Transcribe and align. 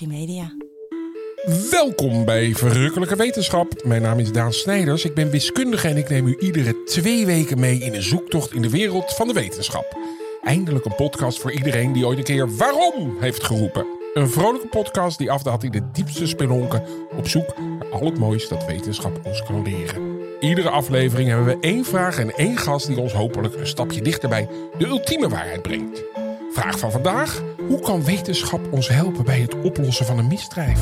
Liberty 0.00 0.06
Media. 0.06 0.52
Welkom 1.70 2.24
bij 2.24 2.54
Verrukkelijke 2.54 3.16
Wetenschap. 3.16 3.84
Mijn 3.84 4.02
naam 4.02 4.18
is 4.18 4.32
Daan 4.32 4.52
Snijders. 4.52 5.04
Ik 5.04 5.14
ben 5.14 5.30
wiskundige 5.30 5.88
en 5.88 5.96
ik 5.96 6.08
neem 6.08 6.26
u 6.26 6.36
iedere 6.38 6.82
twee 6.84 7.26
weken 7.26 7.60
mee 7.60 7.78
in 7.78 7.94
een 7.94 8.02
zoektocht 8.02 8.52
in 8.52 8.62
de 8.62 8.70
wereld 8.70 9.14
van 9.14 9.26
de 9.26 9.32
wetenschap. 9.32 9.98
Eindelijk 10.42 10.84
een 10.84 10.94
podcast 10.94 11.38
voor 11.38 11.52
iedereen 11.52 11.92
die 11.92 12.06
ooit 12.06 12.18
een 12.18 12.24
keer 12.24 12.56
waarom 12.56 13.16
heeft 13.20 13.44
geroepen. 13.44 13.86
Een 14.14 14.28
vrolijke 14.28 14.68
podcast 14.68 15.18
die 15.18 15.30
afdaalt 15.30 15.64
in 15.64 15.70
de 15.70 15.90
diepste 15.92 16.26
spelonken 16.26 16.82
op 17.16 17.28
zoek 17.28 17.58
naar 17.58 17.90
al 17.90 18.04
het 18.04 18.18
moois 18.18 18.48
dat 18.48 18.66
wetenschap 18.66 19.20
ons 19.26 19.42
kan 19.42 19.62
leren. 19.62 20.18
Iedere 20.40 20.70
aflevering 20.70 21.28
hebben 21.28 21.46
we 21.46 21.58
één 21.60 21.84
vraag 21.84 22.18
en 22.18 22.30
één 22.30 22.56
gast 22.56 22.86
die 22.86 23.00
ons 23.00 23.12
hopelijk 23.12 23.54
een 23.54 23.66
stapje 23.66 24.02
dichter 24.02 24.28
bij 24.28 24.48
de 24.78 24.86
ultieme 24.86 25.28
waarheid 25.28 25.62
brengt. 25.62 26.02
Vraag 26.60 26.78
van 26.78 26.90
vandaag: 26.90 27.42
hoe 27.68 27.80
kan 27.80 28.04
wetenschap 28.04 28.72
ons 28.72 28.88
helpen 28.88 29.24
bij 29.24 29.40
het 29.40 29.54
oplossen 29.60 30.06
van 30.06 30.18
een 30.18 30.26
misdrijf? 30.26 30.80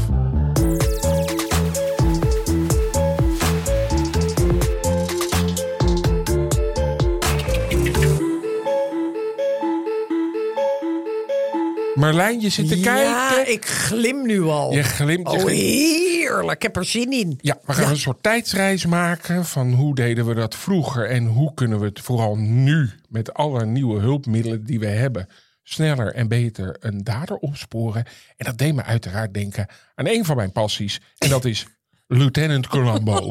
Marlijn, 11.95 12.41
je 12.41 12.48
zit 12.48 12.69
te 12.69 12.79
Ja, 12.79 13.29
kijken. 13.29 13.53
ik 13.53 13.65
glim 13.67 14.27
nu 14.27 14.42
al. 14.42 14.73
Je 14.73 14.83
glimt. 14.83 15.31
je 15.31 15.37
Oh, 15.37 15.41
glimt. 15.42 15.59
heerlijk. 15.61 16.56
Ik 16.56 16.62
heb 16.62 16.77
er 16.77 16.84
zin 16.84 17.12
in. 17.12 17.39
Ja, 17.41 17.59
we 17.65 17.73
gaan 17.73 17.91
een 17.91 17.97
soort 17.97 18.23
tijdsreis 18.23 18.87
maken 18.87 19.45
van 19.45 19.73
hoe 19.73 19.95
deden 19.95 20.27
we 20.27 20.34
dat 20.34 20.55
vroeger 20.55 21.11
en 21.11 21.27
hoe 21.27 21.55
kunnen 21.55 21.81
we 21.81 21.87
het 21.87 22.01
vooral 22.01 22.37
nu 22.37 22.91
met 23.09 23.34
alle 23.34 23.67
nieuwe 23.67 24.01
hulpmiddelen 24.01 24.65
die 24.65 24.79
we 24.79 24.87
hebben 24.87 25.29
sneller 25.69 26.15
en 26.15 26.29
beter 26.29 26.77
een 26.81 27.05
dader 27.05 27.37
opsporen. 27.37 28.05
En 28.37 28.45
dat 28.45 28.59
deed 28.59 28.75
me 28.75 28.83
uiteraard 28.83 29.35
denken 29.35 29.67
aan 29.95 30.07
een 30.07 30.25
van 30.25 30.37
mijn 30.37 30.53
passies 30.53 31.01
en 31.19 31.29
dat 31.29 31.45
is 31.45 31.67
Lieutenant 32.06 32.67
Columbo. 32.67 33.15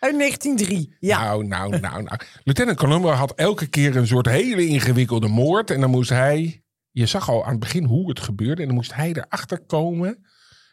Uit 0.00 0.18
1903. 0.18 0.96
Ja. 1.00 1.22
Nou, 1.22 1.46
nou, 1.46 1.80
nou, 1.80 2.02
nou. 2.02 2.20
Lieutenant 2.44 2.78
Columbo 2.78 3.08
had 3.08 3.34
elke 3.34 3.66
keer 3.66 3.96
een 3.96 4.06
soort 4.06 4.26
hele 4.26 4.66
ingewikkelde 4.66 5.28
moord 5.28 5.70
en 5.70 5.80
dan 5.80 5.90
moest 5.90 6.10
hij, 6.10 6.62
je 6.90 7.06
zag 7.06 7.28
al 7.30 7.44
aan 7.44 7.50
het 7.50 7.60
begin 7.60 7.84
hoe 7.84 8.08
het 8.08 8.20
gebeurde 8.20 8.60
en 8.60 8.66
dan 8.66 8.76
moest 8.76 8.94
hij 8.94 9.12
erachter 9.12 9.60
komen 9.60 10.26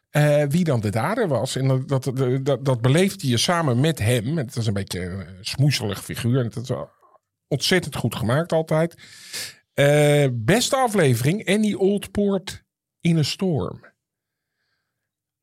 eh, 0.09 0.44
wie 0.50 0.64
dan 0.64 0.80
de 0.80 0.89
dader 0.89 1.28
was. 1.28 1.56
En 1.56 1.67
dat, 1.67 2.03
dat, 2.03 2.12
dat, 2.45 2.66
dat 2.66 2.81
beleefde 2.81 3.28
je 3.28 3.38
samen 3.38 3.80
met 3.80 4.00
hem. 4.00 4.38
Het 4.38 4.56
was 4.56 4.67
een 4.67 4.73
beetje 4.73 5.02
een 5.02 5.38
smoeselig 5.41 6.03
figuur. 6.03 6.39
En 6.39 6.45
het 6.45 6.67
was 6.67 6.88
ontzettend 7.47 7.95
goed 7.95 8.16
gemaakt 8.16 8.52
altijd. 8.52 8.95
Eh, 9.76 10.28
beste 10.34 10.76
aflevering. 10.76 11.48
Annie 11.48 11.80
Oldport 11.80 12.64
in 13.00 13.18
een 13.18 13.26
storm. 13.26 13.86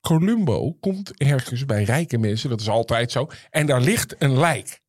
Columbo 0.00 0.72
komt 0.72 1.16
ergens 1.16 1.64
bij 1.64 1.82
rijke 1.82 2.18
mensen. 2.18 2.50
Dat 2.50 2.60
is 2.60 2.68
altijd 2.68 3.12
zo. 3.12 3.28
En 3.50 3.66
daar 3.66 3.80
ligt 3.80 4.14
een 4.18 4.38
lijk. 4.38 4.80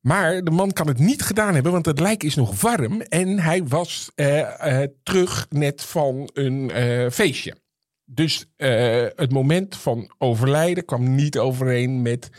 Maar 0.00 0.44
de 0.44 0.50
man 0.50 0.72
kan 0.72 0.86
het 0.86 0.98
niet 0.98 1.22
gedaan 1.22 1.54
hebben, 1.54 1.72
want 1.72 1.86
het 1.86 2.00
lijk 2.00 2.22
is 2.22 2.34
nog 2.34 2.60
warm. 2.60 3.00
En 3.00 3.38
hij 3.38 3.64
was 3.64 4.10
eh, 4.14 4.82
eh, 4.82 4.88
terug 5.02 5.46
net 5.50 5.82
van 5.82 6.30
een 6.32 6.70
feestje. 7.12 7.56
Dus 8.04 8.46
het 8.56 9.32
moment 9.32 9.76
van 9.76 10.12
overlijden 10.18 10.84
kwam 10.84 11.14
niet 11.14 11.38
overeen 11.38 12.02
met 12.02 12.30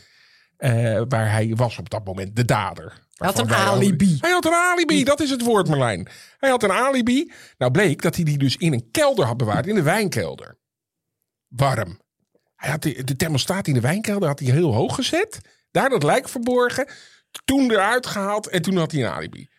waar 1.07 1.31
hij 1.31 1.53
was 1.55 1.77
op 1.77 1.89
dat 1.89 2.05
moment, 2.05 2.35
de 2.35 2.45
dader. 2.45 3.04
Hij 3.15 3.27
had 3.27 3.39
een 3.39 3.53
alibi. 3.53 4.17
Hij 4.19 4.31
had 4.31 4.45
een 4.45 4.53
alibi, 4.53 5.03
dat 5.03 5.19
is 5.19 5.29
het 5.29 5.41
woord 5.41 5.67
Marlijn. 5.67 6.07
Hij 6.37 6.49
had 6.49 6.63
een 6.63 6.71
alibi. 6.71 7.31
Nou 7.57 7.71
bleek 7.71 8.01
dat 8.01 8.15
hij 8.15 8.23
die 8.23 8.37
dus 8.37 8.55
in 8.55 8.73
een 8.73 8.91
kelder 8.91 9.25
had 9.25 9.37
bewaard, 9.37 9.67
in 9.67 9.75
de 9.75 9.81
wijnkelder. 9.81 10.57
Warm. 11.47 11.99
Hij 12.55 12.69
had 12.69 12.81
de, 12.81 13.03
de 13.03 13.15
thermostaat 13.15 13.67
in 13.67 13.73
de 13.73 13.79
wijnkelder 13.79 14.27
had 14.27 14.39
hij 14.39 14.51
heel 14.51 14.73
hoog 14.73 14.95
gezet. 14.95 15.39
Daar 15.71 15.89
dat 15.89 16.03
lijk 16.03 16.29
verborgen. 16.29 16.87
Toen 17.45 17.71
eruit 17.71 18.05
gehaald 18.05 18.47
en 18.47 18.61
toen 18.61 18.77
had 18.77 18.91
hij 18.91 19.03
een 19.03 19.11
alibi. 19.11 19.49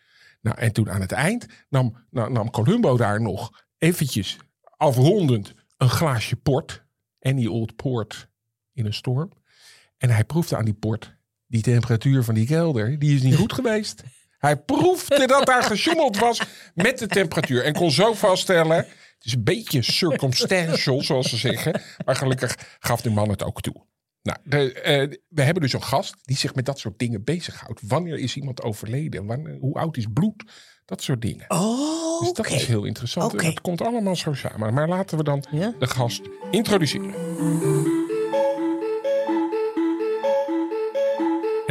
Nou, 0.41 0.57
en 0.57 0.71
toen 0.71 0.89
aan 0.89 1.01
het 1.01 1.11
eind 1.11 1.45
nam, 1.69 2.05
nam, 2.09 2.31
nam 2.31 2.49
Columbo 2.49 2.97
daar 2.97 3.21
nog 3.21 3.65
eventjes 3.77 4.37
afrondend 4.61 5.53
een 5.77 5.89
glaasje 5.89 6.35
port. 6.35 6.85
Any 7.19 7.47
old 7.47 7.75
port 7.75 8.29
in 8.73 8.85
een 8.85 8.93
storm. 8.93 9.31
En 9.97 10.09
hij 10.09 10.23
proefde 10.23 10.57
aan 10.57 10.65
die 10.65 10.73
port. 10.73 11.16
Die 11.47 11.61
temperatuur 11.61 12.23
van 12.23 12.33
die 12.35 12.45
kelder, 12.47 12.99
die 12.99 13.15
is 13.15 13.21
niet 13.21 13.35
goed 13.35 13.53
geweest. 13.53 14.03
Hij 14.37 14.57
proefde 14.57 15.27
dat 15.27 15.45
daar 15.45 15.63
gesjoemeld 15.63 16.17
was 16.17 16.41
met 16.73 16.99
de 16.99 17.07
temperatuur. 17.07 17.63
En 17.63 17.73
kon 17.73 17.91
zo 17.91 18.13
vaststellen. 18.13 18.75
Het 18.77 19.25
is 19.25 19.33
een 19.33 19.43
beetje 19.43 19.81
circumstantial, 19.81 21.01
zoals 21.03 21.29
ze 21.29 21.37
zeggen. 21.37 21.81
Maar 22.05 22.15
gelukkig 22.15 22.55
gaf 22.79 23.01
de 23.01 23.09
man 23.09 23.29
het 23.29 23.43
ook 23.43 23.61
toe. 23.61 23.85
Nou, 24.21 24.37
de, 24.43 24.73
eh, 24.73 25.17
we 25.27 25.41
hebben 25.41 25.63
dus 25.63 25.73
een 25.73 25.83
gast 25.83 26.15
die 26.23 26.37
zich 26.37 26.55
met 26.55 26.65
dat 26.65 26.79
soort 26.79 26.99
dingen 26.99 27.23
bezighoudt. 27.23 27.81
Wanneer 27.87 28.17
is 28.19 28.35
iemand 28.35 28.61
overleden? 28.63 29.25
Wanneer, 29.25 29.57
hoe 29.59 29.73
oud 29.75 29.97
is 29.97 30.05
bloed? 30.13 30.43
Dat 30.85 31.01
soort 31.03 31.21
dingen. 31.21 31.45
Oh, 31.47 32.19
Dus 32.21 32.33
dat 32.33 32.49
is 32.49 32.65
heel 32.65 32.83
interessant. 32.83 33.33
Oké. 33.33 33.43
En 33.43 33.49
dat 33.53 33.61
komt 33.61 33.81
allemaal 33.81 34.15
zo 34.15 34.33
samen. 34.33 34.73
Maar 34.73 34.87
laten 34.87 35.17
we 35.17 35.23
dan 35.23 35.43
Ja. 35.51 35.73
de 35.79 35.87
gast 35.87 36.21
introduceren. 36.51 37.13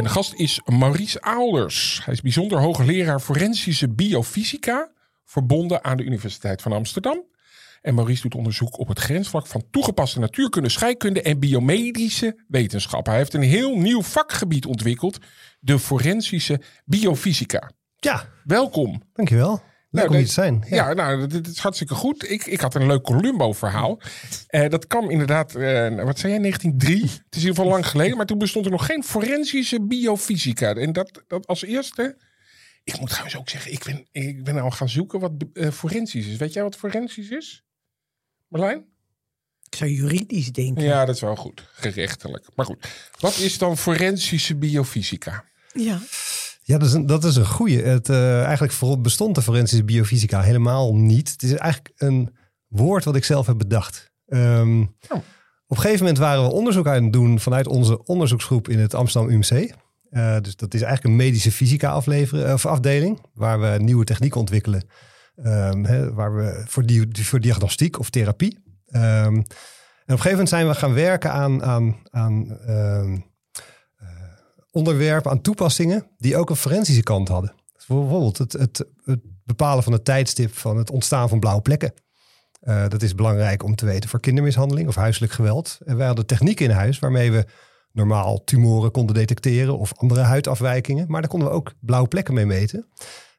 De 0.07 0.13
gast 0.13 0.33
is 0.33 0.61
Maurice 0.65 1.21
Aalders. 1.21 2.01
Hij 2.03 2.13
is 2.13 2.21
bijzonder 2.21 2.59
hoogleraar 2.59 3.19
forensische 3.19 3.89
biofysica, 3.89 4.91
verbonden 5.25 5.83
aan 5.83 5.97
de 5.97 6.03
Universiteit 6.03 6.61
van 6.61 6.71
Amsterdam. 6.71 7.23
En 7.81 7.95
Maurice 7.95 8.21
doet 8.21 8.35
onderzoek 8.35 8.79
op 8.79 8.87
het 8.87 8.99
grensvlak 8.99 9.47
van 9.47 9.63
toegepaste 9.71 10.19
natuurkunde, 10.19 10.69
scheikunde 10.69 11.21
en 11.21 11.39
biomedische 11.39 12.43
wetenschap. 12.47 13.05
Hij 13.05 13.17
heeft 13.17 13.33
een 13.33 13.41
heel 13.41 13.77
nieuw 13.77 14.01
vakgebied 14.01 14.65
ontwikkeld, 14.65 15.17
de 15.59 15.79
forensische 15.79 16.61
biofysica. 16.85 17.71
Ja, 17.95 18.29
Welkom. 18.43 19.01
dankjewel. 19.13 19.61
Leuk 19.97 20.09
Nou, 20.09 20.09
om 20.09 20.25
hier 20.25 20.35
dat- 20.35 20.35
te 20.35 20.41
zijn. 20.41 20.65
Ja, 20.69 20.93
nou, 20.93 21.27
dit 21.27 21.47
is 21.47 21.57
hartstikke 21.59 21.93
goed. 21.95 22.29
Ik, 22.31 22.45
ik 22.45 22.59
had 22.61 22.75
een 22.75 22.87
leuk 22.87 23.01
Columbo-verhaal. 23.03 24.01
Eh, 24.47 24.69
dat 24.69 24.87
kwam 24.87 25.09
inderdaad, 25.09 25.55
eh, 25.55 26.03
wat 26.03 26.19
zei 26.19 26.31
jij, 26.33 26.41
1903? 26.41 27.01
Het 27.01 27.11
is 27.11 27.17
in 27.29 27.39
ieder 27.39 27.55
geval 27.55 27.65
lang 27.71 27.87
geleden, 27.87 28.17
maar 28.17 28.25
toen 28.25 28.37
bestond 28.37 28.65
er 28.65 28.71
nog 28.71 28.85
geen 28.85 29.03
forensische 29.03 29.81
biofysica. 29.81 30.73
En 30.75 30.93
dat, 30.93 31.23
dat 31.27 31.47
als 31.47 31.63
eerste. 31.63 32.17
Ik 32.83 32.99
moet 32.99 33.09
trouwens 33.09 33.37
ook 33.37 33.49
zeggen, 33.49 33.71
ik 33.71 33.83
ben, 33.83 34.07
ik 34.11 34.43
ben 34.43 34.55
nou 34.55 34.71
gaan 34.71 34.89
zoeken 34.89 35.19
wat 35.19 35.31
eh, 35.53 35.69
forensisch 35.71 36.25
is. 36.27 36.37
Weet 36.37 36.53
jij 36.53 36.63
wat 36.63 36.75
forensisch 36.75 37.29
is? 37.29 37.63
Marlijn? 38.47 38.85
Ik 39.69 39.75
zou 39.77 39.89
juridisch 39.89 40.51
denken. 40.51 40.83
Ja, 40.83 41.05
dat 41.05 41.15
is 41.15 41.21
wel 41.21 41.35
goed. 41.35 41.63
Gerechtelijk. 41.73 42.45
Maar 42.55 42.65
goed, 42.65 42.87
wat 43.19 43.37
is 43.37 43.57
dan 43.57 43.77
forensische 43.77 44.55
biofysica? 44.55 45.43
Ja. 45.73 45.99
Ja, 46.67 46.77
dat 46.77 46.87
is 46.87 46.93
een, 46.93 47.05
dat 47.05 47.23
is 47.23 47.35
een 47.35 47.45
goeie. 47.45 47.81
Het, 47.81 48.09
eh, 48.09 48.43
eigenlijk 48.43 48.73
voor- 48.73 49.01
bestond 49.01 49.35
de 49.35 49.41
forensische 49.41 49.83
biofysica 49.85 50.41
helemaal 50.41 50.95
niet. 50.95 51.31
Het 51.31 51.43
is 51.43 51.53
eigenlijk 51.53 51.93
een 51.97 52.35
woord 52.67 53.03
wat 53.03 53.15
ik 53.15 53.23
zelf 53.23 53.45
heb 53.47 53.57
bedacht. 53.57 54.11
Ehm, 54.27 54.81
Op 55.69 55.77
een 55.77 55.81
gegeven 55.81 55.99
moment 55.99 56.17
waren 56.17 56.43
we 56.43 56.51
onderzoek 56.51 56.87
aan 56.87 57.03
het 57.03 57.13
doen 57.13 57.39
vanuit 57.39 57.67
onze 57.67 58.03
onderzoeksgroep 58.03 58.69
in 58.69 58.79
het 58.79 58.93
Amsterdam 58.93 59.31
UMC. 59.31 59.73
Eh, 60.09 60.37
dus 60.41 60.55
dat 60.55 60.73
is 60.73 60.81
eigenlijk 60.81 61.03
een 61.03 61.25
medische 61.25 61.51
fysica 61.51 61.89
afleveren, 61.89 62.53
of 62.53 62.65
afdeling, 62.65 63.19
waar 63.33 63.59
we 63.59 63.77
nieuwe 63.79 64.03
technieken 64.05 64.39
ontwikkelen. 64.39 64.83
Ehm, 65.35 65.83
hè, 65.83 66.13
waar 66.13 66.35
we 66.35 66.63
voor, 66.67 66.85
die, 66.85 67.07
voor 67.11 67.39
diagnostiek 67.39 67.99
of 67.99 68.09
therapie. 68.09 68.59
Ehm, 68.87 69.03
en 69.35 69.39
op 69.39 69.45
een 70.05 70.07
gegeven 70.07 70.29
moment 70.31 70.49
zijn 70.49 70.67
we 70.67 70.75
gaan 70.75 70.93
werken 70.93 71.31
aan, 71.31 71.63
aan, 71.63 71.95
aan 72.09 72.45
onderwerpen, 74.77 75.31
aan 75.31 75.41
toepassingen 75.41 76.07
die 76.17 76.37
ook 76.37 76.49
een 76.49 76.55
forensische 76.55 77.03
kant 77.03 77.27
hadden. 77.27 77.53
Bijvoorbeeld 77.87 78.37
het 78.37 78.85
bepalen 79.43 79.83
van 79.83 79.93
het 79.93 80.05
tijdstip 80.05 80.57
van 80.57 80.77
het 80.77 80.91
ontstaan 80.91 81.29
van 81.29 81.39
blauwe 81.39 81.61
plekken. 81.61 81.93
Eh, 82.59 82.87
dat 82.87 83.01
is 83.01 83.15
belangrijk 83.15 83.63
om 83.63 83.75
te 83.75 83.85
weten 83.85 84.09
voor 84.09 84.19
kindermishandeling 84.19 84.87
of 84.87 84.95
huiselijk 84.95 85.31
geweld. 85.31 85.77
En 85.85 85.97
wij 85.97 86.07
hadden 86.07 86.25
technieken 86.25 86.65
in 86.65 86.71
huis 86.71 86.99
waarmee 86.99 87.31
we 87.31 87.45
normaal 87.91 88.43
tumoren 88.43 88.91
konden 88.91 89.15
detecteren 89.15 89.77
of 89.77 89.93
andere 89.97 90.21
huidafwijkingen. 90.21 91.05
Maar 91.07 91.21
daar 91.21 91.29
konden 91.29 91.49
we 91.49 91.53
ook 91.53 91.73
blauwe 91.79 92.07
plekken 92.07 92.33
mee 92.33 92.45
meten. 92.45 92.87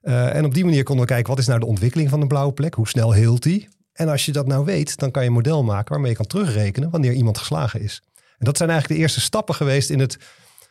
Eh, 0.01 0.35
en 0.35 0.45
op 0.45 0.55
die 0.55 0.65
manier 0.65 0.83
konden 0.83 1.07
we 1.07 1.13
kijken 1.13 1.31
wat 1.31 1.39
is 1.39 1.47
nou 1.47 1.61
de 1.61 1.67
ontwikkeling 1.67 2.11
van 2.11 2.21
een 2.21 2.29
blauwe 2.29 2.53
plek? 2.53 2.75
Hoe 2.75 2.89
snel 2.89 3.13
heelt 3.13 3.43
die? 3.43 3.69
En 3.93 4.09
als 4.09 4.27
je 4.27 4.33
dat 4.33 4.47
nou 4.47 4.65
weet, 4.65 4.99
dan 4.99 5.11
kan 5.11 5.23
je 5.23 5.29
een 5.29 5.35
model 5.35 5.65
maken 5.65 5.91
waarmee 5.91 6.11
je 6.11 6.17
kan 6.17 6.27
terugrekenen 6.27 6.91
wanneer 6.91 7.13
iemand 7.13 7.39
geslagen 7.39 7.81
is. 7.81 8.03
En 8.15 8.45
dat 8.45 8.57
zijn 8.57 8.71
eigenlijk 8.71 8.99
de 8.99 9.05
eerste 9.07 9.21
stappen 9.21 9.55
geweest 9.55 9.91
in 9.91 9.99
het 9.99 10.19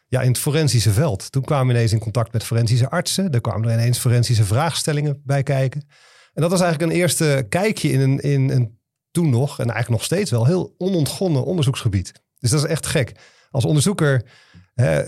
ja, 0.08 0.22
in 0.22 0.28
het 0.28 0.38
forensische 0.38 0.92
veld. 0.92 1.32
Toen 1.32 1.44
kwamen 1.44 1.68
we 1.68 1.74
ineens 1.74 1.92
in 1.92 2.00
contact 2.00 2.34
met 2.34 2.44
forensische 2.44 2.90
artsen. 2.90 3.32
Er 3.32 3.42
kwamen 3.42 3.70
er 3.70 3.80
ineens 3.80 3.98
forensische 3.98 4.44
vraagstellingen 4.44 5.22
bij 5.24 5.44
kijken. 5.44 5.82
En 6.34 6.42
dat 6.42 6.52
was 6.52 6.62
eigenlijk 6.62 6.92
een 6.92 6.98
eerste 6.98 7.46
kijkje 7.50 7.92
in 7.92 8.00
een, 8.00 8.20
in 8.20 8.50
een 8.50 8.80
toen 9.12 9.30
nog, 9.30 9.50
en 9.60 9.66
eigenlijk 9.66 9.90
nog 9.90 10.04
steeds 10.04 10.32
wel, 10.32 10.46
heel 10.46 10.76
onontgonnen 10.78 11.46
onderzoeksgebied. 11.46 12.12
Dus 12.40 12.50
dat 12.50 12.64
is 12.64 12.70
echt 12.70 12.86
gek. 12.86 13.20
Als 13.52 13.66
onderzoeker 13.66 14.24
hè, 14.74 15.04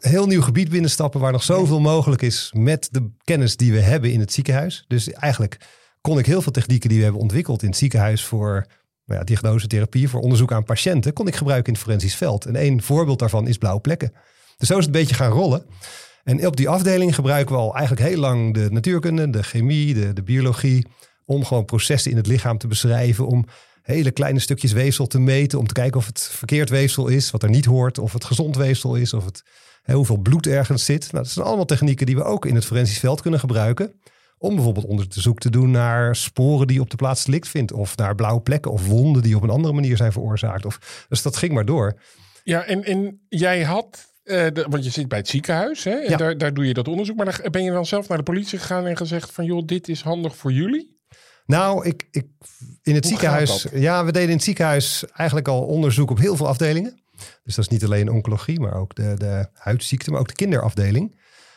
heel 0.00 0.26
nieuw 0.26 0.42
gebied 0.42 0.68
binnenstappen 0.68 1.20
waar 1.20 1.32
nog 1.32 1.42
zoveel 1.42 1.80
mogelijk 1.80 2.22
is 2.22 2.50
met 2.56 2.88
de 2.90 3.10
kennis 3.24 3.56
die 3.56 3.72
we 3.72 3.80
hebben 3.80 4.12
in 4.12 4.20
het 4.20 4.32
ziekenhuis. 4.32 4.84
Dus 4.88 5.12
eigenlijk 5.12 5.56
kon 6.00 6.18
ik 6.18 6.26
heel 6.26 6.42
veel 6.42 6.52
technieken 6.52 6.88
die 6.88 6.98
we 6.98 7.04
hebben 7.04 7.22
ontwikkeld 7.22 7.62
in 7.62 7.68
het 7.68 7.78
ziekenhuis 7.78 8.24
voor 8.24 8.66
nou 9.04 9.20
ja, 9.20 9.24
diagnosetherapie 9.24 10.08
voor 10.08 10.20
onderzoek 10.20 10.52
aan 10.52 10.64
patiënten 10.64 11.12
kon 11.12 11.26
ik 11.26 11.36
gebruiken 11.36 11.66
in 11.66 11.72
het 11.72 11.82
forensisch 11.82 12.14
veld. 12.14 12.44
En 12.44 12.56
één 12.56 12.82
voorbeeld 12.82 13.18
daarvan 13.18 13.46
is 13.46 13.58
blauwe 13.58 13.80
plekken. 13.80 14.12
Dus 14.58 14.68
zo 14.68 14.78
is 14.78 14.84
het 14.86 14.94
een 14.94 15.00
beetje 15.00 15.14
gaan 15.14 15.30
rollen. 15.30 15.66
En 16.24 16.46
op 16.46 16.56
die 16.56 16.68
afdeling 16.68 17.14
gebruiken 17.14 17.54
we 17.54 17.60
al 17.60 17.74
eigenlijk 17.74 18.08
heel 18.08 18.18
lang 18.18 18.54
de 18.54 18.70
natuurkunde, 18.70 19.30
de 19.30 19.42
chemie, 19.42 19.94
de, 19.94 20.12
de 20.12 20.22
biologie. 20.22 20.86
Om 21.24 21.44
gewoon 21.44 21.64
processen 21.64 22.10
in 22.10 22.16
het 22.16 22.26
lichaam 22.26 22.58
te 22.58 22.66
beschrijven. 22.66 23.26
Om 23.26 23.44
hele 23.82 24.10
kleine 24.10 24.38
stukjes 24.38 24.72
weefsel 24.72 25.06
te 25.06 25.20
meten. 25.20 25.58
Om 25.58 25.66
te 25.66 25.74
kijken 25.74 26.00
of 26.00 26.06
het 26.06 26.20
verkeerd 26.32 26.70
weefsel 26.70 27.08
is, 27.08 27.30
wat 27.30 27.42
er 27.42 27.50
niet 27.50 27.64
hoort. 27.64 27.98
Of 27.98 28.12
het 28.12 28.24
gezond 28.24 28.56
weefsel 28.56 28.94
is, 28.94 29.12
of 29.12 29.24
het, 29.24 29.42
hoeveel 29.84 30.16
bloed 30.16 30.46
ergens 30.46 30.84
zit. 30.84 31.12
Nou, 31.12 31.24
dat 31.24 31.32
zijn 31.32 31.46
allemaal 31.46 31.64
technieken 31.64 32.06
die 32.06 32.16
we 32.16 32.24
ook 32.24 32.46
in 32.46 32.54
het 32.54 32.64
forensisch 32.64 32.98
veld 32.98 33.20
kunnen 33.20 33.40
gebruiken. 33.40 33.92
Om 34.38 34.54
bijvoorbeeld 34.54 34.86
onderzoek 34.86 35.38
te 35.38 35.50
doen 35.50 35.70
naar 35.70 36.16
sporen 36.16 36.66
die 36.66 36.80
op 36.80 36.90
de 36.90 36.96
plaats 36.96 37.24
delict 37.24 37.48
vindt. 37.48 37.72
Of 37.72 37.96
naar 37.96 38.14
blauwe 38.14 38.40
plekken 38.40 38.70
of 38.70 38.86
wonden 38.86 39.22
die 39.22 39.36
op 39.36 39.42
een 39.42 39.50
andere 39.50 39.74
manier 39.74 39.96
zijn 39.96 40.12
veroorzaakt. 40.12 40.64
Of, 40.64 41.06
dus 41.08 41.22
dat 41.22 41.36
ging 41.36 41.52
maar 41.52 41.64
door. 41.64 42.00
Ja, 42.44 42.64
en, 42.64 42.84
en 42.84 43.20
jij 43.28 43.62
had, 43.62 44.12
eh, 44.28 44.46
de- 44.52 44.66
want 44.68 44.84
je 44.84 44.90
zit 44.90 45.08
bij 45.08 45.18
het 45.18 45.28
ziekenhuis, 45.28 45.84
hè? 45.84 45.90
En 45.90 46.10
Ja. 46.10 46.16
daar, 46.16 46.38
daar 46.38 46.54
doe 46.54 46.66
je 46.66 46.74
dat 46.74 46.88
onderzoek. 46.88 47.16
Maar 47.16 47.40
dan 47.42 47.50
ben 47.50 47.64
je 47.64 47.70
dan 47.70 47.86
zelf 47.86 48.08
naar 48.08 48.18
de 48.18 48.24
politie 48.24 48.58
gegaan 48.58 48.86
en 48.86 48.96
gezegd 48.96 49.32
van, 49.32 49.44
joh, 49.44 49.66
dit 49.66 49.88
is 49.88 50.02
handig 50.02 50.36
voor 50.36 50.52
jullie? 50.52 50.96
Nou, 51.46 51.86
ik, 51.86 52.08
ik, 52.10 52.26
in 52.82 52.94
het 52.94 53.04
Hoe 53.04 53.12
ziekenhuis. 53.12 53.66
Ja, 53.72 54.04
we 54.04 54.12
deden 54.12 54.28
in 54.28 54.34
het 54.34 54.44
ziekenhuis 54.44 55.04
eigenlijk 55.12 55.48
al 55.48 55.62
onderzoek 55.62 56.10
op 56.10 56.18
heel 56.18 56.36
veel 56.36 56.48
afdelingen. 56.48 57.00
Dus 57.44 57.54
dat 57.54 57.64
is 57.64 57.68
niet 57.70 57.84
alleen 57.84 58.10
oncologie, 58.10 58.60
maar 58.60 58.74
ook 58.74 58.94
de, 58.94 59.14
de 59.16 59.48
huidziekten, 59.54 60.12
maar 60.12 60.20
ook 60.20 60.28
de 60.28 60.34
kinderafdeling. 60.34 61.16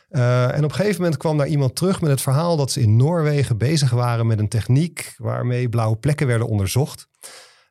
Eh, 0.09 0.44
en 0.56 0.63
op 0.63 0.69
een 0.69 0.75
gegeven 0.75 1.01
moment 1.01 1.19
kwam 1.19 1.38
daar 1.38 1.47
iemand 1.47 1.75
terug 1.75 2.01
met 2.01 2.09
het 2.12 2.21
verhaal 2.21 2.57
dat 2.57 2.71
ze 2.71 2.81
in 2.81 2.95
Noorwegen 2.95 3.57
bezig 3.57 3.89
waren 3.89 4.27
met 4.27 4.39
een 4.39 4.47
techniek 4.47 5.13
waarmee 5.17 5.69
blauwe 5.69 5.97
plekken 5.97 6.27
werden 6.27 6.47
onderzocht. 6.47 7.07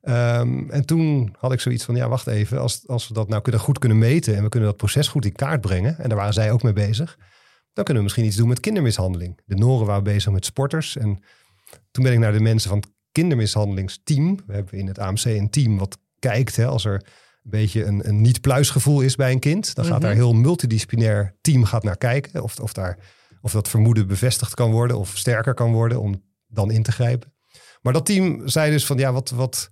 Ehm, 0.00 0.70
en 0.70 0.84
toen 0.86 1.34
had 1.38 1.52
ik 1.52 1.60
zoiets 1.60 1.84
van, 1.84 1.96
ja, 1.96 2.08
wacht 2.08 2.26
even, 2.26 2.60
als, 2.60 2.88
als 2.88 3.08
we 3.08 3.14
dat 3.14 3.28
nou 3.28 3.42
kunnen, 3.42 3.60
goed 3.60 3.78
kunnen 3.78 3.98
meten 3.98 4.36
en 4.36 4.42
we 4.42 4.48
kunnen 4.48 4.68
dat 4.68 4.78
proces 4.78 5.08
goed 5.08 5.24
in 5.24 5.32
kaart 5.32 5.60
brengen, 5.60 5.98
en 5.98 6.08
daar 6.08 6.18
waren 6.18 6.34
zij 6.34 6.52
ook 6.52 6.62
mee 6.62 6.72
bezig, 6.72 7.18
dan 7.72 7.84
kunnen 7.84 7.96
we 7.96 8.02
misschien 8.02 8.24
iets 8.24 8.36
doen 8.36 8.48
met 8.48 8.60
kindermishandeling. 8.60 9.40
De 9.44 9.54
Noren 9.56 9.86
waren 9.86 10.02
bezig 10.02 10.32
met 10.32 10.44
sporters 10.44 10.96
en 10.96 11.22
toen 11.90 12.04
ben 12.04 12.12
ik 12.12 12.18
naar 12.18 12.32
de 12.32 12.40
mensen 12.40 12.68
van 12.68 12.78
het 12.78 12.88
kindermishandelingsteam. 13.12 14.38
We 14.46 14.52
hebben 14.52 14.78
in 14.78 14.86
het 14.86 14.98
AMC 14.98 15.24
een 15.24 15.50
team 15.50 15.78
wat 15.78 15.98
kijkt 16.18 16.56
hè, 16.56 16.66
als 16.66 16.84
er 16.84 16.94
een 16.94 17.50
beetje 17.50 17.84
een, 17.84 18.08
een 18.08 18.20
niet-pluisgevoel 18.20 19.00
is 19.00 19.16
bij 19.16 19.32
een 19.32 19.38
kind. 19.38 19.74
Dan 19.74 19.84
gaat 19.84 20.00
daar 20.00 20.10
een 20.10 20.16
heel 20.16 20.32
multidisciplinair 20.32 21.36
team 21.40 21.64
gaat 21.64 21.82
naar 21.82 21.96
kijken. 21.96 22.42
Of, 22.42 22.58
of, 22.58 22.72
daar, 22.72 22.98
of 23.40 23.52
dat 23.52 23.68
vermoeden 23.68 24.06
bevestigd 24.06 24.54
kan 24.54 24.70
worden 24.70 24.98
of 24.98 25.16
sterker 25.16 25.54
kan 25.54 25.72
worden 25.72 26.00
om 26.00 26.22
dan 26.46 26.70
in 26.70 26.82
te 26.82 26.92
grijpen. 26.92 27.32
Maar 27.80 27.92
dat 27.92 28.06
team 28.06 28.48
zei 28.48 28.70
dus 28.70 28.86
van 28.86 28.98
ja, 28.98 29.12
wat, 29.12 29.30
wat, 29.30 29.68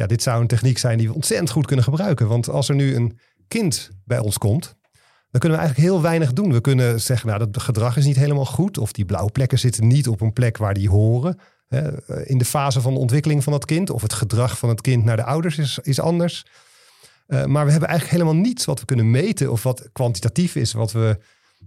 ja, 0.00 0.06
dit 0.06 0.22
zou 0.22 0.40
een 0.40 0.46
techniek 0.46 0.78
zijn 0.78 0.98
die 0.98 1.08
we 1.08 1.14
ontzettend 1.14 1.50
goed 1.50 1.66
kunnen 1.66 1.84
gebruiken. 1.84 2.28
Want 2.28 2.48
als 2.48 2.68
er 2.68 2.74
nu 2.74 2.94
een 2.94 3.18
kind 3.48 3.90
bij 4.04 4.18
ons 4.18 4.38
komt, 4.38 4.74
dan 5.30 5.40
kunnen 5.40 5.58
we 5.58 5.64
eigenlijk 5.64 5.92
heel 5.92 6.02
weinig 6.02 6.32
doen. 6.32 6.52
We 6.52 6.60
kunnen 6.60 7.00
zeggen, 7.00 7.28
nou, 7.28 7.50
dat 7.50 7.62
gedrag 7.62 7.96
is 7.96 8.04
niet 8.04 8.16
helemaal 8.16 8.44
goed. 8.44 8.78
Of 8.78 8.92
die 8.92 9.04
blauwe 9.04 9.30
plekken 9.30 9.58
zitten 9.58 9.86
niet 9.86 10.08
op 10.08 10.20
een 10.20 10.32
plek 10.32 10.56
waar 10.56 10.74
die 10.74 10.88
horen. 10.88 11.38
Hè, 11.68 12.12
in 12.26 12.38
de 12.38 12.44
fase 12.44 12.80
van 12.80 12.94
de 12.94 13.00
ontwikkeling 13.00 13.42
van 13.44 13.52
dat 13.52 13.64
kind. 13.64 13.90
Of 13.90 14.02
het 14.02 14.12
gedrag 14.12 14.58
van 14.58 14.68
het 14.68 14.80
kind 14.80 15.04
naar 15.04 15.16
de 15.16 15.24
ouders 15.24 15.58
is, 15.58 15.78
is 15.82 16.00
anders. 16.00 16.46
Eh, 17.26 17.44
maar 17.44 17.64
we 17.64 17.70
hebben 17.70 17.88
eigenlijk 17.88 18.22
helemaal 18.22 18.42
niets 18.42 18.64
wat 18.64 18.80
we 18.80 18.86
kunnen 18.86 19.10
meten. 19.10 19.52
Of 19.52 19.62
wat 19.62 19.88
kwantitatief 19.92 20.56
is, 20.56 20.72
wat 20.72 20.92
we, 20.92 21.18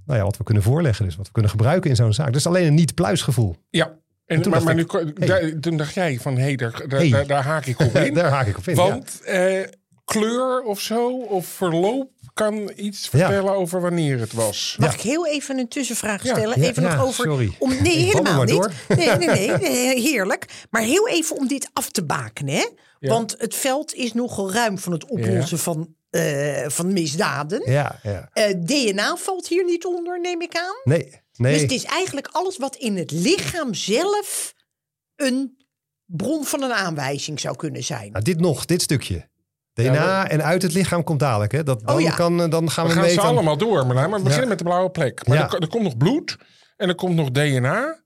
nou 0.05 0.19
ja, 0.19 0.25
wat 0.25 0.37
we 0.37 0.43
kunnen 0.43 0.63
voorleggen. 0.63 1.05
Dus 1.05 1.15
wat 1.15 1.25
we 1.25 1.31
kunnen 1.31 1.51
gebruiken 1.51 1.89
in 1.89 1.95
zo'n 1.95 2.13
zaak. 2.13 2.33
Dus 2.33 2.47
alleen 2.47 2.67
een 2.67 2.73
niet-pluisgevoel. 2.73 3.55
Ja. 3.69 4.01
En, 4.25 4.41
toen 4.41 4.51
maar 4.51 4.59
dacht 4.63 4.75
maar 4.75 5.01
ik, 5.03 5.17
nu, 5.17 5.25
hey. 5.27 5.27
daar- 5.27 5.59
toen 5.59 5.77
dacht 5.77 5.93
jij 5.93 6.17
van, 6.21 6.35
hé, 6.35 6.41
hey, 6.43 6.55
daar, 6.55 6.87
daar, 6.87 6.99
Hey. 6.99 7.09
daar, 7.09 7.27
daar 7.27 7.43
haak 7.43 7.65
ik 7.65 7.79
op 7.79 7.95
in. 8.07 8.13
Daar 8.13 8.29
haak 8.31 8.47
ik 8.47 8.57
op 8.57 8.67
in. 8.67 8.75
ja. 8.75 8.81
Want 8.89 9.21
eh, 9.23 9.61
kleur 10.05 10.61
of 10.61 10.79
zo, 10.79 11.17
of 11.17 11.45
verloop, 11.45 12.09
kan 12.33 12.71
iets 12.75 13.07
vertellen 13.09 13.55
over 13.55 13.81
wanneer 13.81 14.19
het 14.19 14.33
was. 14.33 14.75
Mag 14.79 14.93
ik 14.93 15.01
heel 15.01 15.27
even 15.27 15.57
een 15.57 15.67
tussenvraag 15.67 16.19
stellen? 16.21 16.61
ja, 16.61 16.67
even 16.67 16.83
ja, 16.83 16.95
nog 16.95 17.05
over. 17.05 17.23
sorry. 17.25 17.55
Om, 17.59 17.69
nee, 17.81 17.97
helemaal 17.97 18.43
niet. 18.43 18.49
door. 18.55 18.71
Nee, 18.97 19.07
nee, 19.09 19.27
nee, 19.27 19.57
nee, 19.57 19.99
heerlijk. 20.01 20.45
Maar 20.69 20.81
heel 20.81 21.07
even 21.07 21.35
om 21.35 21.47
dit 21.47 21.69
af 21.73 21.89
te 21.89 22.03
bakenen. 22.05 22.53
Hè? 22.55 22.67
Ja. 22.99 23.09
Want 23.09 23.35
het 23.37 23.55
veld 23.55 23.93
is 23.93 24.13
nogal 24.13 24.51
ruim 24.51 24.77
van 24.77 24.91
het 24.91 25.05
oplossen 25.05 25.59
van, 25.59 25.95
eh, 26.09 26.65
van 26.67 26.93
misdaden. 26.93 27.71
Ja, 27.71 27.99
ja. 28.03 28.29
Eh, 28.33 28.53
DNA 28.59 29.15
valt 29.15 29.47
hier 29.47 29.63
niet 29.65 29.85
onder, 29.85 30.19
neem 30.21 30.41
ik 30.41 30.55
aan. 30.55 30.75
Nee, 30.83 31.21
nee. 31.37 31.53
Dus 31.53 31.61
het 31.61 31.71
is 31.71 31.83
eigenlijk 31.83 32.27
alles 32.31 32.57
wat 32.57 32.75
in 32.75 32.97
het 32.97 33.11
lichaam 33.11 33.73
zelf 33.73 34.53
een 35.15 35.65
bron 36.05 36.45
van 36.45 36.61
een 36.63 36.73
aanwijzing 36.73 37.39
zou 37.39 37.55
kunnen 37.55 37.83
zijn. 37.83 38.11
Nou, 38.11 38.23
dit 38.23 38.39
nog, 38.39 38.65
dit 38.65 38.81
stukje. 38.81 39.31
DNA 39.73 39.93
Ja, 39.93 40.29
en 40.29 40.43
uit 40.43 40.61
het 40.61 40.73
lichaam 40.73 41.03
komt 41.03 41.19
dadelijk. 41.19 41.51
Hè? 41.51 41.63
Dat, 41.63 41.85
dan, 41.85 41.95
Oh, 41.95 42.01
ja. 42.01 42.11
kan, 42.15 42.41
eh, 42.41 42.49
dan 42.49 42.71
gaan 42.71 42.87
We 42.87 42.93
we, 42.93 42.99
gaan 42.99 43.09
ze 43.09 43.21
allemaal 43.21 43.57
door, 43.57 43.87
maar 43.87 44.11
we 44.11 44.21
beginnen 44.21 44.47
met 44.49 44.57
de 44.57 44.63
blauwe 44.63 44.89
plek. 44.89 45.27
Maar 45.27 45.37
Ja. 45.37 45.49
er, 45.51 45.59
er 45.61 45.67
komt 45.67 45.83
nog 45.83 45.97
bloed 45.97 46.37
en 46.77 46.89
er 46.89 46.95
komt 46.95 47.15
nog 47.15 47.31
DNA. 47.31 48.01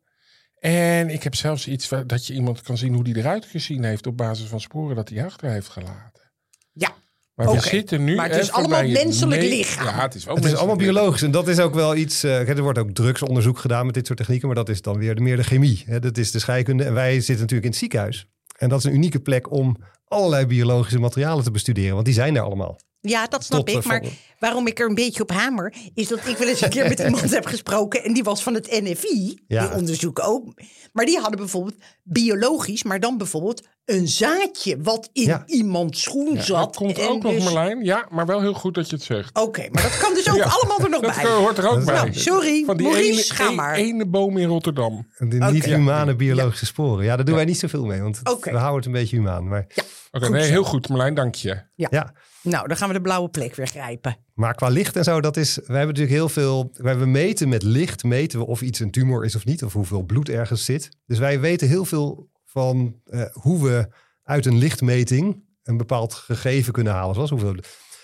En 0.60 1.10
ik 1.10 1.24
heb 1.24 1.36
zelfs 1.36 1.68
iets 1.68 1.90
dat 2.06 2.26
je 2.28 2.34
iemand 2.34 2.62
kan 2.62 2.78
zien 2.78 2.94
hoe 2.94 3.04
die 3.04 3.18
eruit 3.18 3.46
gezien 3.46 3.84
heeft 3.84 4.08
op 4.08 4.18
basis 4.18 4.48
van 4.48 4.62
sporen 4.62 4.96
dat 4.96 5.10
hij 5.10 5.26
achter 5.26 5.50
heeft 5.50 5.68
gelaten. 5.68 6.32
Ja, 6.72 6.96
Maar 7.38 7.48
Oké. 7.48 7.56
we 7.62 7.68
zitten 7.68 8.04
nu. 8.04 8.16
Maar 8.16 8.30
het 8.30 8.40
is 8.42 8.52
allemaal 8.52 8.88
menselijk 8.88 9.42
me- 9.42 9.48
lichaam. 9.48 9.86
Ja, 9.86 10.02
het 10.02 10.16
is 10.16 10.26
Het 10.26 10.46
is 10.46 10.56
allemaal 10.56 10.76
biologisch. 10.76 11.22
En 11.22 11.32
dat 11.32 11.48
is 11.48 11.60
ook 11.60 11.74
wel 11.74 11.96
iets. 11.96 12.24
eh, 12.24 12.50
er 12.50 12.62
wordt 12.62 12.80
ook 12.80 12.90
drugsonderzoek 12.92 13.60
gedaan 13.60 13.86
met 13.86 13.94
dit 13.96 14.06
soort 14.06 14.18
technieken. 14.18 14.48
Maar 14.48 14.56
dat 14.56 14.70
is 14.70 14.82
dan 14.82 14.98
weer 14.98 15.16
de, 15.16 15.22
meer 15.22 15.36
de 15.36 15.44
chemie. 15.44 15.84
Hè? 15.86 16.00
Dat 16.00 16.18
is 16.18 16.32
de 16.32 16.40
scheikunde. 16.40 16.84
En 16.84 16.94
wij 16.94 17.14
zitten 17.14 17.34
natuurlijk 17.36 17.64
in 17.64 17.70
het 17.70 17.80
ziekenhuis. 17.80 18.28
En 18.58 18.70
dat 18.70 18.80
is 18.80 18.86
een 18.86 18.94
unieke 18.94 19.20
plek 19.20 19.52
om 19.52 19.78
allerlei 20.08 20.46
biologische 20.46 21.00
materialen 21.00 21.44
te 21.44 21.52
bestuderen. 21.52 21.94
Want 21.94 22.06
die 22.06 22.14
zijn 22.14 22.36
er 22.36 22.42
allemaal. 22.42 22.80
Ja, 23.10 23.28
dat 23.28 23.44
snap 23.44 23.60
Tot, 23.68 23.76
ik. 23.76 23.82
eh, 23.82 23.88
Maar 23.88 24.04
waarom 24.40 24.68
ik 24.68 24.80
er 24.80 24.88
een 24.90 24.96
beetje 24.96 25.22
op 25.24 25.32
hamer, 25.32 25.74
is 25.94 26.08
dat 26.08 26.28
ik 26.28 26.38
wel 26.38 26.48
eens 26.48 26.62
een 26.62 26.70
keer 26.70 26.88
met 26.88 27.00
iemand 27.06 27.32
heb 27.34 27.46
gesproken. 27.46 28.04
En 28.04 28.14
die 28.14 28.24
was 28.24 28.44
van 28.44 28.54
het 28.54 28.68
NFI. 28.84 29.40
Ja. 29.48 29.68
Die 29.68 29.78
onderzoeken 29.78 30.24
ook. 30.24 30.54
Maar 30.94 31.06
die 31.06 31.20
hadden 31.20 31.40
bijvoorbeeld 31.40 31.76
biologisch, 32.04 32.84
maar 32.84 33.00
dan 33.00 33.18
bijvoorbeeld 33.18 33.68
een 33.86 34.08
zaadje 34.08 34.82
wat 34.82 35.10
in 35.14 35.24
Ja. 35.24 35.44
iemands 35.46 36.02
schoen 36.02 36.34
Ja, 36.34 36.42
zat. 36.42 36.64
dat 36.64 36.76
komt 36.76 36.98
En 36.98 37.08
ook 37.08 37.24
nog, 37.24 37.34
dus- 37.34 37.44
Marlijn. 37.44 37.84
Ja, 37.84 38.08
maar 38.10 38.26
wel 38.26 38.42
heel 38.42 38.54
goed 38.54 38.74
dat 38.76 38.90
je 38.90 38.96
het 38.96 39.06
zegt. 39.06 39.38
Oké, 39.40 39.68
maar 39.72 39.82
dat 39.84 39.98
kan 39.98 40.14
dus 40.14 40.30
ook 40.34 40.42
allemaal 40.42 40.80
er 40.80 40.90
nog 40.90 41.02
Dat 41.02 41.16
bij. 41.16 41.24
eh, 41.24 41.36
hoort 41.36 41.58
er 41.58 41.70
ook 41.70 41.86
bij. 41.86 41.96
Nou, 41.96 42.14
sorry, 42.14 42.64
Van 42.66 42.78
die 42.78 42.88
Maurice, 42.88 43.12
ene, 43.12 43.22
ga 43.34 43.50
e- 43.52 43.56
maar. 43.56 43.76
ene 43.76 44.06
boom 44.08 44.38
in 44.38 44.48
Rotterdam. 44.48 45.08
De 45.18 45.36
Oké. 45.36 45.52
niet-humane 45.52 46.16
biologische 46.16 46.66
sporen. 46.66 47.06
Ja, 47.06 47.16
daar 47.16 47.26
doen 47.26 47.36
wij 47.36 47.46
niet 47.46 47.60
zoveel 47.60 47.86
mee. 47.86 48.02
Want 48.02 48.20
we 48.24 48.50
houden 48.50 48.76
het 48.76 48.86
een 48.86 48.92
beetje 48.92 49.16
humaan. 49.16 49.48
Maar, 49.48 49.68
Oké, 50.12 50.30
nee, 50.30 50.50
heel 50.50 50.64
goed, 50.64 50.88
Marlijn, 50.90 51.14
dank 51.14 51.36
je. 51.36 51.62
ja. 51.76 52.14
Nou, 52.50 52.68
dan 52.68 52.78
gaan 52.78 52.88
we 52.88 52.94
de 52.94 53.02
blauwe 53.02 53.30
plek 53.30 53.56
weer 53.56 53.68
grijpen. 53.68 54.18
Maar 54.34 54.56
qua 54.56 54.68
licht 54.68 54.96
en 54.96 55.04
zo, 55.04 55.22
dat 55.22 55.38
is. 55.38 55.56
We 55.56 55.62
hebben 55.66 55.88
natuurlijk 55.88 56.16
heel 56.16 56.30
veel. 56.30 56.70
wij- 56.74 56.96
meten 56.96 57.50
met 57.50 57.64
licht, 57.64 58.04
meten 58.04 58.40
we 58.40 58.46
of 58.46 58.62
iets 58.62 58.80
een 58.80 58.92
tumor 58.92 59.26
is 59.26 59.36
of 59.36 59.46
niet, 59.46 59.64
of 59.64 59.74
hoeveel 59.74 60.04
bloed 60.04 60.30
ergens 60.30 60.66
zit. 60.66 60.90
Dus 61.06 61.20
wij 61.20 61.40
weten 61.40 61.68
heel 61.68 61.86
veel 61.86 62.30
van 62.46 63.02
eh, 63.06 63.22
hoe 63.32 63.64
we 63.64 63.88
uit 64.24 64.46
een 64.46 64.58
lichtmeting 64.58 65.44
een 65.64 65.78
bepaald 65.78 66.14
gegeven 66.14 66.74
kunnen 66.74 66.94
halen. 66.94 67.16
Zoals 67.16 67.30
hoeveel. 67.30 67.56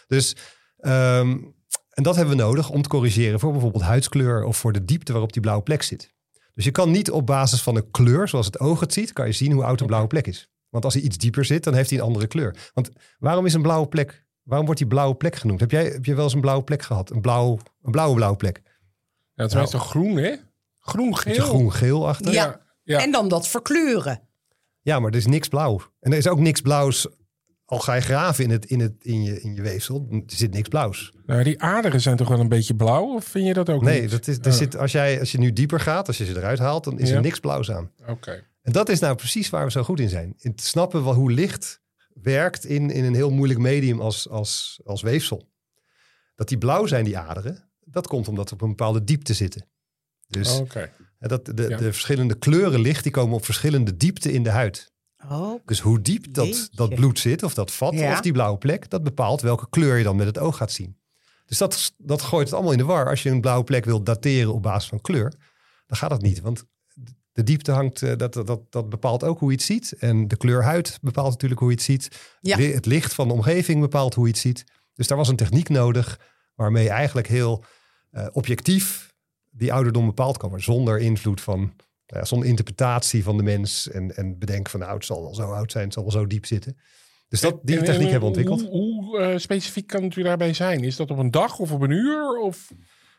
Dus. 0.08 0.36
ehm, 0.78 1.38
en 1.90 2.04
dat 2.04 2.16
hebben 2.16 2.36
we 2.38 2.42
nodig 2.44 2.70
om 2.70 2.82
te 2.82 2.90
corrigeren 2.90 3.40
voor 3.40 3.52
bijvoorbeeld 3.52 3.84
huidskleur 3.84 4.44
of 4.44 4.58
voor 4.58 4.72
de 4.74 4.86
diepte 4.86 5.12
waarop 5.12 5.34
die 5.34 5.42
blauwe 5.42 5.64
plek 5.64 5.82
zit. 5.84 6.12
Dus 6.54 6.66
je 6.66 6.72
kan 6.72 6.92
niet 6.92 7.12
op 7.12 7.26
basis 7.26 7.62
van 7.62 7.76
een 7.76 7.92
kleur, 7.92 8.28
zoals 8.28 8.46
het 8.46 8.60
oog 8.60 8.80
het 8.80 8.94
ziet, 8.94 9.14
kan 9.14 9.26
je 9.26 9.32
zien 9.32 9.52
hoe 9.52 9.64
oud 9.64 9.80
een 9.82 9.86
blauwe 9.88 10.08
plek 10.08 10.28
is. 10.28 10.52
Want 10.70 10.86
als 10.86 10.94
hij 10.94 11.04
iets 11.04 11.18
dieper 11.18 11.46
zit, 11.46 11.64
dan 11.64 11.74
heeft 11.74 11.90
hij 11.90 12.00
een 12.00 12.06
andere 12.06 12.28
kleur. 12.28 12.72
Want 12.74 12.90
waarom 13.20 13.46
is 13.46 13.54
een 13.54 13.62
blauwe 13.62 13.88
plek 13.88 14.23
Waarom 14.44 14.66
wordt 14.66 14.82
die 14.82 14.90
blauwe 14.90 15.16
plek 15.16 15.36
genoemd? 15.36 15.60
Heb 15.60 15.72
jij, 15.72 15.86
heb 15.86 16.06
je 16.06 16.14
wel 16.16 16.24
eens 16.24 16.34
een 16.34 16.42
blauwe 16.42 16.64
plek 16.64 16.82
gehad? 16.82 17.10
Een, 17.12 17.22
blauw, 17.22 17.60
een 17.84 17.92
blauwe 17.92 18.16
blauwe 18.16 18.38
plek? 18.38 18.62
Ja, 19.36 19.44
het 19.44 19.52
is 19.52 19.58
meestal 19.58 19.80
groen, 19.80 20.16
hè? 20.18 20.36
Groen-geel. 20.80 21.44
Groen-geel 21.46 22.08
achter? 22.08 22.34
Ja. 22.34 22.62
Ja. 22.84 23.00
En 23.02 23.12
dan 23.12 23.28
dat 23.28 23.48
verkleuren. 23.48 24.22
Ja, 24.82 25.00
maar 25.00 25.12
er 25.12 25.18
is 25.18 25.26
niks 25.26 25.48
blauw. 25.48 25.82
En 26.00 26.12
er 26.12 26.18
is 26.18 26.28
ook 26.28 26.40
niks 26.40 26.62
blauws. 26.62 27.08
Al 27.66 27.80
ga 27.80 27.94
je 27.94 28.02
graven 28.02 28.44
in, 28.44 28.50
het, 28.50 28.66
in, 28.66 28.80
het, 28.80 28.94
in, 29.02 29.24
je, 29.24 29.42
in 29.42 29.56
je 29.56 29.62
weefsel, 29.62 30.08
er 30.10 30.22
zit 30.26 30.54
niks 30.54 30.68
blauws. 30.70 31.14
Nou, 31.26 31.44
die 31.44 31.62
aderen 31.62 32.02
zijn 32.02 32.18
toch 32.18 32.28
wel 32.28 32.40
een 32.40 32.50
beetje 32.50 32.76
blauw? 32.76 33.14
Of 33.16 33.24
vind 33.26 33.46
je 33.48 33.54
dat 33.54 33.70
ook 33.70 33.82
Nee, 33.82 34.02
niet? 34.02 34.12
dat 34.12 34.28
is, 34.28 34.38
er 34.38 34.46
Oh, 34.48 34.52
zit, 34.52 34.78
als, 34.78 34.92
jij, 34.92 35.20
als 35.20 35.32
je 35.32 35.38
nu 35.38 35.54
dieper 35.54 35.80
gaat, 35.80 36.08
als 36.08 36.18
je 36.18 36.26
ze 36.26 36.38
eruit 36.38 36.60
haalt, 36.60 36.84
dan 36.84 37.00
is 37.00 37.10
Ja. 37.10 37.16
er 37.16 37.22
niks 37.22 37.40
blauws 37.40 37.72
aan. 37.72 37.92
Oké. 38.08 38.44
En 38.62 38.72
dat 38.72 38.90
is 38.90 39.00
nou 39.00 39.16
precies 39.16 39.50
waar 39.50 39.66
we 39.66 39.72
zo 39.72 39.84
goed 39.84 40.00
in 40.00 40.10
zijn. 40.10 40.34
In 40.38 40.56
te 40.56 40.66
snappen 40.66 41.04
wel 41.04 41.14
hoe 41.14 41.32
licht 41.32 41.82
werkt 42.14 42.66
in, 42.66 42.90
in 42.90 43.04
een 43.04 43.14
heel 43.16 43.32
moeilijk 43.32 43.60
medium 43.60 44.00
als, 44.02 44.30
als, 44.30 44.80
als 44.84 45.02
weefsel. 45.02 45.52
Dat 46.36 46.48
die 46.48 46.58
blauw 46.58 46.86
zijn, 46.86 47.06
die 47.06 47.18
aderen, 47.18 47.70
dat 47.80 48.08
komt 48.08 48.28
omdat 48.28 48.48
ze 48.48 48.54
op 48.54 48.62
een 48.62 48.70
bepaalde 48.70 49.04
diepte 49.04 49.34
zitten. 49.34 49.70
Dus 50.28 50.58
Oké. 50.58 50.92
hè, 51.18 51.28
dat 51.28 51.46
de, 51.46 51.68
Ja. 51.70 51.78
de 51.78 51.92
verschillende 51.94 52.38
kleuren 52.38 52.80
licht, 52.80 53.04
die 53.04 53.12
komen 53.12 53.36
op 53.36 53.46
verschillende 53.46 53.98
diepte 53.98 54.32
in 54.32 54.44
de 54.44 54.50
huid. 54.50 54.92
Oh, 55.30 55.60
Dus 55.66 55.80
hoe 55.80 56.02
diep 56.02 56.34
dat, 56.34 56.46
Jeetje. 56.46 56.68
dat 56.72 56.96
bloed 56.96 57.20
zit, 57.20 57.44
of 57.44 57.54
dat 57.54 57.72
vat, 57.72 57.94
Ja. 57.94 58.12
of 58.12 58.22
die 58.22 58.32
blauwe 58.32 58.58
plek, 58.58 58.90
dat 58.90 59.04
bepaalt 59.04 59.42
welke 59.42 59.70
kleur 59.70 59.98
je 59.98 60.04
dan 60.04 60.16
met 60.16 60.26
het 60.26 60.38
oog 60.38 60.58
gaat 60.58 60.72
zien. 60.72 60.98
Dus 61.46 61.58
dat, 61.58 61.94
dat 61.98 62.22
gooit 62.22 62.46
het 62.46 62.54
allemaal 62.54 62.72
in 62.72 62.78
de 62.78 62.84
war. 62.84 63.10
Als 63.10 63.24
je 63.24 63.30
een 63.30 63.42
blauwe 63.42 63.64
plek 63.64 63.86
wilt 63.86 64.06
dateren 64.06 64.54
op 64.54 64.62
basis 64.62 64.90
van 64.90 65.02
kleur, 65.02 65.34
dan 65.88 65.98
gaat 65.98 66.10
dat 66.10 66.22
niet. 66.22 66.42
Want 66.42 66.66
De 67.34 67.44
diepte 67.44 67.72
hangt, 67.72 68.02
eh, 68.02 68.18
dat, 68.18 68.34
dat, 68.34 68.62
dat, 68.70 68.90
bepaalt 68.90 69.24
ook 69.24 69.40
hoe 69.40 69.50
je 69.50 69.56
het 69.56 69.66
ziet. 69.66 69.96
En 70.00 70.28
de 70.28 70.38
kleur 70.38 70.64
huid 70.64 70.98
bepaalt 71.02 71.30
natuurlijk 71.30 71.60
hoe 71.60 71.70
je 71.70 71.76
het 71.76 71.86
ziet. 71.86 72.38
Ja. 72.42 72.58
Het 72.58 72.86
licht 72.86 73.14
van 73.14 73.28
de 73.28 73.34
omgeving 73.34 73.82
bepaalt 73.82 74.14
hoe 74.14 74.26
je 74.26 74.32
het 74.32 74.42
ziet. 74.42 74.64
Dus 74.96 75.08
daar 75.08 75.18
was 75.18 75.28
een 75.28 75.36
techniek 75.36 75.70
nodig 75.70 76.20
waarmee 76.56 76.84
je 76.84 76.90
eigenlijk 76.90 77.28
heel 77.28 77.64
eh, 78.12 78.28
objectief 78.32 79.14
die 79.50 79.74
ouderdom 79.74 80.06
bepaald 80.06 80.38
kan 80.38 80.50
worden. 80.50 80.66
Zonder 80.66 81.00
invloed 81.00 81.42
van, 81.42 81.60
nou 81.60 82.20
ja, 82.20 82.26
zonder 82.26 82.48
interpretatie 82.48 83.24
van 83.24 83.38
de 83.38 83.44
mens. 83.44 83.90
En, 83.90 84.16
en 84.16 84.40
bedenken 84.40 84.72
van 84.72 84.80
nou, 84.80 84.94
het 84.94 85.06
zal 85.06 85.22
wel 85.22 85.36
zo 85.36 85.52
oud 85.52 85.72
zijn, 85.72 85.84
het 85.84 85.94
zal 85.94 86.04
wel 86.04 86.12
zo 86.12 86.28
diep 86.28 86.46
zitten. 86.46 86.78
Dus 87.28 87.42
dat, 87.42 87.60
die 87.64 87.76
En- 87.76 87.82
en- 87.82 87.88
techniek 87.88 88.06
en 88.06 88.12
hebben 88.12 88.32
we 88.32 88.38
ontwikkeld. 88.38 88.72
Hoe, 88.72 89.04
hoe, 89.04 89.20
eh, 89.20 89.38
specifiek 89.38 89.88
kan 89.88 90.04
het 90.04 90.16
u 90.16 90.24
daarbij 90.24 90.54
zijn? 90.54 90.84
Is 90.84 90.96
dat 90.96 91.12
op 91.12 91.18
een 91.18 91.32
dag 91.32 91.60
of 91.60 91.72
op 91.72 91.82
een 91.82 91.92
uur? 91.92 92.38
Of... 92.38 92.72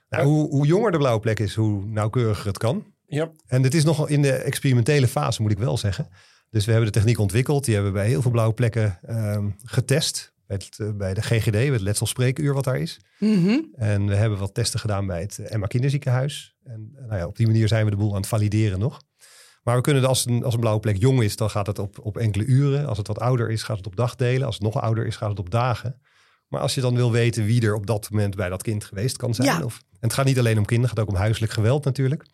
Nou, 0.08 0.26
hoe, 0.26 0.48
hoe 0.48 0.66
jonger 0.66 0.92
de 0.92 0.98
blauwe 0.98 1.20
plek 1.20 1.40
is, 1.40 1.54
hoe 1.54 1.84
nauwkeuriger 1.86 2.46
het 2.46 2.58
kan. 2.58 2.93
Ja. 3.06 3.30
En 3.46 3.62
dit 3.62 3.74
is 3.74 3.84
nog 3.84 4.08
in 4.08 4.22
de 4.22 4.32
experimentele 4.32 5.08
fase, 5.08 5.42
moet 5.42 5.50
ik 5.50 5.58
wel 5.58 5.78
zeggen. 5.78 6.08
Dus 6.50 6.64
we 6.64 6.72
hebben 6.72 6.92
de 6.92 6.98
techniek 6.98 7.18
ontwikkeld. 7.18 7.64
Die 7.64 7.74
hebben 7.74 7.92
we 7.92 7.98
bij 7.98 8.08
heel 8.08 8.22
veel 8.22 8.30
blauwe 8.30 8.54
plekken 8.54 8.98
ehm, 9.02 9.50
getest. 9.64 10.32
Bij, 10.46 10.56
het, 10.56 10.78
eh, 10.78 10.90
bij 10.96 11.14
de 11.14 11.22
GGD, 11.22 11.50
bij 11.50 11.66
het 11.66 11.80
letselspreekuur 11.80 12.54
wat 12.54 12.64
daar 12.64 12.78
is. 12.78 13.00
Mhm. 13.18 13.58
En 13.74 14.06
we 14.06 14.14
hebben 14.14 14.38
wat 14.38 14.54
testen 14.54 14.80
gedaan 14.80 15.06
bij 15.06 15.20
het 15.20 15.38
Emma 15.38 15.66
Kinderziekenhuis. 15.66 16.56
En 16.64 16.92
eh, 16.94 17.04
nou 17.04 17.18
ja, 17.18 17.26
op 17.26 17.36
die 17.36 17.46
manier 17.46 17.68
zijn 17.68 17.84
we 17.84 17.90
de 17.90 17.96
boel 17.96 18.10
aan 18.10 18.20
het 18.20 18.26
valideren 18.26 18.78
nog. 18.78 19.00
Maar 19.62 19.76
we 19.76 19.82
kunnen, 19.82 20.04
als 20.04 20.26
een, 20.26 20.44
als 20.44 20.54
een 20.54 20.60
blauwe 20.60 20.80
plek 20.80 20.96
jong 20.96 21.22
is, 21.22 21.36
dan 21.36 21.50
gaat 21.50 21.66
het 21.66 21.78
op, 21.78 21.98
op 22.02 22.16
enkele 22.16 22.44
uren. 22.44 22.86
Als 22.86 22.98
het 22.98 23.06
wat 23.06 23.18
ouder 23.18 23.50
is, 23.50 23.62
gaat 23.62 23.76
het 23.76 23.86
op 23.86 23.96
dagdelen. 23.96 24.46
Als 24.46 24.54
het 24.54 24.64
nog 24.64 24.80
ouder 24.80 25.06
is, 25.06 25.16
gaat 25.16 25.30
het 25.30 25.38
op 25.38 25.50
dagen. 25.50 26.00
Maar 26.48 26.60
als 26.60 26.74
je 26.74 26.80
dan 26.80 26.94
wil 26.94 27.12
weten 27.12 27.44
wie 27.44 27.62
er 27.62 27.74
op 27.74 27.86
dat 27.86 28.10
moment 28.10 28.36
bij 28.36 28.48
dat 28.48 28.62
kind 28.62 28.84
geweest 28.84 29.16
kan 29.16 29.34
zijn. 29.34 29.48
Ja. 29.48 29.64
Of, 29.64 29.78
en 29.90 29.98
het 30.00 30.12
gaat 30.12 30.24
niet 30.24 30.38
alleen 30.38 30.58
om 30.58 30.64
kinderen, 30.64 30.90
het 30.90 30.98
gaat 30.98 31.08
ook 31.08 31.14
om 31.14 31.20
huiselijk 31.20 31.52
geweld 31.52 31.84
natuurlijk. 31.84 32.24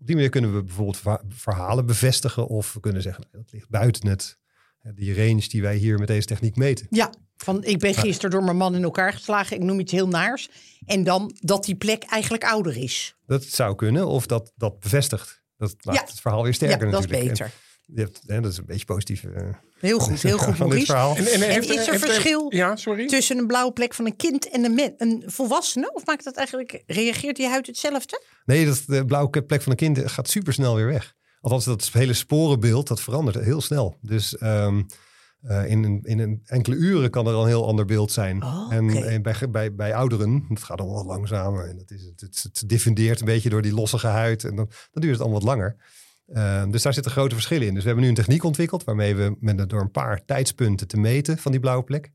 Op 0.00 0.06
die 0.06 0.14
manier 0.14 0.30
kunnen 0.30 0.54
we 0.54 0.62
bijvoorbeeld 0.62 1.00
verhalen 1.28 1.86
bevestigen. 1.86 2.46
Of 2.46 2.72
we 2.72 2.80
kunnen 2.80 3.02
zeggen, 3.02 3.24
nou, 3.30 3.44
dat 3.44 3.52
ligt 3.52 3.68
buiten 3.68 4.08
het, 4.08 4.38
die 4.94 5.14
range 5.14 5.48
die 5.48 5.62
wij 5.62 5.76
hier 5.76 5.98
met 5.98 6.08
deze 6.08 6.26
techniek 6.26 6.56
meten. 6.56 6.86
Ja, 6.90 7.12
van 7.36 7.64
ik 7.64 7.78
ben 7.78 7.94
gisteren 7.94 8.30
door 8.30 8.44
mijn 8.44 8.56
man 8.56 8.74
in 8.74 8.82
elkaar 8.82 9.12
geslagen. 9.12 9.56
Ik 9.56 9.62
noem 9.62 9.80
iets 9.80 9.92
heel 9.92 10.08
naars. 10.08 10.50
En 10.86 11.04
dan 11.04 11.36
dat 11.40 11.64
die 11.64 11.74
plek 11.74 12.02
eigenlijk 12.02 12.44
ouder 12.44 12.76
is. 12.76 13.16
Dat 13.26 13.44
zou 13.44 13.74
kunnen, 13.74 14.06
of 14.06 14.26
dat, 14.26 14.52
dat 14.56 14.80
bevestigt. 14.80 15.42
Dat 15.56 15.74
maakt 15.84 15.98
Ja. 15.98 16.04
het 16.06 16.20
verhaal 16.20 16.42
weer 16.42 16.50
Ja, 16.50 16.56
sterker 16.56 16.90
dat 16.90 17.04
is. 17.04 17.10
En 17.10 17.26
beter. 17.26 17.52
Je 17.94 18.00
hebt, 18.00 18.20
hè, 18.26 18.40
dat 18.40 18.52
is 18.52 18.58
een 18.58 18.66
beetje 18.66 18.84
positief. 18.84 19.24
eh, 19.24 19.48
Heel 19.78 19.98
goed, 19.98 20.22
heel 20.22 20.38
goed, 20.38 20.56
van 20.56 20.68
dit 20.70 20.86
Maurice. 20.86 20.86
verhaal. 20.86 21.16
En, 21.16 21.26
En 21.26 21.40
heeft- 21.40 21.70
is 21.70 21.86
er 21.86 21.92
heeft- 21.92 22.04
verschil 22.04 22.46
Ja, 22.54 22.76
sorry. 22.76 23.06
tussen 23.06 23.38
een 23.38 23.46
blauwe 23.46 23.72
plek 23.72 23.94
van 23.94 24.06
een 24.06 24.16
kind 24.16 24.48
en 24.50 24.64
een, 24.64 24.74
men- 24.74 24.94
een 24.96 25.22
volwassene? 25.26 25.92
Of 25.94 26.06
maakt 26.06 26.24
dat 26.24 26.36
eigenlijk, 26.36 26.82
reageert 26.86 27.36
die 27.36 27.46
huid 27.48 27.66
hetzelfde? 27.66 28.22
Nee, 28.44 28.66
dat, 28.66 28.82
de 28.86 29.04
blauwe 29.04 29.42
plek 29.42 29.62
van 29.62 29.72
een 29.72 29.78
kind 29.78 30.10
gaat 30.10 30.28
super 30.28 30.52
snel 30.52 30.74
weer 30.74 30.86
weg. 30.86 31.14
Althans, 31.40 31.64
dat 31.64 31.88
hele 31.92 32.12
sporenbeeld, 32.12 32.88
dat 32.88 33.00
verandert 33.00 33.44
heel 33.44 33.60
snel. 33.60 33.98
Dus 34.02 34.36
ehm, 34.38 34.82
eh, 35.42 35.70
in, 35.70 35.84
een, 35.84 36.00
in 36.02 36.18
een 36.18 36.40
enkele 36.44 36.76
uren 36.76 37.10
kan 37.10 37.26
er 37.26 37.32
al 37.34 37.42
een 37.42 37.48
heel 37.48 37.66
ander 37.66 37.84
beeld 37.84 38.12
zijn. 38.12 38.42
Oh, 38.44 38.72
en, 38.72 38.90
en 38.90 39.22
bij, 39.22 39.34
bij, 39.50 39.74
bij 39.74 39.94
ouderen, 39.94 40.44
het 40.48 40.62
gaat 40.62 40.80
al 40.80 40.92
wat 40.92 41.04
langzamer. 41.06 41.68
En 41.68 41.76
dat 41.76 41.90
is, 41.90 42.02
het, 42.04 42.20
het, 42.20 42.40
het 42.42 42.68
diffundeert 42.68 43.20
een 43.20 43.26
beetje 43.26 43.48
door 43.50 43.62
die 43.62 43.74
lossige 43.74 44.06
huid. 44.06 44.44
En 44.44 44.56
dan, 44.56 44.70
dan 44.90 45.02
duurt 45.02 45.12
het 45.12 45.20
allemaal 45.22 45.40
wat 45.40 45.48
langer. 45.48 45.76
Eh, 46.28 46.64
dus 46.70 46.82
daar 46.82 46.92
zitten 46.94 47.12
grote 47.12 47.34
verschillen 47.34 47.66
in. 47.66 47.72
Dus 47.74 47.82
we 47.82 47.86
hebben 47.88 48.04
nu 48.04 48.10
een 48.10 48.16
techniek 48.16 48.44
ontwikkeld 48.44 48.84
waarmee 48.84 49.14
we 49.14 49.36
met, 49.40 49.68
door 49.70 49.80
een 49.80 49.90
paar 49.90 50.24
tijdspunten 50.24 50.88
te 50.88 50.96
meten 50.96 51.38
van 51.38 51.50
die 51.52 51.60
blauwe 51.60 51.84
plek, 51.84 52.10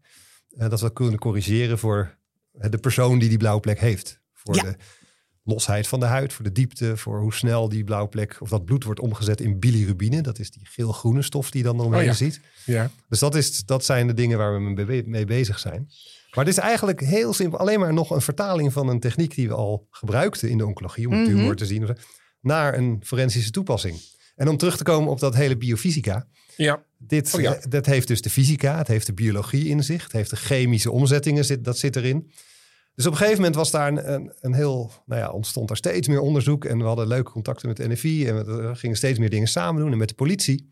eh, 0.58 0.70
dat 0.70 0.82
we 0.82 0.94
kunnen 0.94 1.20
corrigeren 1.20 1.78
voor 1.80 2.18
eh, 2.60 2.70
de 2.70 2.78
persoon 2.78 3.20
die 3.20 3.30
die 3.30 3.38
blauwe 3.38 3.60
plek 3.62 3.80
heeft. 3.80 4.20
Voor 4.34 4.56
Ja. 4.56 4.64
de 4.64 4.76
losheid 5.44 5.88
van 5.88 6.00
de 6.00 6.06
huid, 6.06 6.34
voor 6.34 6.44
de 6.44 6.52
diepte, 6.52 6.98
voor 6.98 7.20
hoe 7.20 7.34
snel 7.34 7.70
die 7.70 7.84
blauwe 7.84 8.10
plek 8.10 8.38
of 8.40 8.50
dat 8.50 8.66
bloed 8.66 8.84
wordt 8.84 9.00
omgezet 9.00 9.42
in 9.42 9.60
bilirubine. 9.60 10.22
Dat 10.22 10.40
is 10.40 10.52
die 10.52 10.66
geel-groene 10.68 11.22
stof 11.22 11.52
die 11.52 11.62
je 11.62 11.68
dan 11.68 11.80
omheen 11.80 12.00
Oh 12.02 12.06
ja. 12.06 12.14
ziet. 12.14 12.42
Ja. 12.66 12.90
Dus 13.10 13.20
dat, 13.20 13.36
is, 13.36 13.66
dat 13.66 13.86
zijn 13.86 14.08
de 14.08 14.14
dingen 14.14 14.38
waar 14.38 14.54
we 14.54 15.04
mee, 15.06 15.26
bezig 15.26 15.60
zijn. 15.60 15.90
Maar 16.34 16.46
het 16.46 16.54
is 16.54 16.60
eigenlijk 16.60 17.00
heel 17.00 17.34
simpel, 17.34 17.60
alleen 17.60 17.80
maar 17.80 17.94
nog 17.94 18.10
een 18.10 18.22
vertaling 18.22 18.74
van 18.74 18.88
een 18.88 19.00
techniek 19.00 19.36
die 19.36 19.48
we 19.48 19.54
al 19.54 19.88
gebruikten 19.90 20.50
in 20.50 20.58
de 20.58 20.66
oncologie, 20.66 21.08
om 21.08 21.14
Mhm. 21.16 21.26
tumor 21.26 21.56
te 21.56 21.66
zien, 21.66 21.82
of 21.82 21.88
zo, 21.88 21.94
naar 22.44 22.78
een 22.78 23.02
forensische 23.06 23.52
toepassing. 23.52 24.00
En 24.36 24.48
om 24.48 24.58
terug 24.58 24.78
te 24.78 24.84
komen 24.84 25.12
op 25.12 25.20
dat 25.20 25.36
hele 25.36 25.58
biofysica. 25.58 26.28
Ja. 26.58 26.84
Dit, 26.98 27.34
Oh 27.34 27.42
ja. 27.42 27.60
dat 27.70 27.86
heeft 27.86 28.08
dus 28.08 28.22
de 28.22 28.30
fysica, 28.30 28.78
het 28.78 28.88
heeft 28.88 29.06
de 29.06 29.14
biologie 29.14 29.68
in 29.68 29.84
zich, 29.84 30.04
het 30.04 30.12
heeft 30.12 30.30
de 30.30 30.36
chemische 30.36 30.92
omzettingen, 30.92 31.46
zit, 31.46 31.64
dat 31.64 31.78
zit 31.78 31.96
erin. 31.96 32.32
Dus 32.96 33.06
op 33.06 33.12
een 33.12 33.18
gegeven 33.18 33.38
moment 33.38 33.56
was 33.56 33.72
daar 33.72 33.88
een, 33.88 34.14
een, 34.14 34.34
een 34.40 34.54
heel, 34.54 34.92
nou 35.06 35.22
ja, 35.22 35.32
ontstond 35.32 35.68
daar 35.68 35.78
steeds 35.78 36.08
meer 36.08 36.20
onderzoek 36.20 36.66
en 36.66 36.78
we 36.78 36.84
hadden 36.84 37.08
leuke 37.08 37.32
contacten 37.32 37.68
met 37.68 37.78
de 37.78 37.88
NFI 37.88 38.28
en 38.28 38.46
we 38.46 38.54
we 38.56 38.76
gingen 38.76 38.98
steeds 38.98 39.20
meer 39.20 39.30
dingen 39.30 39.48
samen 39.48 39.82
doen 39.82 39.92
en 39.92 39.98
met 39.98 40.10
de 40.10 40.16
politie. 40.16 40.72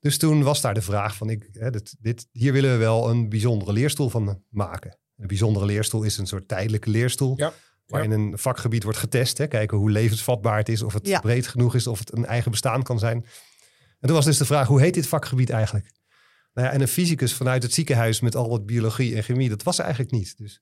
Dus 0.00 0.18
toen 0.18 0.42
was 0.42 0.60
daar 0.60 0.74
de 0.74 0.82
vraag 0.82 1.16
van, 1.16 1.30
ik, 1.30 1.48
hè, 1.52 1.70
dit, 1.70 1.96
dit, 1.98 2.28
hier 2.32 2.52
willen 2.52 2.70
we 2.70 2.76
wel 2.76 3.10
een 3.10 3.28
bijzondere 3.28 3.72
leerstoel 3.72 4.08
van 4.08 4.42
maken. 4.48 4.98
Een 5.16 5.26
bijzondere 5.26 5.66
leerstoel 5.66 6.02
is 6.02 6.18
een 6.18 6.26
soort 6.26 6.48
tijdelijke 6.48 6.90
leerstoel. 6.90 7.34
Ja. 7.36 7.52
Waar 7.88 8.00
Ja. 8.02 8.06
in 8.06 8.20
een 8.20 8.38
vakgebied 8.38 8.82
wordt 8.82 8.98
getest. 8.98 9.38
Hè, 9.38 9.46
kijken 9.46 9.76
hoe 9.78 9.90
levensvatbaar 9.90 10.56
het 10.58 10.68
is. 10.68 10.82
Of 10.82 10.92
het 10.92 11.06
Ja. 11.06 11.20
breed 11.20 11.46
genoeg 11.46 11.74
is. 11.74 11.86
Of 11.86 11.98
het 11.98 12.16
een 12.16 12.26
eigen 12.26 12.50
bestaan 12.50 12.82
kan 12.82 12.98
zijn. 12.98 13.16
En 14.00 14.06
toen 14.06 14.16
was 14.16 14.24
dus 14.24 14.38
de 14.38 14.44
vraag, 14.44 14.66
hoe 14.66 14.80
heet 14.80 14.94
dit 14.94 15.06
vakgebied 15.06 15.50
eigenlijk? 15.50 15.90
Nou 16.54 16.66
ja, 16.66 16.72
en 16.72 16.80
een 16.80 16.88
fysicus 16.88 17.34
vanuit 17.34 17.62
het 17.62 17.72
ziekenhuis 17.72 18.20
met 18.20 18.36
al 18.36 18.48
wat 18.48 18.66
biologie 18.66 19.16
en 19.16 19.22
chemie, 19.22 19.48
dat 19.48 19.62
was 19.62 19.76
er 19.78 19.84
eigenlijk 19.84 20.12
niet. 20.12 20.36
Dus 20.36 20.60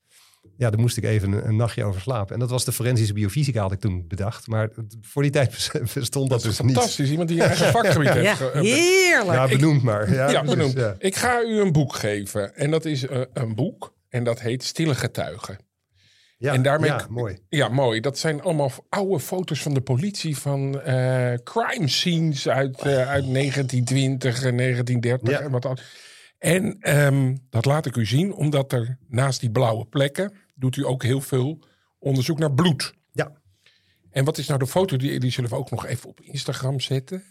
ja, 0.56 0.71
daar 0.71 0.80
moest 0.80 0.97
ik 0.97 1.04
even 1.04 1.33
een, 1.33 1.47
een 1.49 1.56
nachtje 1.56 1.85
over 1.85 2.00
slapen. 2.00 2.35
En 2.35 2.40
dat 2.40 2.50
was 2.50 2.64
de 2.64 2.73
forensische 2.73 3.12
biofysica, 3.12 3.61
had 3.61 3.73
ik 3.73 3.80
toen 3.80 4.04
bedacht. 4.09 4.47
Maar 4.47 4.71
voor 5.00 5.23
die 5.23 5.30
tijd 5.30 5.71
bestond 5.95 6.30
dat, 6.30 6.42
dus 6.42 6.61
niet. 6.61 6.73
fantastisch. 6.75 7.11
Iemand 7.11 7.28
die 7.28 7.40
een 7.40 7.47
eigen 7.47 7.71
vakgebied 7.71 8.09
heeft. 8.12 8.25
Ja, 8.25 8.35
ge- 8.35 8.50
eh, 8.50 8.61
heerlijk. 8.62 9.33
Ja, 9.38 9.49
benoemd 9.49 9.83
maar. 9.83 10.12
Ja, 10.12 10.42
benoemd. 10.45 10.73
ja. 10.73 10.95
Ik 10.99 11.16
ga 11.16 11.42
u 11.42 11.61
een 11.61 11.73
boek 11.73 11.95
geven. 11.95 12.54
En 12.56 12.71
dat 12.71 12.85
is 12.85 13.06
eh, 13.06 13.21
een 13.33 13.54
boek. 13.54 13.95
En 14.09 14.25
dat 14.25 14.40
heet 14.40 14.64
Stille 14.64 14.95
Getuigen. 14.95 15.59
Ja, 16.38 16.52
En 16.52 16.62
daarmee- 16.62 16.90
ja, 16.90 17.07
mooi. 17.11 17.38
Ja, 17.49 17.69
mooi. 17.69 18.00
Dat 18.00 18.19
zijn 18.19 18.43
allemaal 18.43 18.71
oude 18.88 19.21
foto's 19.21 19.62
van 19.62 19.75
de 19.75 19.81
politie 19.81 20.37
van 20.37 20.81
eh, 20.81 21.35
crime 21.45 21.88
scenes 21.88 22.49
uit, 22.49 22.78
eh, 22.81 23.09
uit 23.09 23.26
1920 23.26 24.43
en 24.43 24.55
1930 24.55 25.28
Ja. 25.38 25.40
en 25.40 25.50
wat 25.50 25.62
dan. 25.62 25.78
En 26.38 26.76
ehm, 26.81 27.37
dat 27.50 27.64
laat 27.64 27.87
ik 27.87 27.97
u 27.97 28.07
zien, 28.07 28.33
omdat 28.35 28.73
er 28.73 28.99
naast 29.09 29.40
die 29.40 29.50
blauwe 29.50 29.85
plekken 29.87 30.33
doet 30.55 30.76
u 30.76 30.85
ook 30.87 31.02
heel 31.02 31.21
veel 31.21 31.59
onderzoek 31.99 32.38
naar 32.38 32.52
bloed. 32.55 32.95
Ja. 33.12 33.33
En 34.11 34.25
wat 34.25 34.38
is 34.38 34.47
nou 34.47 34.59
de 34.59 34.66
foto? 34.66 34.97
Die, 34.97 35.21
die 35.21 35.31
zullen 35.31 35.50
we 35.50 35.57
ook 35.57 35.71
nog 35.71 35.87
even 35.87 36.09
op 36.09 36.21
Instagram 36.21 36.81
zetten. 36.81 37.23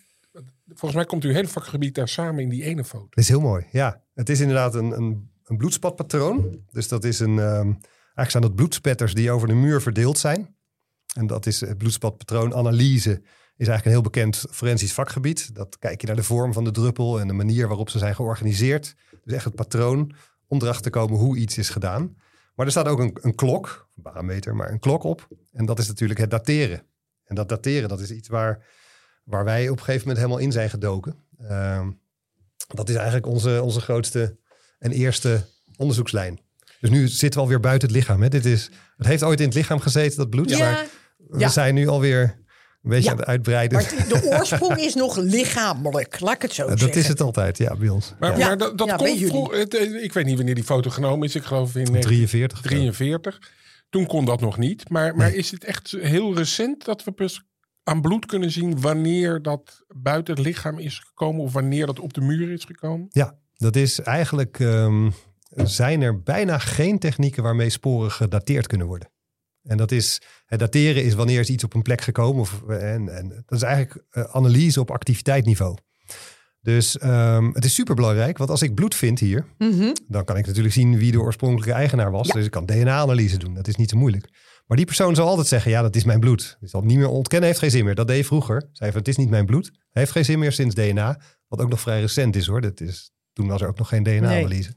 Volgens 0.67 0.93
mij 0.93 1.05
komt 1.05 1.23
uw 1.23 1.31
hele 1.31 1.47
vakgebied 1.47 1.95
daar 1.95 2.07
samen 2.07 2.41
in 2.43 2.49
die 2.49 2.63
ene 2.63 2.83
foto. 2.83 3.07
Dat 3.09 3.17
is 3.23 3.27
heel 3.29 3.41
mooi, 3.41 3.65
ja. 3.71 4.01
Het 4.13 4.29
is 4.29 4.39
inderdaad 4.39 4.75
een, 4.75 4.91
een, 4.91 5.29
een 5.43 5.57
bloedspatpatroon. 5.57 6.59
Dus 6.71 6.87
dat 6.87 7.03
is 7.03 7.19
een... 7.19 7.39
ehm, 7.39 7.73
eigenlijk 8.15 8.31
zijn 8.31 8.43
dat 8.43 8.55
bloedspetters 8.55 9.13
die 9.13 9.31
over 9.31 9.47
de 9.47 9.53
muur 9.53 9.81
verdeeld 9.81 10.17
zijn. 10.17 10.55
En 11.15 11.27
dat 11.27 11.45
is 11.45 11.59
het 11.59 11.77
bloedspatpatroonanalyse. 11.77 13.21
Is 13.57 13.67
eigenlijk 13.67 13.85
een 13.85 13.91
heel 13.91 14.01
bekend 14.01 14.45
forensisch 14.51 14.93
vakgebied. 14.93 15.55
Dat 15.55 15.79
kijk 15.79 16.01
je 16.01 16.07
naar 16.07 16.15
de 16.15 16.23
vorm 16.23 16.53
van 16.53 16.63
de 16.63 16.71
druppel 16.71 17.19
en 17.19 17.27
de 17.27 17.33
manier 17.33 17.67
waarop 17.67 17.89
ze 17.89 17.97
zijn 17.97 18.15
georganiseerd. 18.15 18.95
Dus 19.23 19.33
echt 19.33 19.45
het 19.45 19.55
patroon 19.55 20.15
om 20.47 20.61
erachter 20.61 20.83
te 20.83 20.89
komen 20.89 21.19
hoe 21.19 21.37
iets 21.37 21.57
is 21.57 21.69
gedaan. 21.69 22.15
Maar 22.55 22.65
er 22.65 22.71
staat 22.71 22.87
ook 22.87 22.99
een, 22.99 23.17
een 23.21 23.35
klok, 23.35 23.87
een 23.95 24.03
barometer, 24.03 24.55
maar 24.55 24.71
een 24.71 24.79
klok 24.79 25.03
op. 25.03 25.27
En 25.51 25.65
dat 25.65 25.79
is 25.79 25.87
natuurlijk 25.87 26.19
het 26.19 26.29
dateren. 26.29 26.83
En 27.25 27.35
dat 27.35 27.49
dateren, 27.49 27.89
dat 27.89 27.99
is 27.99 28.11
iets 28.11 28.27
waar, 28.27 28.65
waar 29.23 29.43
wij 29.43 29.69
op 29.69 29.77
een 29.77 29.83
gegeven 29.83 30.07
moment 30.07 30.17
helemaal 30.17 30.45
in 30.45 30.51
zijn 30.51 30.69
gedoken. 30.69 31.15
Ehm, 31.37 31.91
dat 32.67 32.89
is 32.89 32.95
eigenlijk 32.95 33.25
onze, 33.27 33.61
onze 33.63 33.81
grootste 33.81 34.37
en 34.79 34.91
eerste 34.91 35.45
onderzoekslijn. 35.77 36.39
Dus 36.89 36.97
nu 36.97 37.07
zitten 37.07 37.39
we 37.39 37.45
alweer 37.45 37.59
buiten 37.59 37.87
het 37.87 37.97
lichaam. 37.97 38.21
Hè? 38.21 38.27
Dit 38.29 38.45
is, 38.45 38.69
het 38.97 39.07
heeft 39.07 39.23
ooit 39.23 39.39
in 39.39 39.45
het 39.45 39.55
lichaam 39.55 39.79
gezeten, 39.79 40.17
dat 40.17 40.29
bloed. 40.29 40.49
Ja, 40.49 40.57
Maar 40.57 40.85
we 41.27 41.39
ja. 41.39 41.49
zijn 41.49 41.73
nu 41.75 41.87
alweer 41.87 42.21
een 42.21 42.89
beetje 42.89 43.03
Ja. 43.05 43.11
aan 43.11 43.17
het 43.17 43.27
uitbreiden. 43.27 43.77
maar 43.77 44.05
de 44.07 44.27
oorsprong 44.39 44.77
is 44.77 44.93
nog 44.93 45.17
lichamelijk, 45.17 46.19
laat 46.19 46.35
ik 46.35 46.41
het 46.41 46.53
zo 46.53 46.67
dat 46.67 46.79
zeggen. 46.79 46.97
is 46.99 47.07
het 47.07 47.21
altijd, 47.21 47.57
ja, 47.57 47.75
bij 47.75 47.89
ons. 47.89 48.13
Maar, 48.19 48.37
Ja. 48.37 48.47
maar 48.47 48.57
dat, 48.57 48.77
dat 48.77 48.95
komt 48.95 49.19
vroeg- 49.19 49.53
eh, 49.53 50.03
Ik 50.03 50.13
weet 50.13 50.25
niet 50.25 50.35
wanneer 50.35 50.55
die 50.55 50.63
foto 50.63 50.89
genomen 50.89 51.27
is. 51.27 51.35
Ik 51.35 51.43
geloof 51.43 51.75
in 51.75 51.85
43. 51.85 52.61
1943. 52.61 53.39
Toen 53.89 54.05
kon 54.05 54.25
dat 54.25 54.41
nog 54.41 54.57
niet. 54.57 54.89
Maar, 54.89 55.15
maar 55.15 55.33
is 55.33 55.51
het 55.51 55.63
echt 55.63 55.95
heel 55.99 56.35
recent 56.35 56.85
dat 56.85 57.03
we 57.03 57.11
pas 57.11 57.43
aan 57.83 58.01
bloed 58.01 58.25
kunnen 58.25 58.51
zien 58.51 58.81
wanneer 58.81 59.41
dat 59.41 59.83
buiten 59.95 60.33
het 60.35 60.45
lichaam 60.45 60.79
is 60.79 60.99
gekomen 60.99 61.41
of 61.41 61.53
wanneer 61.53 61.85
dat 61.85 61.99
op 61.99 62.13
de 62.13 62.21
muur 62.21 62.51
is 62.51 62.63
gekomen? 62.63 63.05
Ja, 63.09 63.37
dat 63.57 63.75
is 63.75 63.99
eigenlijk. 63.99 64.59
ehm, 64.59 65.09
zijn 65.55 66.01
er 66.01 66.21
bijna 66.21 66.57
geen 66.57 66.99
technieken 66.99 67.43
waarmee 67.43 67.69
sporen 67.69 68.11
gedateerd 68.11 68.67
kunnen 68.67 68.87
worden. 68.87 69.09
En 69.63 69.77
dat 69.77 69.91
is. 69.91 70.21
Het 70.45 70.59
dateren 70.59 71.03
is 71.03 71.13
wanneer 71.13 71.39
is 71.39 71.49
iets 71.49 71.63
op 71.63 71.73
een 71.73 71.81
plek 71.81 72.01
gekomen. 72.01 72.41
Of, 72.41 72.63
en, 72.67 73.09
en 73.17 73.29
dat 73.45 73.57
is 73.57 73.61
eigenlijk 73.61 74.05
eh, 74.09 74.23
analyse 74.23 74.79
op 74.79 74.91
activiteitsniveau. 74.91 75.77
Dus 76.61 76.97
ehm, 76.97 77.49
het 77.53 77.65
is 77.65 77.73
super 77.73 77.95
belangrijk, 77.95 78.37
want 78.37 78.49
als 78.49 78.61
ik 78.61 78.73
bloed 78.75 78.95
vind 78.95 79.19
hier, 79.19 79.45
Mhm. 79.57 79.93
dan 80.07 80.23
kan 80.23 80.37
ik 80.37 80.45
natuurlijk 80.45 80.73
zien 80.73 80.97
wie 80.97 81.11
de 81.11 81.19
oorspronkelijke 81.21 81.73
eigenaar 81.73 82.11
was. 82.11 82.27
Ja. 82.27 82.33
Dus 82.33 82.45
ik 82.45 82.51
kan 82.51 82.65
DNA-analyse 82.65 83.37
doen. 83.37 83.53
Dat 83.53 83.67
is 83.67 83.75
niet 83.75 83.89
zo 83.89 83.97
moeilijk. 83.97 84.29
Maar 84.67 84.77
die 84.77 84.85
persoon 84.85 85.15
zal 85.15 85.27
altijd 85.27 85.47
zeggen, 85.47 85.71
ja, 85.71 85.81
dat 85.81 85.95
is 85.95 86.03
mijn 86.03 86.19
bloed. 86.19 86.57
Die 86.59 86.69
zal 86.69 86.79
het 86.79 86.89
niet 86.89 86.97
meer 86.97 87.07
ontkennen, 87.07 87.47
heeft 87.47 87.59
geen 87.61 87.71
zin 87.71 87.85
meer. 87.85 87.95
Dat 87.95 88.07
deed 88.07 88.17
je 88.17 88.23
vroeger. 88.25 88.69
Zei 88.71 88.89
van, 88.91 88.99
het 88.99 89.07
is 89.07 89.15
niet 89.17 89.29
mijn 89.29 89.45
bloed. 89.45 89.71
Heeft 89.91 90.11
geen 90.11 90.25
zin 90.25 90.39
meer 90.39 90.51
sinds 90.51 90.75
DNA. 90.75 91.21
Wat 91.47 91.61
ook 91.61 91.69
nog 91.69 91.79
vrij 91.81 91.99
recent 92.01 92.35
is 92.35 92.47
hoor. 92.47 92.61
Dat 92.61 92.81
is, 92.81 93.11
toen 93.33 93.47
was 93.47 93.61
er 93.61 93.67
ook 93.67 93.77
nog 93.77 93.87
geen 93.87 94.03
DNA-analyse. 94.03 94.75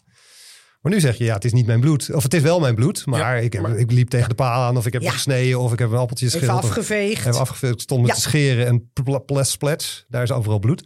Maar 0.81 0.93
nu 0.93 1.01
zeg 1.01 1.17
je, 1.19 1.25
ja, 1.25 1.35
het 1.35 1.45
is 1.45 1.53
niet 1.53 1.67
mijn 1.67 1.81
bloed. 1.81 2.11
Of 2.15 2.23
het 2.23 2.35
is 2.35 2.43
wel 2.43 2.61
mijn 2.61 2.75
bloed, 2.75 3.07
maar, 3.07 3.21
Ja, 3.21 3.33
ik, 3.35 3.53
heb, 3.53 3.63
maar- 3.63 3.77
ik 3.79 3.91
liep 3.91 4.09
tegen 4.09 4.29
de 4.29 4.35
paal 4.35 4.63
aan. 4.63 4.77
Of 4.77 4.87
ik 4.87 4.93
heb 4.93 5.03
Ja. 5.03 5.11
gesneden. 5.11 5.61
Of 5.61 5.73
ik 5.73 5.79
heb 5.79 5.91
een 5.91 5.97
appeltje 5.97 6.27
Even 6.27 6.39
geschild. 6.39 6.63
of- 6.63 6.69
afgeveegd. 6.71 7.23
Hebben 7.23 7.41
afgeveegd. 7.41 7.75
Ik 7.75 7.81
stond 7.81 8.01
met 8.01 8.11
Ja. 8.11 8.15
te 8.17 8.21
scheren 8.21 8.67
en 8.67 8.91
pl- 8.93 9.17
ples 9.19 9.51
splats. 9.51 10.05
Daar 10.09 10.23
is 10.23 10.33
overal 10.33 10.59
bloed. 10.59 10.85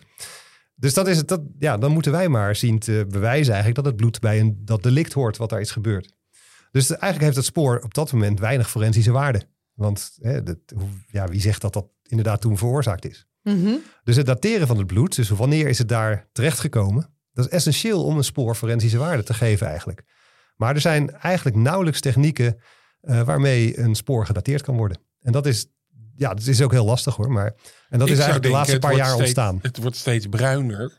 Dus 0.75 0.95
dat 0.95 1.09
is 1.09 1.17
het. 1.17 1.29
Dat, 1.29 1.41
ja, 1.59 1.77
dan 1.79 1.93
moeten 1.93 2.13
wij 2.13 2.29
maar 2.29 2.57
zien 2.57 2.79
te 2.79 3.05
bewijzen 3.09 3.53
eigenlijk 3.53 3.75
dat 3.75 3.85
het 3.85 3.97
bloed 3.97 4.21
bij 4.21 4.41
een 4.41 4.57
dat 4.65 4.83
delict 4.83 5.13
hoort 5.13 5.37
wat 5.37 5.51
daar 5.51 5.61
is 5.61 5.71
gebeurd. 5.71 6.13
Dus 6.71 6.89
eigenlijk 6.91 7.23
heeft 7.23 7.37
het 7.37 7.45
spoor 7.45 7.81
op 7.85 7.95
dat 7.95 8.13
moment 8.13 8.41
weinig 8.41 8.71
forensische 8.71 9.11
waarde. 9.13 9.43
Want 9.75 10.17
hè, 10.21 10.43
dat, 10.43 10.57
ja, 11.07 11.27
wie 11.29 11.41
zegt 11.41 11.61
dat 11.61 11.73
dat 11.73 11.87
inderdaad 12.03 12.41
toen 12.41 12.59
veroorzaakt 12.59 13.05
is? 13.09 13.27
Mhm. 13.43 13.75
Dus 14.05 14.17
het 14.17 14.27
dateren 14.27 14.67
van 14.67 14.79
het 14.79 14.87
bloed, 14.87 15.17
dus 15.17 15.29
wanneer 15.29 15.69
is 15.69 15.79
het 15.79 15.89
daar 15.89 16.29
terechtgekomen, 16.33 17.11
dat 17.33 17.45
is 17.45 17.51
essentieel 17.51 18.05
om 18.05 18.17
een 18.17 18.25
spoor 18.25 18.55
forensische 18.55 18.99
waarde 18.99 19.23
te 19.23 19.35
geven 19.35 19.67
eigenlijk. 19.67 20.03
Maar 20.57 20.75
er 20.75 20.81
zijn 20.81 21.11
eigenlijk 21.11 21.57
nauwelijks 21.57 22.01
technieken 22.01 22.61
eh, 23.01 23.23
waarmee 23.23 23.79
een 23.79 23.95
spoor 23.95 24.27
gedateerd 24.27 24.63
kan 24.63 24.77
worden. 24.77 24.99
En 25.21 25.33
dat 25.33 25.47
is, 25.47 25.67
ja, 26.17 26.35
dat 26.35 26.47
is 26.47 26.63
ook 26.63 26.73
heel 26.73 26.85
lastig 26.85 27.15
hoor. 27.17 27.33
Maar, 27.33 27.55
en 27.89 27.99
dat 27.99 28.09
Ik 28.09 28.13
is 28.15 28.21
eigenlijk 28.21 28.43
de 28.43 28.51
laatste 28.59 28.79
paar 28.79 28.95
jaar 28.97 29.07
steeds- 29.07 29.21
ontstaan. 29.21 29.59
Het 29.63 29.77
wordt 29.77 29.97
steeds 29.97 30.27
bruiner. 30.27 30.93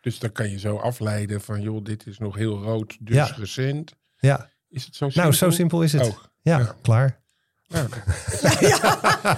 Dus 0.00 0.18
dan 0.18 0.32
kan 0.32 0.50
je 0.50 0.58
zo 0.58 0.76
afleiden 0.76 1.40
van, 1.40 1.60
joh, 1.62 1.84
dit 1.84 2.06
is 2.06 2.18
nog 2.18 2.34
heel 2.36 2.62
rood, 2.62 2.96
dus 3.00 3.14
Ja. 3.14 3.34
recent. 3.36 3.94
Ja, 4.18 4.50
Is 4.68 4.84
het 4.84 4.94
zo 4.96 5.04
simpel? 5.04 5.22
nou 5.22 5.34
zo 5.34 5.50
simpel 5.50 5.82
is 5.82 5.92
het. 5.92 6.02
Oh, 6.06 6.16
Ja, 6.40 6.58
ja. 6.58 6.76
klaar. 6.82 7.22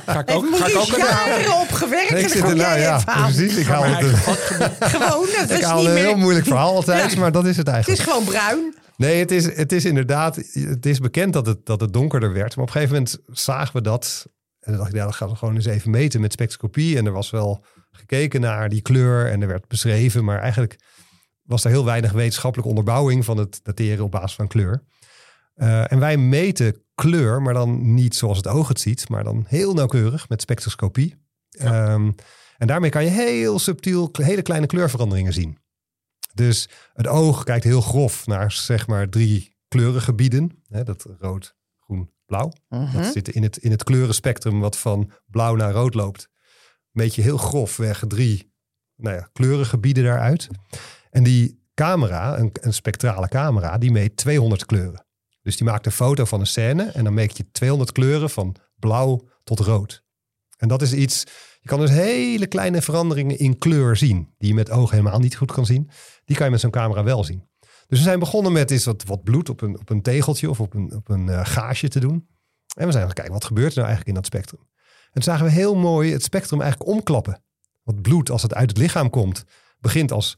ga 0.07 0.19
ik 0.21 0.29
Heeft 0.29 0.31
ook, 0.31 0.57
ga 0.57 0.67
ik 0.67 0.77
ook 0.77 0.87
jaren 0.97 1.61
op 1.61 1.71
gewerkt. 1.71 2.11
Ik 2.11 2.17
en 2.23 2.31
zit 2.31 2.33
dan 2.33 2.51
er 2.51 2.57
kom 2.57 2.57
nou 2.57 2.79
jij 2.79 2.81
ja, 2.81 2.97
even 2.97 3.13
aan. 3.13 3.33
precies. 3.33 3.57
Ik 3.57 3.67
Ga 3.67 3.73
haal, 3.83 3.85
het, 3.95 4.19
vakgebied. 4.19 4.89
Gewoon, 4.95 5.27
het 5.31 5.51
ik 5.51 5.59
is 5.59 5.65
haal 5.65 5.79
niet 5.79 5.87
een 5.87 5.95
meer... 5.95 6.03
heel 6.05 6.17
moeilijk 6.17 6.47
verhaal 6.47 6.75
altijd, 6.75 7.13
Ja. 7.13 7.19
maar 7.21 7.33
dat 7.33 7.45
is 7.47 7.57
het 7.57 7.67
Het 7.67 7.75
eigenlijk. 7.75 8.01
is 8.01 8.07
gewoon 8.13 8.25
bruin. 8.25 8.75
Nee, 8.97 9.19
het 9.19 9.31
is, 9.31 9.57
het 9.57 9.73
is 9.73 9.85
inderdaad, 9.85 10.37
het 10.53 10.87
is 10.87 10.99
bekend 10.99 11.33
dat 11.33 11.47
het, 11.47 11.67
dat 11.67 11.81
het 11.81 11.93
donkerder 11.93 12.33
werd. 12.33 12.57
Maar 12.57 12.65
op 12.65 12.75
een 12.75 12.81
gegeven 12.81 12.95
moment 12.95 13.19
zagen 13.27 13.73
we 13.77 13.81
dat. 13.83 14.27
En 14.61 14.73
dan 14.73 14.77
dacht 14.81 14.91
ik, 14.91 14.97
ja, 14.97 15.03
dan 15.05 15.15
gaan 15.15 15.29
we 15.29 15.35
gewoon 15.37 15.55
eens 15.55 15.67
even 15.67 15.91
meten 15.91 16.21
met 16.21 16.33
spectroscopie. 16.33 16.97
En 16.99 17.07
er 17.07 17.13
was 17.13 17.31
wel 17.31 17.65
gekeken 17.91 18.41
naar 18.41 18.69
die 18.69 18.83
kleur 18.83 19.31
en 19.31 19.43
er 19.43 19.49
werd 19.49 19.69
beschreven. 19.69 20.25
Maar 20.25 20.39
eigenlijk 20.41 20.77
was 21.43 21.65
er 21.65 21.71
heel 21.71 21.85
weinig 21.85 22.13
wetenschappelijke 22.13 22.71
onderbouwing 22.71 23.25
van 23.25 23.37
het 23.37 23.61
dateren 23.63 24.05
op 24.05 24.11
basis 24.11 24.35
van 24.37 24.47
kleur. 24.49 24.83
Eh, 25.57 25.93
en 25.93 25.99
wij 25.99 26.17
meten 26.17 26.83
kleur, 26.95 27.43
maar 27.43 27.55
dan 27.55 27.95
niet 27.95 28.15
zoals 28.15 28.37
het 28.37 28.47
oog 28.47 28.69
het 28.69 28.81
ziet, 28.81 29.09
maar 29.09 29.25
dan 29.25 29.45
heel 29.49 29.75
nauwkeurig 29.75 30.29
met 30.29 30.41
spectroscopie. 30.41 31.15
Ehm, 31.51 32.11
en 32.57 32.67
daarmee 32.67 32.91
kan 32.91 33.05
je 33.05 33.11
heel 33.11 33.59
subtiel 33.59 34.09
hele 34.13 34.43
kleine 34.43 34.67
kleurveranderingen 34.67 35.33
zien. 35.33 35.59
Dus 36.35 36.69
het 36.93 37.07
oog 37.07 37.45
kijkt 37.45 37.65
heel 37.65 37.81
grof 37.81 38.27
naar 38.27 38.53
zeg 38.53 38.87
maar 38.87 39.09
drie 39.09 39.57
kleurengebieden. 39.69 40.63
Hè, 40.69 40.85
dat 40.85 41.07
rood, 41.19 41.55
groen, 41.79 42.11
blauw. 42.27 42.53
Mhm. 42.69 42.97
Dat 42.97 43.13
zit 43.13 43.29
in 43.29 43.43
het, 43.43 43.57
in 43.57 43.71
het 43.71 43.85
kleurenspectrum 43.85 44.61
wat 44.61 44.79
van 44.79 45.11
blauw 45.27 45.55
naar 45.55 45.73
rood 45.73 45.95
loopt. 45.95 46.29
Meet 46.91 47.15
je 47.15 47.23
heel 47.23 47.39
grofweg 47.39 48.05
drie 48.09 48.55
nou 48.97 49.17
ja, 49.17 49.29
kleurengebieden 49.33 50.05
daaruit. 50.05 50.49
En 51.11 51.23
die 51.23 51.65
camera, 51.75 52.39
een, 52.39 52.51
een 52.61 52.75
spectrale 52.75 53.29
camera, 53.29 53.79
die 53.79 53.91
meet 53.91 54.17
200 54.17 54.67
kleuren. 54.67 55.06
Dus 55.47 55.57
die 55.57 55.67
maakt 55.67 55.87
een 55.87 55.93
foto 55.93 56.25
van 56.25 56.41
een 56.41 56.47
scène 56.47 56.83
en 56.85 57.05
dan 57.05 57.15
meet 57.15 57.37
je 57.37 57.51
200 57.53 57.93
kleuren 57.93 58.31
van 58.31 58.57
blauw 58.79 59.29
tot 59.45 59.61
rood. 59.61 60.05
En 60.57 60.69
dat 60.69 60.83
is 60.83 60.93
iets, 60.93 61.25
je 61.61 61.69
kan 61.69 61.81
dus 61.81 61.91
hele 61.91 62.47
kleine 62.47 62.83
veranderingen 62.83 63.39
in 63.39 63.59
kleur 63.59 63.97
zien, 63.97 64.35
die 64.39 64.49
je 64.49 64.55
met 64.55 64.71
oog 64.71 64.91
helemaal 64.91 65.19
niet 65.19 65.37
goed 65.37 65.53
kan 65.53 65.67
zien. 65.67 65.91
Die 66.25 66.37
kan 66.37 66.45
je 66.45 66.53
met 66.53 66.61
zo'n 66.61 66.71
camera 66.71 67.05
wel 67.05 67.25
zien. 67.25 67.49
Dus 67.61 67.99
we 67.99 68.05
zijn 68.05 68.19
begonnen 68.19 68.53
met 68.53 68.71
eens 68.71 68.85
wat, 68.85 69.05
wat 69.05 69.23
bloed 69.23 69.49
op 69.49 69.61
een, 69.61 69.79
op 69.79 69.91
een 69.91 70.03
tegeltje 70.03 70.51
of 70.51 70.61
op 70.61 70.75
een, 70.75 70.95
op 70.95 71.09
een 71.09 71.29
eh, 71.29 71.41
gaasje 71.45 71.89
te 71.89 72.01
doen. 72.01 72.29
En 72.77 72.87
we 72.87 72.93
zijn 72.93 73.05
gaan 73.05 73.15
kijken, 73.15 73.33
wat 73.33 73.45
gebeurt 73.45 73.71
er 73.71 73.77
nou 73.77 73.87
eigenlijk 73.87 74.09
in 74.09 74.23
dat 74.23 74.27
spectrum? 74.27 74.61
En 75.05 75.13
toen 75.13 75.23
zagen 75.23 75.45
we 75.45 75.51
heel 75.51 75.77
mooi 75.77 76.13
het 76.13 76.23
spectrum 76.23 76.61
eigenlijk 76.61 76.91
omklappen. 76.91 77.43
Want 77.83 78.03
bloed, 78.03 78.31
als 78.31 78.43
het 78.43 78.55
uit 78.55 78.69
het 78.69 78.79
lichaam 78.79 79.11
komt, 79.11 79.45
begint 79.81 80.13
als 80.13 80.37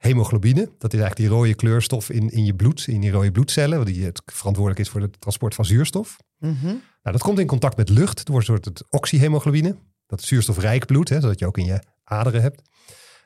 hemoglobine. 0.00 0.70
Dat 0.78 0.92
is 0.92 1.00
eigenlijk 1.00 1.16
die 1.16 1.38
rode 1.38 1.54
kleurstof 1.54 2.10
in, 2.10 2.30
in 2.30 2.44
je 2.44 2.54
bloed, 2.54 2.86
in 2.86 3.00
die 3.00 3.10
rode 3.10 3.32
bloedcellen, 3.32 3.84
die 3.84 4.04
het 4.04 4.22
verantwoordelijk 4.24 4.86
is 4.86 4.92
voor 4.92 5.00
het 5.00 5.20
transport 5.20 5.54
van 5.54 5.64
zuurstof. 5.64 6.16
Mhm. 6.38 6.64
Nou, 6.64 6.78
dat 7.02 7.20
komt 7.20 7.38
in 7.38 7.46
contact 7.46 7.76
met 7.76 7.88
lucht. 7.88 8.18
Het 8.18 8.28
wordt 8.28 8.48
een 8.48 8.54
soort 8.54 8.64
het 8.64 8.84
oxyhemoglobine. 8.88 9.76
Dat 10.06 10.22
zuurstofrijk 10.22 10.86
bloed, 10.86 11.08
hè, 11.08 11.20
zodat 11.20 11.38
je 11.38 11.46
ook 11.46 11.58
in 11.58 11.64
je 11.64 11.82
aderen 12.04 12.42
hebt. 12.42 12.62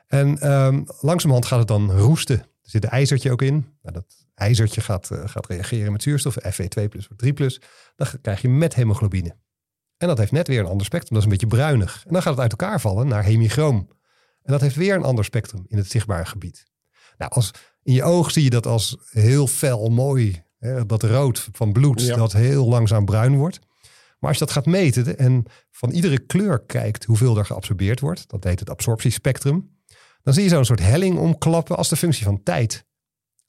En 0.07 0.37
ehm, 0.37 0.83
langzamerhand 0.99 1.45
gaat 1.45 1.59
het 1.59 1.67
dan 1.67 1.91
roesten. 1.91 2.39
Er 2.39 2.71
zit 2.71 2.83
een 2.83 2.89
ijzertje 2.89 3.31
ook 3.31 3.41
in. 3.41 3.53
Nou, 3.53 3.93
dat 3.93 4.05
ijzertje 4.33 4.81
gaat, 4.81 5.11
eh, 5.11 5.21
gaat 5.25 5.47
reageren 5.47 5.91
met 5.91 6.03
zuurstof. 6.03 6.37
Fe2 6.41 6.87
plus 6.89 7.07
of 7.07 7.15
3 7.15 7.33
plus. 7.33 7.61
Dan 7.95 8.07
krijg 8.21 8.41
je 8.41 8.49
met 8.49 8.75
hemoglobine. 8.75 9.35
En 9.97 10.07
dat 10.07 10.17
heeft 10.17 10.31
net 10.31 10.47
weer 10.47 10.59
een 10.59 10.65
ander 10.65 10.85
spectrum. 10.85 11.13
Dat 11.13 11.17
is 11.17 11.23
een 11.23 11.37
beetje 11.39 11.55
bruinig. 11.57 12.03
En 12.05 12.13
dan 12.13 12.21
gaat 12.21 12.31
het 12.31 12.41
uit 12.41 12.51
elkaar 12.51 12.81
vallen 12.81 13.07
naar 13.07 13.23
hemichroom. 13.23 13.87
En 14.45 14.51
dat 14.51 14.61
heeft 14.61 14.75
weer 14.75 14.95
een 14.95 15.03
ander 15.03 15.23
spectrum 15.25 15.65
in 15.67 15.77
het 15.77 15.91
zichtbare 15.91 16.25
gebied. 16.25 16.65
Nou, 17.17 17.31
als, 17.31 17.51
in 17.83 17.93
je 17.93 18.03
oog 18.03 18.31
zie 18.31 18.43
je 18.43 18.49
dat 18.49 18.65
als 18.67 18.97
heel 19.09 19.47
fel 19.47 19.89
mooi. 19.89 20.43
Hè, 20.59 20.85
dat 20.85 21.03
rood 21.03 21.49
van 21.51 21.71
bloed 21.73 22.01
Ja. 22.01 22.15
dat 22.15 22.33
heel 22.33 22.67
langzaam 22.67 23.05
bruin 23.05 23.35
wordt. 23.35 23.59
Maar 24.19 24.29
als 24.29 24.39
je 24.39 24.45
dat 24.45 24.53
gaat 24.53 24.65
meten 24.65 25.17
en 25.17 25.45
van 25.71 25.89
iedere 25.89 26.19
kleur 26.19 26.65
kijkt 26.65 27.03
hoeveel 27.03 27.37
er 27.37 27.45
geabsorbeerd 27.45 27.99
wordt. 27.99 28.29
Dat 28.29 28.43
heet 28.43 28.59
het 28.59 28.69
absorptiespectrum. 28.69 29.77
Dan 30.23 30.33
zie 30.33 30.43
je 30.43 30.49
zo'n 30.49 30.65
soort 30.65 30.79
helling 30.79 31.17
omklappen 31.17 31.77
als 31.77 31.89
de 31.89 31.95
functie 31.95 32.25
van 32.25 32.43
tijd. 32.43 32.85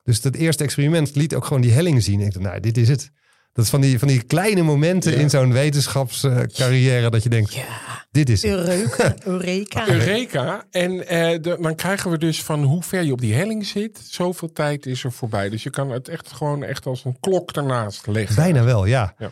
Dus 0.02 0.22
het 0.22 0.37
eerste 0.37 0.64
experiment 0.64 1.14
liet 1.14 1.35
ook 1.35 1.44
gewoon 1.44 1.62
die 1.62 1.72
helling 1.72 2.02
zien. 2.02 2.20
Ik 2.20 2.32
dacht, 2.32 2.44
nou, 2.44 2.61
dit 2.61 2.76
is 2.76 2.88
het. 2.88 3.11
Dat 3.56 3.64
is 3.64 3.70
van 3.70 3.80
die, 3.80 3.98
van 3.98 4.08
die 4.08 4.22
kleine 4.22 4.62
momenten 4.62 5.12
Ja. 5.12 5.18
in 5.18 5.30
zo'n 5.30 5.52
wetenschapscarrière 5.52 7.10
dat 7.10 7.22
je 7.22 7.28
denkt, 7.28 7.54
Ja, 7.54 8.06
dit 8.10 8.28
is 8.28 8.42
het. 8.42 8.50
Eureka. 8.52 9.14
Eureka. 9.24 9.88
Eureka. 9.88 10.64
En 10.70 11.06
eh, 11.08 11.42
de- 11.42 11.58
dan 11.60 11.74
krijgen 11.74 12.10
we 12.10 12.18
dus 12.18 12.42
van 12.42 12.62
hoe 12.62 12.82
ver 12.82 13.02
je 13.02 13.12
op 13.12 13.20
die 13.20 13.34
helling 13.34 13.66
zit. 13.66 14.00
Zoveel 14.10 14.52
tijd 14.52 14.86
is 14.86 15.04
er 15.04 15.12
voorbij. 15.12 15.48
Dus 15.48 15.62
je 15.62 15.70
kan 15.70 15.90
het 15.90 16.08
echt 16.08 16.32
gewoon 16.32 16.62
echt 16.62 16.86
als 16.86 17.04
een 17.04 17.16
klok 17.20 17.50
ernaast 17.52 18.06
leggen. 18.06 18.36
Bijna 18.36 18.64
wel, 18.64 18.84
ja. 18.86 19.14
Ja. 19.18 19.30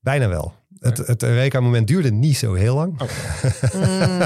Bijna 0.00 0.28
wel. 0.28 0.54
Het, 0.78 0.96
het 0.98 1.22
Eureka-moment 1.22 1.86
duurde 1.86 2.10
niet 2.12 2.36
zo 2.36 2.54
heel 2.54 2.74
lang. 2.74 3.00
Mm. 3.74 4.18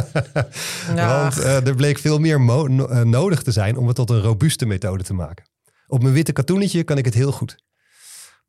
Want 0.97 1.39
eh, 1.39 1.67
er 1.67 1.75
bleek 1.75 1.99
veel 1.99 2.19
meer 2.19 2.41
no- 2.41 2.87
eh, 2.87 3.01
nodig 3.03 3.43
te 3.43 3.53
zijn 3.53 3.77
om 3.77 3.87
het 3.87 3.97
tot 3.97 4.11
een 4.11 4.21
robuuste 4.21 4.67
methode 4.67 5.03
te 5.05 5.15
maken. 5.15 5.45
Op 5.87 6.03
mijn 6.03 6.15
witte 6.15 6.33
katoenetje 6.33 6.83
kan 6.83 6.99
ik 6.99 7.05
het 7.05 7.15
heel 7.15 7.33
goed. 7.33 7.57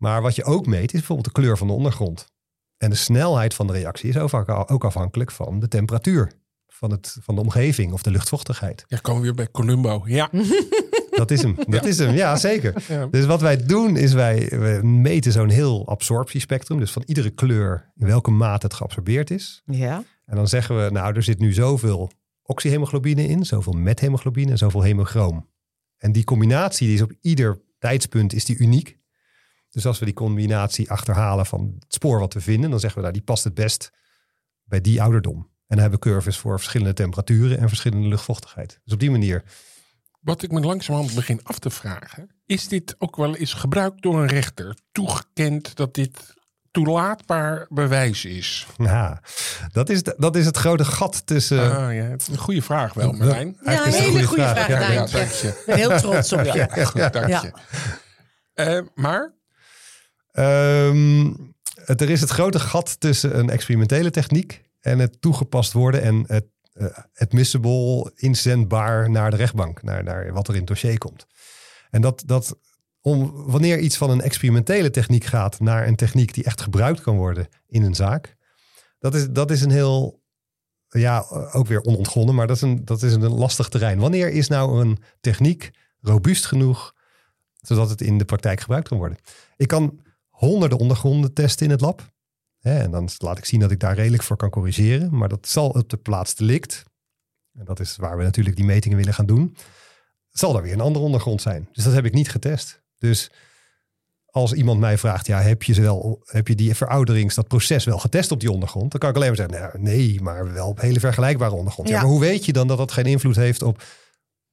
Maar 0.04 0.22
wat 0.22 0.36
je 0.36 0.44
ook 0.44 0.66
meet 0.66 0.94
is 0.94 1.00
bijvoorbeeld 1.00 1.36
de 1.36 1.42
kleur 1.42 1.58
van 1.58 1.68
de 1.68 1.74
ondergrond. 1.74 2.28
En 2.78 2.89
de 2.89 2.96
snelheid 2.96 3.54
van 3.54 3.68
de 3.68 3.74
reactie 3.74 4.10
is 4.10 4.18
ook 4.18 4.50
ook 4.72 4.84
afhankelijk 4.84 5.32
van 5.32 5.60
de 5.60 5.68
temperatuur. 5.68 6.32
Van, 6.68 6.92
het, 6.92 7.18
van 7.22 7.36
de 7.36 7.42
omgeving 7.42 7.94
of 7.94 8.02
de 8.02 8.12
luchtvochtigheid. 8.12 8.86
Ja, 8.88 8.98
komen 8.98 9.22
we 9.22 9.28
weer 9.28 9.36
bij 9.36 9.52
Columbo. 9.52 10.04
Ja. 10.06 10.30
Dat 11.10 11.32
is 11.32 11.42
hem. 11.42 11.56
Dat 11.68 11.86
is 11.86 11.98
hem, 11.98 12.16
ja 12.16 12.36
zeker. 12.36 12.84
Ja. 12.88 13.06
Dus 13.06 13.26
wat 13.26 13.42
wij 13.42 13.66
doen 13.66 13.98
is 13.98 14.13
wij, 14.13 14.48
we 14.50 14.80
meten 14.84 15.32
zo'n 15.32 15.50
heel 15.50 15.88
absorptiespectrum. 15.88 16.80
Dus 16.80 16.92
van 16.92 17.04
iedere 17.06 17.30
kleur 17.30 17.92
in 17.96 18.08
welke 18.08 18.32
mate 18.32 18.66
het 18.66 18.76
geabsorbeerd 18.76 19.32
is. 19.32 19.62
ja. 19.66 20.04
En 20.26 20.36
dan 20.36 20.48
zeggen 20.48 20.84
we, 20.84 20.92
nou, 20.92 21.16
er 21.16 21.24
zit 21.24 21.39
nu 21.39 21.54
zoveel 21.54 22.12
oxyhemoglobine 22.42 23.28
in, 23.28 23.46
zoveel 23.46 23.74
methemoglobine 23.74 24.52
en 24.52 24.58
zoveel 24.58 24.82
hemochroom. 24.82 25.50
En 25.98 26.12
die 26.12 26.24
combinatie 26.24 26.88
die 26.88 26.96
is 26.96 27.02
op 27.02 27.13
ieder 27.22 27.62
tijdspunt 27.80 28.34
is 28.34 28.46
die 28.46 28.58
uniek. 28.58 29.02
Dus 29.73 29.86
als 29.86 29.99
we 29.99 30.05
die 30.05 30.13
combinatie 30.13 30.91
achterhalen 30.91 31.45
van 31.45 31.75
het 31.79 31.93
spoor 31.93 32.19
wat 32.19 32.33
we 32.33 32.41
vinden, 32.41 32.69
dan 32.69 32.79
zeggen 32.79 32.97
we, 32.97 33.01
nou, 33.07 33.13
die 33.19 33.23
past 33.25 33.43
het 33.43 33.53
best 33.53 33.89
bij 34.63 34.81
die 34.81 35.01
ouderdom. 35.01 35.36
En 35.38 35.79
dan 35.79 35.79
hebben 35.79 35.99
we 35.99 36.09
curves 36.09 36.38
voor 36.38 36.57
verschillende 36.57 36.93
temperaturen 36.93 37.57
en 37.59 37.67
verschillende 37.67 38.07
luchtvochtigheid. 38.07 38.79
Dus 38.83 38.93
op 38.93 38.99
die 38.99 39.12
manier. 39.12 39.43
Wat 40.19 40.41
ik 40.43 40.51
me 40.51 40.59
langzamerhand 40.59 41.15
begin 41.15 41.39
af 41.43 41.59
te 41.59 41.69
vragen. 41.69 42.29
Is 42.45 42.67
dit 42.67 42.95
ook 42.97 43.15
wel 43.15 43.36
eens 43.36 43.53
gebruikt 43.53 44.01
door 44.01 44.21
een 44.21 44.27
rechter? 44.27 44.77
Toegekend 44.91 45.75
dat 45.75 45.93
dit 45.93 46.33
toelaatbaar 46.71 47.65
bewijs 47.69 48.25
is? 48.25 48.67
Ja, 48.77 49.21
dat 49.71 49.89
is, 49.89 50.03
de- 50.03 50.15
dat 50.17 50.36
is 50.36 50.45
het 50.45 50.57
grote 50.57 50.86
gat 50.86 51.25
tussen. 51.25 51.59
ah, 51.77 51.93
ja, 51.95 52.03
het 52.03 52.21
is 52.21 52.27
een 52.27 52.38
goede 52.38 52.62
vraag 52.62 52.93
wel, 52.93 53.12
Marlijn. 53.12 53.57
Ja, 53.63 53.86
een 53.86 53.91
hele 53.91 54.23
goede 54.23 54.47
vraag, 54.47 54.67
Ja, 54.67 54.79
ja, 54.79 54.93
Daantje. 54.95 55.17
dank 55.17 55.29
je. 55.31 55.47
Ik 55.47 55.63
ben 55.65 55.75
heel 55.75 55.97
trots 55.99 56.33
op 56.33 56.39
je. 56.43 56.53
Ja, 56.75 56.86
goed, 56.86 57.13
dank 57.13 57.27
Ja. 57.27 57.41
je. 57.41 57.51
Eh, 58.53 58.81
maar, 58.95 59.33
Ehm, 60.34 61.34
er 61.86 62.10
is 62.10 62.22
het 62.22 62.30
grote 62.30 62.60
gat 62.60 63.00
tussen 63.00 63.38
een 63.39 63.50
experimentele 63.50 64.10
techniek 64.10 64.63
en 64.80 65.00
het 65.00 65.22
toegepast 65.22 65.74
worden 65.74 66.02
en 66.02 66.24
het 66.28 66.46
eh, 66.74 66.86
admissible, 67.15 68.12
inzendbaar 68.15 69.10
naar 69.10 69.32
de 69.32 69.38
rechtbank, 69.38 69.84
naar, 69.84 70.04
naar 70.04 70.34
wat 70.34 70.48
er 70.48 70.54
in 70.54 70.60
het 70.60 70.69
dossier 70.69 70.98
komt. 70.98 71.28
En 71.89 72.02
dat, 72.02 72.24
dat 72.26 72.58
om, 73.02 73.32
wanneer 73.46 73.80
iets 73.80 73.98
van 73.98 74.10
een 74.10 74.22
experimentele 74.22 74.89
techniek 74.89 75.24
gaat 75.24 75.60
naar 75.60 75.88
een 75.88 75.96
techniek 75.96 76.34
die 76.34 76.43
echt 76.43 76.62
gebruikt 76.62 77.02
kan 77.02 77.15
worden 77.15 77.48
in 77.67 77.84
een 77.84 77.96
zaak, 77.96 78.36
dat 79.00 79.15
is, 79.15 79.30
dat 79.30 79.52
is 79.52 79.62
een 79.62 79.72
heel, 79.72 80.22
ja, 80.89 81.26
ook 81.52 81.67
weer 81.67 81.82
onontgonnen, 81.82 82.36
maar 82.36 82.48
dat 82.48 82.56
is, 82.56 82.62
een, 82.62 82.86
dat 82.86 83.02
is 83.04 83.13
een 83.13 83.30
lastig 83.30 83.69
terrein. 83.69 84.00
Wanneer 84.00 84.30
is 84.30 84.48
nou 84.48 84.82
een 84.82 84.98
techniek 85.22 85.72
robuust 86.02 86.46
genoeg 86.46 86.93
zodat 87.54 87.89
het 87.89 88.02
in 88.02 88.17
de 88.17 88.26
praktijk 88.26 88.60
gebruikt 88.60 88.88
kan 88.88 88.98
worden? 88.98 89.17
Ik 89.58 89.67
kan 89.67 90.03
honderden 90.43 90.77
ondergronden 90.77 91.34
testen 91.34 91.65
in 91.65 91.71
het 91.71 91.82
lab. 91.82 92.12
Hè, 92.60 92.79
en 92.79 92.91
dan 92.91 93.10
laat 93.17 93.38
ik 93.38 93.45
zien 93.45 93.60
dat 93.60 93.71
ik 93.71 93.79
daar 93.79 93.95
redelijk 93.95 94.23
voor 94.23 94.38
kan 94.38 94.49
corrigeren. 94.49 95.17
Maar 95.17 95.29
dat 95.29 95.47
zal 95.47 95.69
op 95.69 95.89
de 95.89 95.97
plaats 95.97 96.36
delict, 96.36 96.84
en 97.53 97.65
dat 97.65 97.79
is 97.79 97.95
waar 97.95 98.17
we 98.17 98.23
natuurlijk 98.23 98.56
die 98.56 98.65
metingen 98.65 98.97
willen 98.97 99.13
gaan 99.13 99.25
doen, 99.25 99.56
zal 100.29 100.56
er 100.56 100.62
weer 100.62 100.73
een 100.73 100.82
andere 100.82 101.06
ondergrond 101.06 101.41
zijn. 101.41 101.69
Dus 101.71 101.84
dat 101.84 101.93
heb 101.93 102.06
ik 102.06 102.13
niet 102.13 102.29
getest. 102.29 102.82
Dus 102.97 103.32
als 104.25 104.53
iemand 104.53 104.79
mij 104.79 104.97
vraagt, 104.97 105.27
ja, 105.27 105.41
heb 105.41 105.63
je, 105.63 105.73
ze 105.73 105.82
wel, 105.82 106.21
heb 106.25 106.47
je 106.47 106.56
die 106.56 106.75
verouderings, 106.75 107.36
dat 107.36 107.47
proces 107.47 107.86
wel 107.86 107.99
getest 107.99 108.32
op 108.32 108.39
die 108.39 108.51
ondergrond? 108.51 108.91
Dan 108.91 108.99
kan 108.99 109.10
ik 109.10 109.15
alleen 109.15 109.27
maar 109.27 109.38
zeggen, 109.38 109.60
nou, 109.60 109.79
nee, 109.79 110.21
maar 110.21 110.53
wel 110.53 110.67
op 110.67 110.82
hele 110.82 110.99
vergelijkbare 110.99 111.56
ondergrond. 111.56 111.89
Ja. 111.89 111.95
Ja. 111.95 112.01
maar 112.01 112.12
hoe 112.12 112.19
weet 112.19 112.45
je 112.45 112.53
dan 112.53 112.67
dat 112.67 112.77
dat 112.77 112.91
geen 112.91 113.06
invloed 113.06 113.36
heeft 113.36 113.62
op 113.62 113.84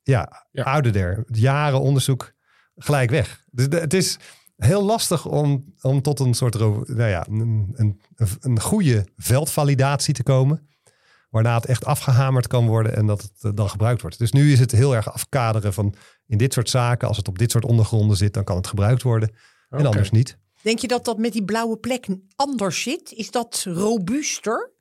ja, 0.03 0.47
Ja. 0.51 0.63
ouder 0.63 0.93
der, 0.93 1.25
jaren 1.27 1.81
onderzoek 1.81 2.33
gelijk 2.77 3.11
weg? 3.11 3.45
Dus 3.51 3.67
het 3.71 3.95
is 3.95 4.19
heel 4.67 4.85
lastig 4.85 5.27
om, 5.27 5.75
om 5.81 6.03
tot 6.03 6.21
een 6.21 6.35
soort, 6.35 6.59
nou 6.59 7.03
ja, 7.09 7.27
een, 7.29 7.73
een, 7.75 8.01
een 8.41 8.61
goede 8.61 9.07
veldvalidatie 9.17 10.15
te 10.15 10.23
komen. 10.23 10.69
Waarna 11.31 11.55
het 11.55 11.67
echt 11.67 11.85
afgehamerd 11.85 12.47
kan 12.47 12.67
worden 12.67 12.97
en 12.97 13.07
dat 13.07 13.23
het 13.23 13.33
eh, 13.41 13.51
dan 13.55 13.71
gebruikt 13.71 14.03
wordt. 14.03 14.19
Dus 14.19 14.33
nu 14.33 14.53
is 14.53 14.59
het 14.59 14.73
heel 14.73 14.95
erg 14.95 15.13
afkaderen 15.13 15.73
van 15.73 15.95
in 16.27 16.39
dit 16.39 16.53
soort 16.53 16.71
zaken, 16.71 17.09
als 17.09 17.17
het 17.17 17.29
op 17.29 17.39
dit 17.39 17.51
soort 17.51 17.65
ondergronden 17.65 18.17
zit, 18.17 18.35
dan 18.35 18.45
kan 18.45 18.57
het 18.57 18.67
gebruikt 18.67 19.03
worden. 19.03 19.31
En 19.69 19.87
anders 19.87 20.11
niet. 20.11 20.39
Denk 20.63 20.79
je 20.79 20.89
dat 20.89 21.05
dat 21.05 21.19
met 21.19 21.33
die 21.33 21.45
blauwe 21.45 21.77
plek 21.77 22.07
anders 22.37 22.83
zit? 22.83 23.13
Is 23.13 23.31
dat 23.31 23.65
robuuster 23.69 24.73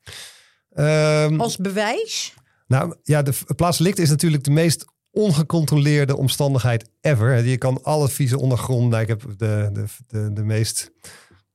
Ehm, 0.70 1.39
als 1.39 1.58
bewijs? 1.58 2.34
nou 2.68 2.96
ja, 3.04 3.22
de 3.22 3.34
v- 3.34 3.44
plaatselijk 3.56 3.98
is 3.98 4.10
natuurlijk 4.10 4.44
de 4.44 4.52
meest 4.52 4.86
ongecontroleerde 5.12 6.17
omstandigheid 6.17 6.89
ever. 7.02 7.45
Je 7.45 7.58
kan 7.58 7.84
alle 7.84 8.10
vieze 8.10 8.39
ondergronden. 8.39 8.89
Nou, 8.89 9.02
ik 9.02 9.08
heb 9.08 9.22
de, 9.38 9.69
de, 9.74 9.86
de, 10.08 10.34
de 10.34 10.43
meest 10.43 10.91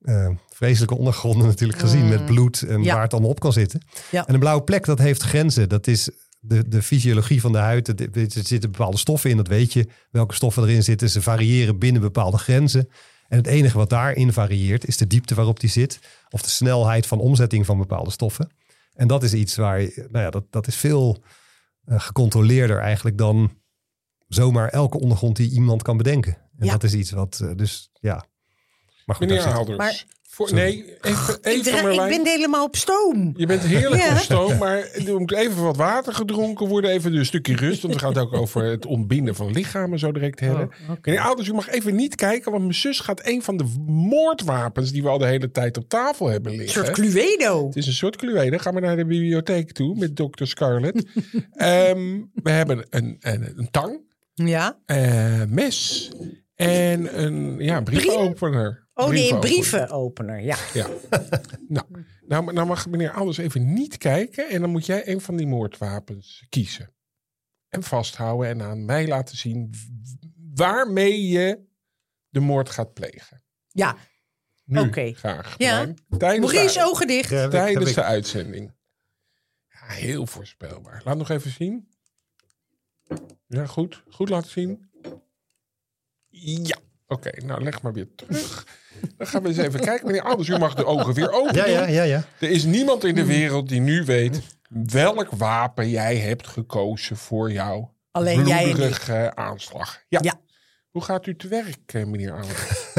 eh, 0.01 0.29
vreselijke 0.49 0.97
ondergronden 0.97 1.47
natuurlijk 1.47 1.79
gezien 1.79 2.09
met 2.09 2.25
bloed 2.25 2.63
en 2.63 2.83
Ja. 2.83 2.93
waar 2.95 3.03
het 3.03 3.13
allemaal 3.13 3.31
op 3.31 3.41
kan 3.41 3.53
zitten. 3.53 3.81
Ja. 4.11 4.27
En 4.27 4.35
een 4.35 4.41
blauwe 4.41 4.63
plek, 4.63 4.85
dat 4.85 4.99
heeft 4.99 5.23
grenzen. 5.23 5.69
Dat 5.69 5.87
is 5.87 6.11
de, 6.41 6.69
de 6.69 6.83
fysiologie 6.83 7.41
van 7.41 7.53
de 7.53 7.59
huid. 7.59 7.89
Er 7.89 8.11
er 8.15 8.27
zitten 8.31 8.71
bepaalde 8.71 8.97
stoffen 8.99 9.31
in, 9.31 9.37
dat 9.37 9.49
weet 9.49 9.73
je. 9.73 9.89
Welke 10.11 10.35
stoffen 10.35 10.63
erin 10.63 10.83
zitten. 10.83 11.11
Ze 11.11 11.23
variëren 11.23 11.79
binnen 11.79 12.03
bepaalde 12.03 12.39
grenzen. 12.39 12.89
En 13.29 13.37
het 13.37 13.47
enige 13.47 13.79
wat 13.79 13.91
daarin 13.91 14.33
varieert 14.33 14.87
is 14.87 14.97
de 14.97 15.07
diepte 15.07 15.35
waarop 15.35 15.61
die 15.61 15.71
zit. 15.71 15.99
Of 16.31 16.43
de 16.43 16.51
snelheid 16.51 17.07
van 17.07 17.19
omzetting 17.19 17.67
van 17.67 17.79
bepaalde 17.79 18.11
stoffen. 18.11 18.51
En 18.95 19.07
dat 19.07 19.23
is 19.23 19.35
iets 19.35 19.57
waar, 19.57 19.79
nou 19.79 20.25
ja, 20.25 20.31
dat, 20.31 20.45
dat 20.51 20.67
is 20.67 20.77
veel 20.77 21.23
gecontroleerder 21.87 22.79
eigenlijk 22.79 23.19
dan 23.19 23.59
zomaar 24.29 24.69
elke 24.69 25.01
ondergrond 25.01 25.37
die 25.37 25.51
iemand 25.51 25.83
kan 25.83 25.97
bedenken. 25.97 26.37
En 26.59 26.67
Ja. 26.67 26.73
dat 26.73 26.83
is 26.83 26.95
iets 26.95 27.11
wat, 27.11 27.41
eh, 27.43 27.51
dus 27.57 27.91
ja. 28.01 28.25
Maar 29.07 29.17
goed, 29.17 29.27
Meneer 29.27 29.43
voor, 30.35 30.55
nee, 30.55 30.97
even, 31.01 31.35
Ik, 31.35 31.41
even 31.43 31.77
ik 31.77 31.83
Marlijn. 31.83 32.09
ben 32.23 32.27
helemaal 32.33 32.65
op 32.65 32.77
stoom. 32.77 33.35
Je 33.37 33.47
bent 33.47 33.63
heerlijk 33.63 34.03
Ja. 34.03 34.11
op 34.13 34.17
stoom, 34.19 34.59
maar 34.59 34.79
er 35.07 35.19
moet 35.19 35.33
even 35.35 35.63
wat 35.63 35.77
water 35.77 36.15
gedronken 36.15 36.69
worden. 36.69 36.91
Even 36.91 37.15
een 37.15 37.27
stukje 37.27 37.57
rust, 37.57 37.83
want 37.83 37.95
we 37.95 38.01
gaan 38.01 38.09
het 38.13 38.19
ook 38.23 38.33
over 38.33 38.63
het 38.65 38.87
ontbinden 38.87 39.35
van 39.35 39.51
lichamen 39.53 39.99
zo 39.99 40.13
direct 40.13 40.41
hebben. 40.41 40.71
Meneer 41.03 41.21
Ouders, 41.21 41.49
u 41.49 41.53
mag 41.53 41.69
even 41.69 41.95
niet 41.95 42.15
kijken, 42.15 42.51
want 42.51 42.63
mijn 42.63 42.75
zus 42.75 43.01
gaat 43.01 43.27
een 43.27 43.43
van 43.43 43.57
de 43.57 43.65
moordwapens 43.87 44.93
die 44.93 45.03
we 45.03 45.09
al 45.09 45.19
de 45.19 45.27
hele 45.27 45.51
tijd 45.51 45.77
op 45.77 45.89
tafel 45.89 46.27
hebben 46.29 46.53
Een 46.53 46.59
liggen. 46.59 46.85
soort 46.85 46.95
Cluedo. 46.97 47.67
Het 47.67 47.77
is 47.77 47.87
een 47.87 47.93
soort 47.93 48.17
cluedo. 48.17 48.59
Ga 48.59 48.71
maar 48.71 48.83
naar 48.83 48.97
de 48.97 49.05
bibliotheek 49.07 49.73
toe 49.73 49.97
met 49.99 50.17
Dr. 50.17 50.45
Scarlett. 50.45 51.05
Ehm, 51.53 52.21
we 52.35 52.51
hebben 52.51 52.87
een, 52.91 53.17
een, 53.21 53.53
een 53.57 53.69
tang, 53.71 54.01
Ja. 54.35 54.79
eh, 54.87 55.43
mes 55.49 56.11
en 56.55 57.23
een 57.25 57.57
ja, 57.59 57.81
briefenopener. 57.81 58.84
Oh 58.95 59.09
nee, 59.09 59.39
brievenopener. 59.39 60.41
Ja. 60.41 60.57
Ja. 60.75 60.87
nou, 61.69 61.87
nou, 62.27 62.53
nou 62.53 62.67
mag 62.67 62.87
meneer 62.87 63.11
Alders 63.11 63.39
even 63.39 63.73
niet 63.73 63.97
kijken. 63.99 64.49
En 64.49 64.61
dan 64.61 64.71
moet 64.71 64.87
jij 64.87 65.09
een 65.09 65.21
van 65.21 65.37
die 65.37 65.47
moordwapens 65.47 66.47
kiezen. 66.49 66.95
En 67.69 67.83
vasthouden 67.83 68.49
en 68.49 68.63
aan 68.63 68.85
mij 68.85 69.07
laten 69.09 69.37
zien 69.37 69.75
waarmee 70.55 71.29
je 71.29 71.65
de 72.29 72.41
moord 72.41 72.71
gaat 72.71 72.95
plegen. 72.95 73.45
Ja. 73.69 73.97
Oké. 74.67 75.13
graag. 75.13 75.55
Ja. 75.59 75.95
Tijdens, 76.19 76.53
Maurice, 76.53 76.79
de, 76.79 76.85
ogen 76.85 77.07
dicht. 77.07 77.31
Ja, 77.31 77.49
tijdens 77.49 77.89
ik- 77.89 77.95
de 77.95 78.03
uitzending. 78.03 78.75
Ja, 79.69 79.87
heel 79.87 80.27
voorspelbaar. 80.27 81.03
Laat 81.05 81.17
nog 81.17 81.29
even 81.31 81.51
zien. 81.51 81.89
Ja, 83.47 83.67
goed. 83.67 84.03
Goed 84.09 84.29
laten 84.29 84.51
zien. 84.51 84.91
Ja. 86.29 86.79
Oké, 87.15 87.45
nou 87.47 87.63
leg 87.63 87.83
maar 87.83 87.93
weer 87.93 88.09
terug. 88.17 88.67
Dan 89.17 89.27
gaan 89.27 89.43
we 89.43 89.49
eens 89.49 89.57
even 89.57 89.81
kijken. 89.81 90.07
Meneer 90.07 90.23
Alders, 90.23 90.49
u 90.49 90.59
mag 90.59 90.75
de 90.75 90.85
ogen 90.87 91.15
weer 91.15 91.33
open 91.33 91.55
Ja, 91.55 91.65
doen. 91.65 91.73
ja, 91.73 91.87
ja, 91.87 92.03
ja. 92.03 92.25
Er 92.41 92.51
is 92.51 92.65
niemand 92.65 93.05
in 93.05 93.15
de 93.15 93.25
wereld 93.25 93.69
die 93.69 93.81
nu 93.81 94.05
weet 94.05 94.41
welk 94.69 95.31
wapen 95.31 95.91
jij 95.91 96.17
hebt 96.17 96.47
gekozen 96.47 97.17
voor 97.17 97.53
jouw 97.53 97.95
Alleen 98.11 98.47
jij 98.47 99.35
aanslag. 99.35 99.99
Ja. 100.09 100.19
Ja. 100.23 100.35
Hoe 100.91 101.03
gaat 101.03 101.27
u 101.27 101.37
te 101.37 101.49
werk, 101.49 101.93
eh, 101.93 102.05
meneer 102.05 102.33
Alders? 102.33 102.93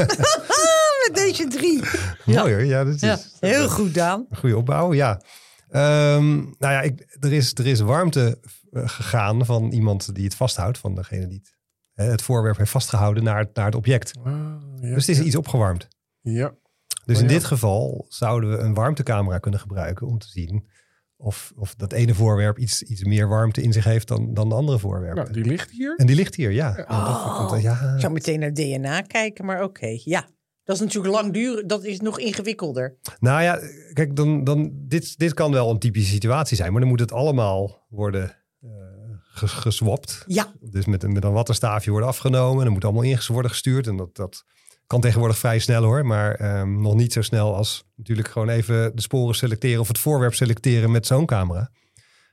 Met 1.06 1.10
deze 1.14 1.46
drie. 1.48 1.82
Mooi 2.24 2.52
hoor. 2.54 2.64
Ja, 2.64 2.84
dat 2.84 2.94
is 2.94 3.00
Ja. 3.00 3.18
Heel 3.40 3.68
goed, 3.68 3.94
Daan. 3.94 4.26
een 4.30 4.36
goede 4.36 4.56
opbouw. 4.56 4.92
Ja. 4.94 5.20
Ehm, 5.70 6.34
nou 6.36 6.72
ja, 6.72 6.80
ik, 6.80 7.16
er, 7.20 7.32
is, 7.32 7.54
er 7.54 7.66
is 7.66 7.80
warmte 7.80 8.38
eh, 8.72 8.82
gegaan 8.88 9.46
van 9.46 9.70
iemand 9.70 10.14
die 10.14 10.24
het 10.24 10.34
vasthoudt. 10.34 10.78
Van 10.78 10.94
degene 10.94 11.26
die 11.26 11.38
het, 11.42 11.54
het 12.04 12.22
voorwerp 12.22 12.56
heeft 12.56 12.70
vastgehouden 12.70 13.24
naar 13.24 13.38
het, 13.38 13.54
naar 13.54 13.64
het 13.66 13.74
object. 13.74 14.12
Dus 14.80 15.06
het 15.06 15.16
is 15.18 15.20
iets 15.24 15.36
opgewarmd. 15.36 15.88
ja. 16.20 16.54
Dus 17.04 17.16
Oh, 17.16 17.22
in 17.22 17.28
ja. 17.28 17.34
dit 17.34 17.44
geval 17.44 18.06
zouden 18.08 18.50
we 18.50 18.56
een 18.56 18.74
warmtecamera 18.74 19.38
kunnen 19.38 19.60
gebruiken 19.60 20.06
om 20.06 20.18
te 20.18 20.28
zien 20.28 20.68
of, 21.16 21.52
of 21.56 21.74
dat 21.74 21.92
ene 21.92 22.14
voorwerp 22.14 22.58
iets, 22.58 22.82
iets 22.82 23.04
meer 23.04 23.28
warmte 23.28 23.62
in 23.62 23.72
zich 23.72 23.84
heeft 23.84 24.08
dan, 24.08 24.34
dan 24.34 24.48
de 24.48 24.54
andere 24.54 24.78
voorwerpen. 24.78 25.22
Nou, 25.22 25.32
die 25.32 25.44
ligt 25.44 25.70
hier. 25.70 25.96
En 25.96 26.06
die 26.06 26.16
ligt 26.16 26.34
hier, 26.34 26.50
ja. 26.50 26.84
Oh. 26.88 27.50
Dat- 27.50 27.62
ja. 27.62 27.92
Ik 27.94 28.00
zou 28.00 28.12
meteen 28.12 28.40
naar 28.40 28.52
DNA 28.54 29.00
kijken, 29.00 29.44
maar 29.44 29.62
oké. 29.62 29.98
Ja. 30.04 30.28
Dat 30.64 30.76
is 30.76 30.82
natuurlijk 30.82 31.14
lang 31.14 31.32
duren. 31.32 31.66
Dat 31.66 31.84
is 31.84 32.00
nog 32.00 32.18
ingewikkelder. 32.18 32.96
Nou 33.20 33.42
ja, 33.42 33.58
kijk, 33.92 34.16
dan, 34.16 34.44
dan, 34.44 34.70
dit, 34.74 35.18
dit 35.18 35.34
kan 35.34 35.52
wel 35.52 35.70
een 35.70 35.78
typische 35.78 36.12
situatie 36.12 36.56
zijn, 36.56 36.70
maar 36.72 36.80
dan 36.80 36.90
moet 36.90 37.00
het 37.00 37.12
allemaal 37.12 37.86
worden 37.88 38.36
eh 38.60 38.68
geswapt. 39.36 40.24
Ja. 40.26 40.52
Dus 40.60 40.84
met, 40.84 41.02
een- 41.02 41.12
met 41.12 41.24
een 41.24 41.32
wattenstaafje 41.32 41.90
worden 41.90 42.08
afgenomen. 42.08 42.66
En 42.66 42.72
moet 42.72 42.84
allemaal 42.84 43.02
in 43.02 43.18
worden 43.28 43.50
gestuurd. 43.50 43.86
En 43.86 43.96
dat, 43.96 44.16
dat 44.16 44.44
kan 44.86 45.00
tegenwoordig 45.00 45.38
vrij 45.38 45.58
snel 45.58 45.82
hoor. 45.82 46.06
Maar 46.06 46.34
ehm, 46.34 46.80
nog 46.80 46.94
niet 46.94 47.12
zo 47.12 47.22
snel 47.22 47.54
als 47.54 47.84
natuurlijk 47.96 48.28
gewoon 48.28 48.48
even 48.48 48.96
de 48.96 49.02
sporen 49.02 49.34
selecteren 49.34 49.80
of 49.80 49.88
het 49.88 49.98
voorwerp 49.98 50.34
selecteren 50.34 50.90
met 50.90 51.06
zo'n 51.06 51.26
camera. 51.26 51.70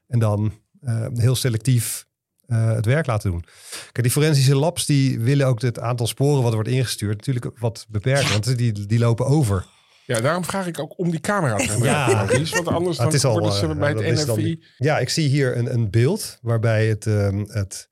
En 0.07 0.19
dan 0.19 0.53
eh, 0.81 1.05
heel 1.13 1.35
selectief 1.35 2.05
eh, 2.45 2.73
het 2.73 2.85
werk 2.85 3.05
laten 3.05 3.31
doen. 3.31 3.43
Kijk, 3.71 4.01
die 4.01 4.11
forensische 4.11 4.55
labs 4.55 4.85
die 4.85 5.19
willen 5.19 5.47
ook 5.47 5.61
het 5.61 5.79
aantal 5.79 6.07
sporen 6.07 6.43
wat 6.43 6.53
wordt 6.53 6.69
ingestuurd 6.69 7.17
natuurlijk 7.17 7.59
wat 7.59 7.85
beperken. 7.89 8.31
Want 8.31 8.57
die, 8.57 8.85
die 8.85 8.99
lopen 8.99 9.25
over. 9.25 9.65
Ja, 10.05 10.19
daarom 10.19 10.45
vraag 10.45 10.67
ik 10.67 10.79
ook 10.79 10.99
om 10.99 11.11
die 11.11 11.19
camera 11.19 11.55
te 11.55 11.67
gebruiken. 11.67 12.13
Ja. 12.13 12.23
Maurice, 12.25 12.55
want 12.55 12.67
anders 12.67 12.97
dan 12.97 13.05
het 13.05 13.15
is 13.15 13.25
al, 13.25 13.39
worden 13.39 13.53
ze 13.53 13.67
eh, 13.67 13.77
bij 13.77 13.91
het 13.91 14.27
NFI... 14.27 14.63
Ja, 14.77 14.99
ik 14.99 15.09
zie 15.09 15.29
hier 15.29 15.57
een, 15.57 15.73
een 15.73 15.89
beeld 15.89 16.37
waarbij 16.41 16.87
het, 16.87 17.07
ehm, 17.07 17.45
het, 17.47 17.89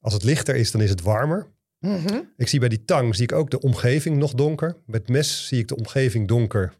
als 0.00 0.12
het 0.12 0.22
lichter 0.22 0.54
is, 0.56 0.70
dan 0.70 0.80
is 0.80 0.90
het 0.90 1.02
warmer. 1.02 1.56
Mhm. 1.78 2.20
Ik 2.36 2.48
zie 2.48 2.60
bij 2.60 2.68
die 2.68 2.84
tang 2.84 3.14
zie 3.14 3.24
ik 3.24 3.32
ook 3.32 3.50
de 3.50 3.60
omgeving 3.60 4.16
nog 4.16 4.34
donker. 4.34 4.82
Bij 4.86 5.00
het 5.00 5.08
mes 5.08 5.46
zie 5.46 5.58
ik 5.58 5.68
de 5.68 5.76
omgeving 5.76 6.28
donker. 6.28 6.74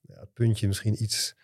Ja, 0.00 0.20
het 0.20 0.32
puntje 0.32 0.66
misschien 0.66 1.02
iets. 1.02 1.36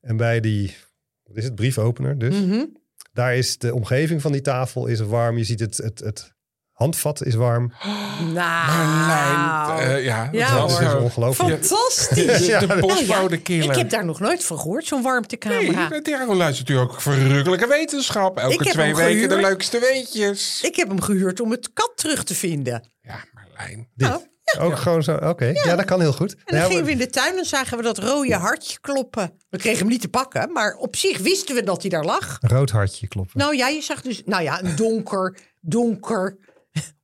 En 0.00 0.16
bij 0.16 0.40
die, 0.40 0.76
wat 1.22 1.36
is 1.36 1.44
het, 1.44 1.54
briefopener 1.54 2.18
dus. 2.18 2.40
Mhm. 2.40 2.64
Daar 3.12 3.36
is 3.36 3.58
de 3.58 3.74
omgeving 3.74 4.22
van 4.22 4.32
die 4.32 4.40
tafel 4.40 4.86
is 4.86 5.00
warm. 5.00 5.38
Je 5.38 5.44
ziet 5.44 5.60
het, 5.60 5.76
het, 5.76 5.98
het 5.98 6.34
handvat 6.72 7.22
is 7.24 7.34
warm. 7.34 7.72
Nou. 8.32 8.66
Marlijn, 8.76 9.88
eh, 9.96 10.04
ja, 10.04 10.28
Ja, 10.32 10.54
dat 10.60 10.70
is 10.70 10.76
hoor. 10.86 11.00
ongelooflijk. 11.00 11.64
Fantastisch. 11.64 12.38
de, 12.38 12.44
Ja, 12.46 12.60
de 12.60 12.76
postbode 12.80 13.34
Ik 13.36 13.42
killer. 13.42 13.76
heb 13.76 13.90
daar 13.90 14.04
nog 14.04 14.20
nooit 14.20 14.44
van 14.44 14.58
gehoord, 14.58 14.86
zo'n 14.86 15.02
warmtecamera. 15.02 15.88
Nee, 15.88 16.02
daarom 16.02 16.36
luistert 16.36 16.68
u 16.68 16.74
ook 16.76 17.00
verrukkelijke 17.00 17.66
wetenschap. 17.66 18.38
Elke 18.38 18.52
Ik 18.54 18.60
heb 18.62 18.72
twee 18.72 18.86
hem 18.86 18.96
weken 18.96 19.20
de 19.22 19.28
gehuurd. 19.28 19.42
leukste 19.48 19.78
weetjes. 19.78 20.62
Ik 20.62 20.76
heb 20.76 20.88
hem 20.88 21.00
gehuurd 21.00 21.40
om 21.40 21.50
het 21.50 21.70
kat 21.72 21.92
terug 21.94 22.24
te 22.24 22.34
vinden. 22.34 22.90
Ja, 23.02 23.24
Marlijn. 23.32 23.88
Dit. 23.94 24.08
Oh. 24.08 24.16
Ook 24.60 24.76
gewoon 24.76 25.02
zo, 25.02 25.14
oké. 25.16 25.44
Ja. 25.64 25.76
dat 25.76 25.84
kan 25.84 26.00
heel 26.00 26.12
goed. 26.12 26.32
En 26.34 26.38
dan 26.44 26.56
Ja, 26.56 26.62
gingen 26.62 26.76
maar- 26.76 26.84
we 26.84 26.90
in 26.92 26.98
de 26.98 27.06
tuin 27.10 27.38
en 27.38 27.44
zagen 27.44 27.76
we 27.76 27.82
dat 27.82 27.98
rode 27.98 28.34
hartje 28.34 28.78
kloppen. 28.80 29.32
We 29.50 29.58
kregen 29.58 29.78
hem 29.78 29.88
niet 29.88 30.00
te 30.00 30.08
pakken, 30.08 30.52
maar 30.52 30.74
op 30.74 30.96
zich 30.96 31.18
wisten 31.18 31.54
we 31.54 31.62
dat 31.62 31.80
hij 31.80 31.90
daar 31.90 32.04
lag. 32.04 32.38
Rood 32.40 32.70
hartje 32.70 33.08
kloppen. 33.08 33.38
Nou 33.38 33.56
ja, 33.56 33.68
je 33.68 33.80
zag 33.82 34.00
dus, 34.02 34.22
nou 34.24 34.42
ja, 34.42 34.62
een 34.62 34.76
donker, 34.76 35.38
donker, 35.60 36.36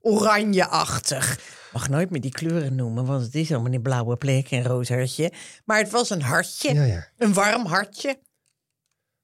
oranjeachtig. 0.00 1.38
Mag 1.72 1.88
nooit 1.88 2.10
meer 2.10 2.20
die 2.20 2.30
kleuren 2.30 2.74
noemen, 2.74 3.04
want 3.06 3.22
het 3.24 3.34
is 3.34 3.52
allemaal 3.52 3.72
een 3.72 3.82
blauwe 3.82 4.16
plek 4.16 4.50
en 4.50 4.62
rood 4.64 4.88
hartje. 4.88 5.32
Maar 5.64 5.78
het 5.78 5.90
was 5.90 6.10
een 6.10 6.22
hartje, 6.22 6.74
Ja, 6.74 6.84
ja. 6.84 7.06
een 7.16 7.32
warm 7.32 7.66
hartje. 7.66 8.18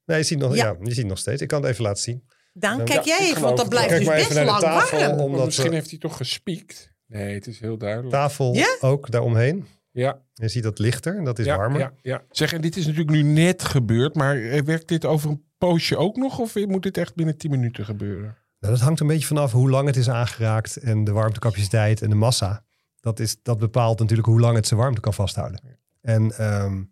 Nee, 0.04 0.18
je 0.18 0.24
ziet, 0.24 0.38
nog, 0.38 0.54
ja. 0.56 0.64
Ja. 0.64 0.76
je 0.82 0.94
ziet 0.94 1.06
nog 1.06 1.18
steeds. 1.18 1.42
Ik 1.42 1.48
kan 1.48 1.62
het 1.62 1.70
even 1.70 1.84
laten 1.84 2.02
zien. 2.02 2.24
Dan 2.52 2.84
kijk 2.84 3.04
jij 3.04 3.18
even, 3.20 3.42
want 3.42 3.56
dat 3.56 3.58
het 3.58 3.68
blijft 3.68 3.96
dus 3.98 4.08
best 4.08 4.34
lang 4.44 4.60
tafel. 4.60 4.98
warm. 4.98 5.20
Omdat 5.20 5.44
misschien 5.44 5.68
we- 5.68 5.74
heeft 5.74 5.90
hij 5.90 5.98
toch 5.98 6.16
gespiekt. 6.16 6.92
Nee, 7.06 7.34
het 7.34 7.46
is 7.46 7.60
heel 7.60 7.78
duidelijk. 7.78 8.10
Tafel 8.12 8.54
Ja? 8.54 8.76
ook 8.80 9.10
daaromheen. 9.10 9.66
Ja, 9.90 10.22
Je 10.32 10.48
ziet 10.48 10.62
dat 10.62 10.78
lichter 10.78 11.16
en 11.16 11.24
dat 11.24 11.38
is 11.38 11.44
ja, 11.46 11.56
warmer. 11.56 11.80
Ja, 11.80 11.92
ja. 12.02 12.22
Zeg, 12.30 12.52
en 12.52 12.60
dit 12.60 12.76
is 12.76 12.86
natuurlijk 12.86 13.10
nu 13.10 13.22
net 13.22 13.62
gebeurd, 13.64 14.14
maar 14.14 14.36
eh, 14.42 14.62
werkt 14.62 14.88
dit 14.88 15.04
over 15.04 15.30
een 15.30 15.44
poosje 15.58 15.96
ook 15.96 16.16
nog? 16.16 16.38
Of 16.38 16.54
moet 16.66 16.82
dit 16.82 16.96
echt 16.96 17.14
binnen 17.14 17.36
10 17.38 17.50
minuten 17.50 17.84
gebeuren? 17.84 18.36
Nou, 18.64 18.76
dat 18.76 18.84
hangt 18.84 19.00
een 19.00 19.06
beetje 19.06 19.26
vanaf 19.26 19.52
hoe 19.52 19.70
lang 19.70 19.86
het 19.86 19.96
is 19.96 20.08
aangeraakt 20.08 20.76
en 20.76 21.04
de 21.04 21.12
warmtecapaciteit 21.12 22.02
en 22.02 22.08
de 22.08 22.14
massa. 22.14 22.64
Dat, 23.00 23.20
is, 23.20 23.36
dat 23.42 23.58
bepaalt 23.58 23.98
natuurlijk 23.98 24.28
hoe 24.28 24.40
lang 24.40 24.56
het 24.56 24.66
zijn 24.66 24.80
warmte 24.80 25.00
kan 25.00 25.14
vasthouden. 25.14 25.60
En 26.00 26.38
ehm, 26.38 26.82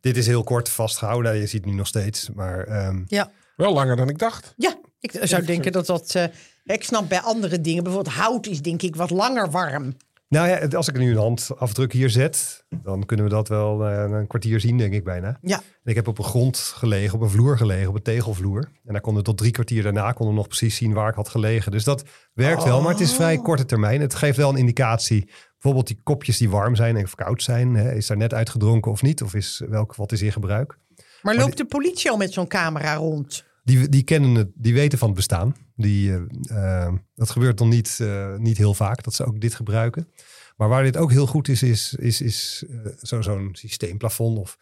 dit 0.00 0.16
is 0.16 0.26
heel 0.26 0.44
kort 0.44 0.68
vastgehouden. 0.68 1.30
Nou, 1.30 1.42
Je 1.42 1.48
ziet 1.48 1.60
het 1.60 1.70
nu 1.70 1.76
nog 1.76 1.86
steeds. 1.86 2.30
Maar 2.30 2.64
ehm, 2.64 3.02
Ja. 3.06 3.30
Wel 3.56 3.72
langer 3.72 3.96
dan 3.96 4.08
ik 4.08 4.18
dacht. 4.18 4.54
Ja, 4.56 4.74
ik 5.00 5.18
zou 5.22 5.44
denken 5.44 5.72
dat 5.72 5.86
dat... 5.86 6.14
eh, 6.14 6.24
ik 6.64 6.82
snap 6.84 7.08
bij 7.08 7.20
andere 7.20 7.60
dingen, 7.60 7.82
bijvoorbeeld 7.82 8.14
hout 8.14 8.46
is 8.46 8.62
denk 8.62 8.82
ik 8.82 8.96
wat 8.96 9.10
langer 9.10 9.50
warm. 9.50 9.96
Nou 10.32 10.48
ja, 10.48 10.76
als 10.76 10.88
ik 10.88 10.98
nu 10.98 11.10
een 11.10 11.16
handafdruk 11.16 11.92
hier 11.92 12.10
zet, 12.10 12.64
dan 12.82 13.06
kunnen 13.06 13.26
we 13.26 13.32
dat 13.32 13.48
wel 13.48 13.86
eh, 13.86 14.10
een 14.10 14.26
kwartier 14.26 14.60
zien, 14.60 14.78
denk 14.78 14.92
ik 14.92 15.04
bijna. 15.04 15.38
Ja, 15.42 15.56
En 15.56 15.90
ik 15.90 15.94
heb 15.94 16.08
op 16.08 16.18
een 16.18 16.24
grond 16.24 16.58
gelegen, 16.58 17.14
op 17.14 17.20
een 17.20 17.30
vloer 17.30 17.56
gelegen, 17.56 17.88
op 17.88 17.94
een 17.94 18.02
tegelvloer. 18.02 18.70
En 18.84 18.92
daar 18.92 19.00
konden 19.00 19.22
we 19.22 19.28
tot 19.28 19.38
drie 19.38 19.50
kwartier 19.50 19.82
daarna 19.82 20.12
konden 20.12 20.34
we 20.34 20.40
nog 20.40 20.48
precies 20.48 20.76
zien 20.76 20.92
waar 20.92 21.08
ik 21.08 21.14
had 21.14 21.28
gelegen. 21.28 21.72
Dus 21.72 21.84
dat 21.84 22.04
werkt 22.34 22.64
wel, 22.64 22.80
maar 22.80 22.92
het 22.92 23.00
is 23.00 23.14
vrij 23.14 23.38
korte 23.38 23.64
termijn. 23.64 24.00
Het 24.00 24.14
geeft 24.14 24.36
wel 24.36 24.50
een 24.50 24.56
indicatie. 24.56 25.30
Bijvoorbeeld 25.52 25.86
die 25.86 26.00
kopjes 26.02 26.38
die 26.38 26.50
warm 26.50 26.74
zijn 26.76 27.02
of 27.02 27.14
koud 27.14 27.42
zijn. 27.42 27.74
Hè, 27.74 27.92
is 27.92 28.06
daar 28.06 28.16
net 28.16 28.34
uitgedronken 28.34 28.90
of 28.90 29.02
niet? 29.02 29.22
Of 29.22 29.34
is, 29.34 29.62
welk, 29.68 29.94
wat 29.94 30.12
is 30.12 30.22
in 30.22 30.32
gebruik? 30.32 30.78
maar 31.22 31.34
loopt 31.34 31.56
de 31.56 31.64
politie 31.64 32.10
al 32.10 32.16
met 32.16 32.32
zo'n 32.32 32.46
camera 32.46 32.94
rond? 32.94 33.44
Die, 33.64 33.88
die 33.88 34.02
kennen 34.02 34.34
het, 34.34 34.50
die 34.54 34.74
weten 34.74 34.98
van 34.98 35.08
het 35.08 35.16
bestaan. 35.16 35.54
Die, 35.76 36.12
eh, 36.12 36.84
eh, 36.84 36.94
dat 37.14 37.30
gebeurt 37.30 37.58
nog 37.58 37.68
niet, 37.68 37.98
eh, 38.00 38.36
niet 38.36 38.56
heel 38.56 38.74
vaak, 38.74 39.02
dat 39.02 39.14
ze 39.14 39.24
ook 39.24 39.40
dit 39.40 39.54
gebruiken. 39.54 40.08
Maar 40.56 40.68
waar 40.68 40.82
dit 40.82 40.96
ook 40.96 41.10
heel 41.10 41.26
goed 41.26 41.48
is, 41.48 41.62
is, 41.62 41.94
is, 41.94 42.20
is 42.20 42.64
zo, 43.02 43.22
zo'n 43.22 43.48
systeemplafond. 43.52 44.38
Of, 44.38 44.58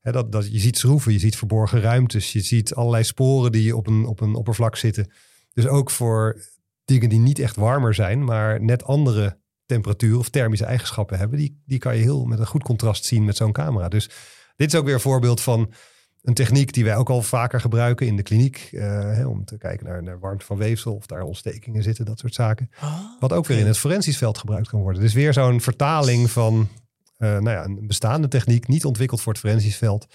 hè, 0.00 0.12
dat, 0.12 0.32
dat, 0.32 0.52
je 0.52 0.58
ziet 0.58 0.78
schroeven, 0.78 1.12
je 1.12 1.18
ziet 1.18 1.36
verborgen 1.36 1.80
ruimtes. 1.80 2.32
Je 2.32 2.40
ziet 2.40 2.74
allerlei 2.74 3.04
sporen 3.04 3.52
die 3.52 3.76
op 3.76 3.86
een, 3.86 4.04
op 4.06 4.20
een 4.20 4.34
oppervlak 4.34 4.76
zitten. 4.76 5.12
Dus 5.52 5.66
ook 5.66 5.90
voor 5.90 6.42
dingen 6.84 7.08
die 7.08 7.18
niet 7.18 7.38
echt 7.38 7.56
warmer 7.56 7.94
zijn, 7.94 8.24
maar 8.24 8.62
net 8.62 8.84
andere 8.84 9.38
temperatuur 9.66 10.18
of 10.18 10.28
thermische 10.28 10.64
eigenschappen 10.64 11.18
hebben. 11.18 11.38
Die, 11.38 11.62
die 11.66 11.78
kan 11.78 11.96
je 11.96 12.02
heel 12.02 12.24
met 12.24 12.38
een 12.38 12.46
goed 12.46 12.62
contrast 12.62 13.04
zien 13.04 13.24
met 13.24 13.36
zo'n 13.36 13.52
camera. 13.52 13.88
Dus 13.88 14.10
dit 14.56 14.72
is 14.72 14.78
ook 14.78 14.84
weer 14.84 14.94
een 14.94 15.00
voorbeeld 15.00 15.40
van 15.40 15.72
een 16.22 16.34
techniek 16.34 16.72
die 16.72 16.84
wij 16.84 16.96
ook 16.96 17.10
al 17.10 17.22
vaker 17.22 17.60
gebruiken 17.60 18.06
in 18.06 18.16
de 18.16 18.22
kliniek. 18.22 18.68
eh, 18.72 19.28
om 19.28 19.44
te 19.44 19.58
kijken 19.58 19.86
naar, 19.86 20.02
naar 20.02 20.18
warmte 20.18 20.44
van 20.44 20.56
weefsel 20.56 20.94
of 20.94 21.06
daar 21.06 21.22
ontstekingen 21.22 21.82
zitten, 21.82 22.04
dat 22.04 22.18
soort 22.18 22.34
zaken. 22.34 22.70
Wat 23.20 23.32
ook 23.32 23.46
weer 23.46 23.58
in 23.58 23.66
het 23.66 23.78
forensisch 23.78 24.16
veld 24.18 24.38
gebruikt 24.38 24.68
kan 24.68 24.80
worden. 24.80 25.02
Dus 25.02 25.12
weer 25.12 25.32
zo'n 25.32 25.60
vertaling 25.60 26.30
van 26.30 26.68
eh, 27.16 27.28
nou 27.28 27.50
ja, 27.50 27.64
een 27.64 27.86
bestaande 27.86 28.28
techniek, 28.28 28.68
niet 28.68 28.84
ontwikkeld 28.84 29.20
voor 29.20 29.32
het 29.32 29.42
forensisch 29.42 29.76
veld. 29.76 30.06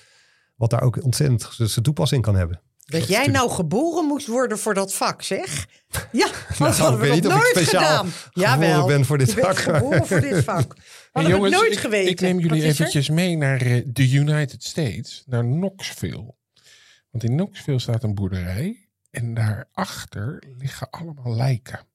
Wat 0.55 0.69
daar 0.69 0.81
ook 0.81 1.03
ontzettend 1.03 1.49
zijn 1.57 1.85
toepassing 1.85 2.21
kan 2.21 2.35
hebben. 2.35 2.61
Dat 2.85 3.07
jij 3.07 3.27
nou 3.27 3.49
geboren 3.51 4.05
moest 4.05 4.27
worden 4.27 4.59
voor 4.59 4.73
dat 4.73 4.93
vak, 4.93 5.21
zeg? 5.21 5.67
Ja, 6.11 6.27
dat 6.27 6.59
Nou, 6.59 6.73
hadden 6.73 6.99
we 6.99 7.05
ik 7.05 7.11
weet 7.13 7.23
nog 7.23 7.33
niet 7.33 7.41
of 7.41 7.47
ik 7.47 7.53
nooit 7.53 7.65
speciaal 7.67 7.83
gedaan. 7.97 8.11
geboren 8.11 8.49
Jawel, 8.59 8.87
ben 8.87 9.05
voor 9.05 9.17
dit 9.17 9.31
je 9.31 9.41
vak. 9.41 9.57
geboren 9.57 10.07
voor 10.07 10.21
dit 10.21 10.43
vak. 10.43 10.75
Hadden 11.11 11.37
we 11.37 11.43
het 11.43 11.53
nooit 11.53 11.71
ik, 11.71 11.79
geweten. 11.79 12.11
ik 12.11 12.21
neem 12.21 12.39
jullie 12.39 12.61
er? 12.61 12.67
eventjes 12.67 13.09
mee 13.09 13.37
naar 13.37 13.61
eh, 13.61 13.81
de 13.85 14.11
United 14.11 14.63
States, 14.63 15.23
naar 15.25 15.43
Knoxville. 15.43 16.35
Want 17.09 17.23
in 17.23 17.31
Knoxville 17.31 17.79
staat 17.79 18.03
een 18.03 18.15
boerderij 18.15 18.89
en 19.11 19.33
daarachter 19.33 20.43
liggen 20.57 20.89
allemaal 20.89 21.35
lijken. 21.35 21.87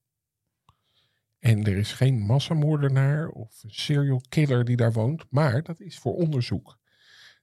En 1.39 1.63
er 1.65 1.77
is 1.77 1.91
geen 1.93 2.19
massamoordenaar 2.19 3.27
of 3.27 3.63
een 3.63 3.73
serial 3.73 4.21
killer 4.29 4.65
die 4.65 4.75
daar 4.75 4.93
woont, 4.93 5.25
maar 5.29 5.63
dat 5.63 5.79
is 5.79 5.97
voor 5.99 6.13
onderzoek. 6.13 6.77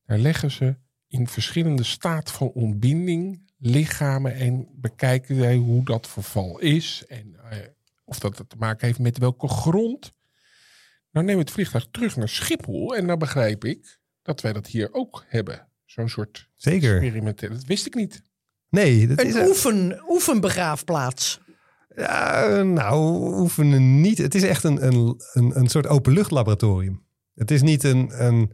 Daar 0.06 0.18
leggen 0.18 0.50
ze 0.50 0.76
in 1.08 1.28
verschillende 1.28 1.82
staat 1.82 2.30
van 2.30 2.48
ontbinding 2.48 3.46
lichamen 3.58 4.34
en 4.34 4.68
bekijken 4.72 5.36
zij 5.36 5.56
hoe 5.56 5.84
dat 5.84 6.08
verval 6.08 6.58
is 6.58 7.04
en 7.08 7.36
eh, 7.50 7.58
of 8.04 8.18
dat 8.18 8.44
te 8.48 8.56
maken 8.58 8.86
heeft 8.86 8.98
met 8.98 9.18
welke 9.18 9.48
grond. 9.48 10.12
Nou 11.10 11.26
neem 11.26 11.38
het 11.38 11.50
vliegtuig 11.50 11.86
terug 11.90 12.16
naar 12.16 12.28
Schiphol 12.28 12.96
en 12.96 13.06
dan 13.06 13.18
begrijp 13.18 13.64
ik 13.64 13.98
dat 14.22 14.40
wij 14.40 14.52
dat 14.52 14.66
hier 14.66 14.88
ook 14.92 15.24
hebben. 15.28 15.68
Zo'n 15.84 16.08
soort 16.08 16.48
Zeker. 16.56 16.96
experimenteel. 16.96 17.48
Dat 17.48 17.64
wist 17.64 17.86
ik 17.86 17.94
niet. 17.94 18.22
Nee, 18.70 19.06
dat 19.06 19.22
is 19.22 19.34
Een 19.34 19.46
oefen, 19.46 20.02
oefenbegraafplaats. 20.08 21.40
Ja, 21.96 22.62
nou, 22.62 23.00
oefenen 23.40 24.00
niet. 24.00 24.18
Het 24.18 24.34
is 24.34 24.42
echt 24.42 24.64
een, 24.64 24.86
een, 24.86 25.20
een, 25.32 25.58
een 25.58 25.68
soort 25.68 25.86
openluchtlaboratorium. 25.86 27.06
Het 27.34 27.50
is 27.50 27.62
niet 27.62 27.82
een, 27.82 28.24
een, 28.24 28.52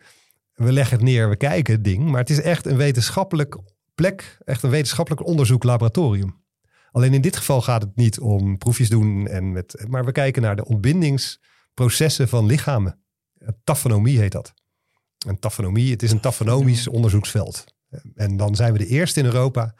we 0.54 0.72
leggen 0.72 0.96
het 0.96 1.06
neer, 1.06 1.28
we 1.28 1.36
kijken 1.36 1.74
het 1.74 1.84
ding. 1.84 2.04
Maar 2.04 2.20
het 2.20 2.30
is 2.30 2.40
echt 2.40 2.66
een 2.66 2.76
wetenschappelijk 2.76 3.58
plek, 3.94 4.38
echt 4.44 4.62
een 4.62 4.70
wetenschappelijk 4.70 5.26
onderzoek-laboratorium. 5.26 6.42
Alleen 6.90 7.14
in 7.14 7.20
dit 7.20 7.36
geval 7.36 7.62
gaat 7.62 7.82
het 7.82 7.96
niet 7.96 8.20
om 8.20 8.58
proefjes 8.58 8.88
doen, 8.88 9.26
en 9.26 9.52
met, 9.52 9.84
maar 9.88 10.04
we 10.04 10.12
kijken 10.12 10.42
naar 10.42 10.56
de 10.56 10.64
ontbindingsprocessen 10.64 12.28
van 12.28 12.46
lichamen. 12.46 12.98
Tafonomie 13.64 14.18
heet 14.18 14.32
dat. 14.32 14.54
En 15.26 15.38
tafonomie, 15.38 15.90
het 15.90 16.02
is 16.02 16.10
een 16.10 16.20
tafonomisch 16.20 16.88
onderzoeksveld. 16.88 17.64
En 18.14 18.36
dan 18.36 18.56
zijn 18.56 18.72
we 18.72 18.78
de 18.78 18.86
eerste 18.86 19.20
in 19.20 19.26
Europa 19.26 19.74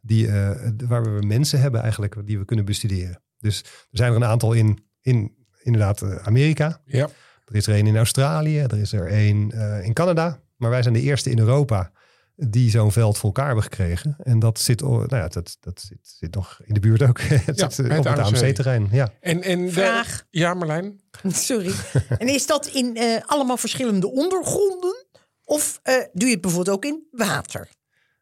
die, 0.00 0.26
eh, 0.26 0.70
waar 0.86 1.14
we 1.14 1.26
mensen 1.26 1.60
hebben 1.60 1.82
eigenlijk 1.82 2.26
die 2.26 2.38
we 2.38 2.44
kunnen 2.44 2.64
bestuderen. 2.64 3.22
Dus 3.38 3.60
er 3.60 3.68
zijn 3.90 4.10
er 4.10 4.16
een 4.16 4.24
aantal 4.24 4.52
in, 4.52 4.86
in 5.00 5.46
inderdaad 5.62 6.02
eh, 6.02 6.16
Amerika. 6.16 6.82
Ja. 6.84 7.08
Er 7.44 7.54
is 7.56 7.66
er 7.66 7.78
een 7.78 7.86
in 7.86 7.96
Australië, 7.96 8.58
er 8.58 8.78
is 8.78 8.92
er 8.92 9.12
een 9.12 9.50
eh, 9.54 9.84
in 9.84 9.92
Canada. 9.92 10.40
Maar 10.56 10.70
wij 10.70 10.82
zijn 10.82 10.94
de 10.94 11.00
eerste 11.00 11.30
in 11.30 11.38
Europa 11.38 11.92
die 12.36 12.70
zo'n 12.70 12.92
veld 12.92 13.16
voor 13.18 13.24
elkaar 13.24 13.46
hebben 13.46 13.64
gekregen. 13.64 14.16
En 14.22 14.38
dat 14.38 14.58
zit, 14.60 14.80
nou 14.80 15.06
ja, 15.16 15.28
dat, 15.28 15.56
dat 15.60 15.80
zit, 15.88 15.98
zit 16.02 16.34
nog 16.34 16.60
in 16.64 16.74
de 16.74 16.80
buurt 16.80 17.02
ook. 17.02 17.20
het 17.22 17.58
Ja, 17.58 17.70
zit 17.70 17.88
bij 17.88 17.98
op 17.98 18.04
het 18.04 18.16
het 18.16 18.26
AMC. 18.26 18.36
AMC-terrein. 18.42 18.88
Ja. 18.90 19.12
En, 19.20 19.42
en 19.42 19.64
de- 19.64 19.72
Vraag. 19.72 20.26
ja, 20.30 20.54
Marlijn. 20.54 21.00
Sorry. 21.28 21.72
en 22.18 22.28
is 22.28 22.46
dat 22.46 22.66
in 22.66 22.96
eh, 22.96 23.22
allemaal 23.26 23.56
verschillende 23.56 24.10
ondergronden? 24.10 25.06
Of 25.44 25.80
eh, 25.82 25.94
doe 26.12 26.26
je 26.28 26.32
het 26.32 26.40
bijvoorbeeld 26.40 26.76
ook 26.76 26.84
in 26.84 27.06
water? 27.10 27.68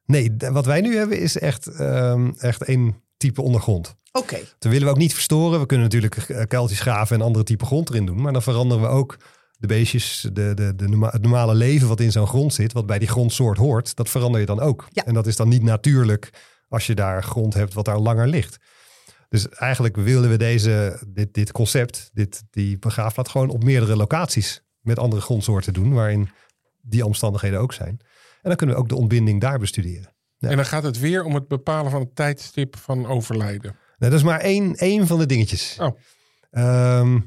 Nee, 0.05 0.35
wat 0.39 0.67
wij 0.67 0.81
nu 0.81 0.97
hebben 0.97 1.19
is 1.21 1.39
echt, 1.39 1.67
ehm, 1.67 2.31
echt 2.39 2.63
één 2.63 3.03
type 3.17 3.43
ondergrond. 3.43 3.95
Oké. 4.13 4.39
Dat 4.59 4.73
willen 4.73 4.87
we 4.87 4.93
ook 4.93 4.99
niet 4.99 5.15
verstoren. 5.15 5.61
We 5.61 5.67
kunnen 5.67 5.87
natuurlijk 5.87 6.17
eh, 6.17 6.47
kuiltjes 6.47 6.81
graven 6.81 7.17
en 7.17 7.23
andere 7.23 7.45
type 7.45 7.65
grond 7.65 7.91
erin 7.91 8.07
doen. 8.07 8.23
Maar 8.23 8.33
dan 8.33 8.43
veranderen 8.43 8.83
we 8.83 8.89
ook 8.89 9.17
de 9.59 9.67
beestjes, 9.67 10.29
de, 10.33 10.55
de, 10.55 10.75
de 10.75 11.09
het 11.11 11.23
normale 11.23 11.55
leven 11.55 11.89
wat 11.89 12.01
in 12.01 12.13
zo'n 12.13 12.27
grond 12.27 12.55
zit, 12.55 12.73
wat 12.73 12.87
bij 12.87 12.99
die 12.99 13.09
grondsoort 13.09 13.59
hoort, 13.59 13.97
dat 13.97 14.09
verander 14.09 14.41
je 14.41 14.47
dan 14.47 14.61
ook. 14.61 14.89
Ja. 14.93 15.05
En 15.05 15.15
dat 15.15 15.27
is 15.27 15.37
dan 15.37 15.49
niet 15.49 15.63
natuurlijk 15.63 16.31
als 16.69 16.87
je 16.87 16.95
daar 16.95 17.23
grond 17.23 17.55
hebt 17.55 17.75
wat 17.75 17.85
daar 17.85 17.99
langer 17.99 18.29
ligt. 18.29 18.57
Dus 19.29 19.49
eigenlijk 19.49 19.97
willen 19.97 20.31
we 20.31 20.37
deze, 20.37 21.03
dit, 21.09 21.35
dit 21.35 21.53
concept, 21.53 22.11
dit, 22.13 22.43
die 22.51 22.79
begraafplaats 22.79 23.31
gewoon 23.31 23.49
op 23.49 23.65
meerdere 23.65 23.97
locaties 23.97 24.63
met 24.81 24.99
andere 24.99 25.23
grondsoorten 25.23 25.73
doen, 25.73 25.93
waarin 25.93 26.29
die 26.81 27.07
omstandigheden 27.07 27.61
ook 27.61 27.73
zijn. 27.73 28.01
En 28.43 28.49
dan 28.49 28.57
kunnen 28.57 28.77
we 28.77 28.83
ook 28.83 28.89
de 28.89 28.97
ontbinding 28.97 29.41
daar 29.41 29.59
bestuderen. 29.59 30.15
Ja. 30.37 30.49
En 30.49 30.57
dan 30.57 30.67
gaat 30.67 30.83
het 30.83 30.99
weer 30.99 31.25
om 31.25 31.35
het 31.35 31.49
bepalen 31.49 31.91
van 31.91 32.01
het 32.01 32.17
tijdstip 32.17 32.77
van 32.77 33.07
overlijden. 33.07 33.77
Dat 34.11 34.13
is 34.21 34.23
maar 34.23 34.41
één, 34.41 34.75
één 34.75 35.07
van 35.07 35.19
de 35.19 35.27
dingetjes. 35.27 35.77
Oh. 35.81 35.99
Ehm, 36.51 37.21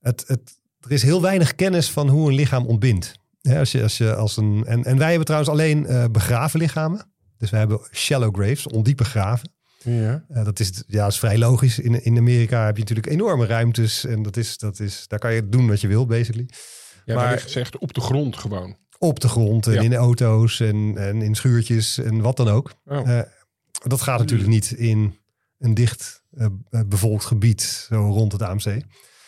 het, 0.00 0.24
het, 0.26 0.58
er 0.80 0.92
is 0.92 1.02
heel 1.02 1.22
weinig 1.22 1.54
kennis 1.54 1.90
van 1.90 2.08
hoe 2.08 2.28
een 2.28 2.34
lichaam 2.34 2.66
ontbindt. 2.66 3.14
Als 3.42 3.72
je, 3.72 3.82
als 3.82 3.98
je, 3.98 4.14
als 4.14 4.36
een, 4.36 4.64
en, 4.66 4.84
en 4.84 4.98
wij 4.98 5.08
hebben 5.08 5.24
trouwens 5.24 5.52
alleen 5.52 5.86
eh, 5.86 6.04
begraven 6.10 6.60
lichamen. 6.60 7.12
Dus 7.38 7.50
wij 7.50 7.60
hebben 7.60 7.80
shallow 7.92 8.34
graves, 8.34 8.66
ondiepe 8.66 9.04
graven. 9.04 9.52
Ja. 9.78 10.24
Eh, 10.28 10.44
dat, 10.44 10.60
is, 10.60 10.82
ja, 10.86 11.02
dat 11.02 11.12
is 11.12 11.18
vrij 11.18 11.38
logisch. 11.38 11.78
In, 11.78 12.04
in 12.04 12.18
Amerika 12.18 12.64
heb 12.64 12.74
je 12.74 12.80
natuurlijk 12.80 13.08
enorme 13.12 13.46
ruimtes. 13.46 14.04
En 14.04 14.22
dat 14.22 14.36
is, 14.36 14.58
dat 14.58 14.80
is, 14.80 15.04
daar 15.08 15.18
kan 15.18 15.34
je 15.34 15.48
doen 15.48 15.68
wat 15.68 15.80
je 15.80 15.88
wil, 15.88 16.06
basically. 16.06 16.48
Ja, 17.04 17.14
Maar- 17.14 17.38
gezegd 17.38 17.78
op 17.78 17.94
de 17.94 18.00
grond 18.00 18.36
gewoon. 18.36 18.76
Op 18.98 19.20
de 19.20 19.28
grond 19.28 19.66
en 19.66 19.72
Ja. 19.72 19.80
in 19.80 19.94
auto's 19.94 20.60
en, 20.60 20.94
en 20.96 21.22
in 21.22 21.34
schuurtjes 21.34 21.98
en 21.98 22.20
wat 22.20 22.36
dan 22.36 22.48
ook. 22.48 22.72
Oh. 22.84 23.10
Eh, 23.10 23.26
dat 23.82 24.00
gaat 24.02 24.18
natuurlijk 24.18 24.48
niet 24.48 24.70
in 24.70 25.14
een 25.64 25.74
dicht 25.74 26.22
eh, 26.30 26.46
bevolkt 26.86 27.24
gebied, 27.24 27.62
zo 27.62 27.96
rond 27.96 28.32
het 28.32 28.42
AMC. 28.42 28.82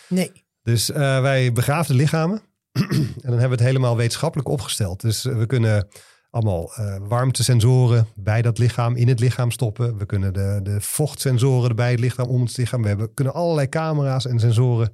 Nee. 0.09 0.33
Dus 0.63 0.91
eh, 0.91 1.21
wij 1.21 1.53
begraven 1.53 1.93
de 1.93 2.03
lichamen. 2.03 2.43
en 2.73 3.15
dan 3.23 3.31
hebben 3.31 3.49
we 3.49 3.55
het 3.55 3.61
helemaal 3.61 3.97
wetenschappelijk 3.97 4.49
opgesteld. 4.49 5.01
Dus 5.01 5.25
eh, 5.25 5.37
we 5.37 5.47
kunnen 5.47 5.89
allemaal 6.31 6.75
eh, 6.75 6.97
warmtesensoren 7.01 8.07
bij 8.15 8.43
dat 8.43 8.59
lichaam, 8.59 8.97
in 8.97 9.09
het 9.09 9.21
lichaam 9.21 9.51
stoppen. 9.51 9.99
We 9.99 10.07
kunnen 10.07 10.33
de, 10.33 10.61
de 10.63 10.81
vochtsensoren 10.81 11.69
erbij 11.69 11.91
het 11.91 12.01
lichaam, 12.01 12.27
om 12.27 12.43
het 12.43 12.57
lichaam. 12.57 12.83
We 12.83 12.89
hebben, 12.89 13.15
kunnen 13.15 13.35
allerlei 13.35 13.69
camera's 13.69 14.27
en 14.27 14.39
sensoren 14.39 14.93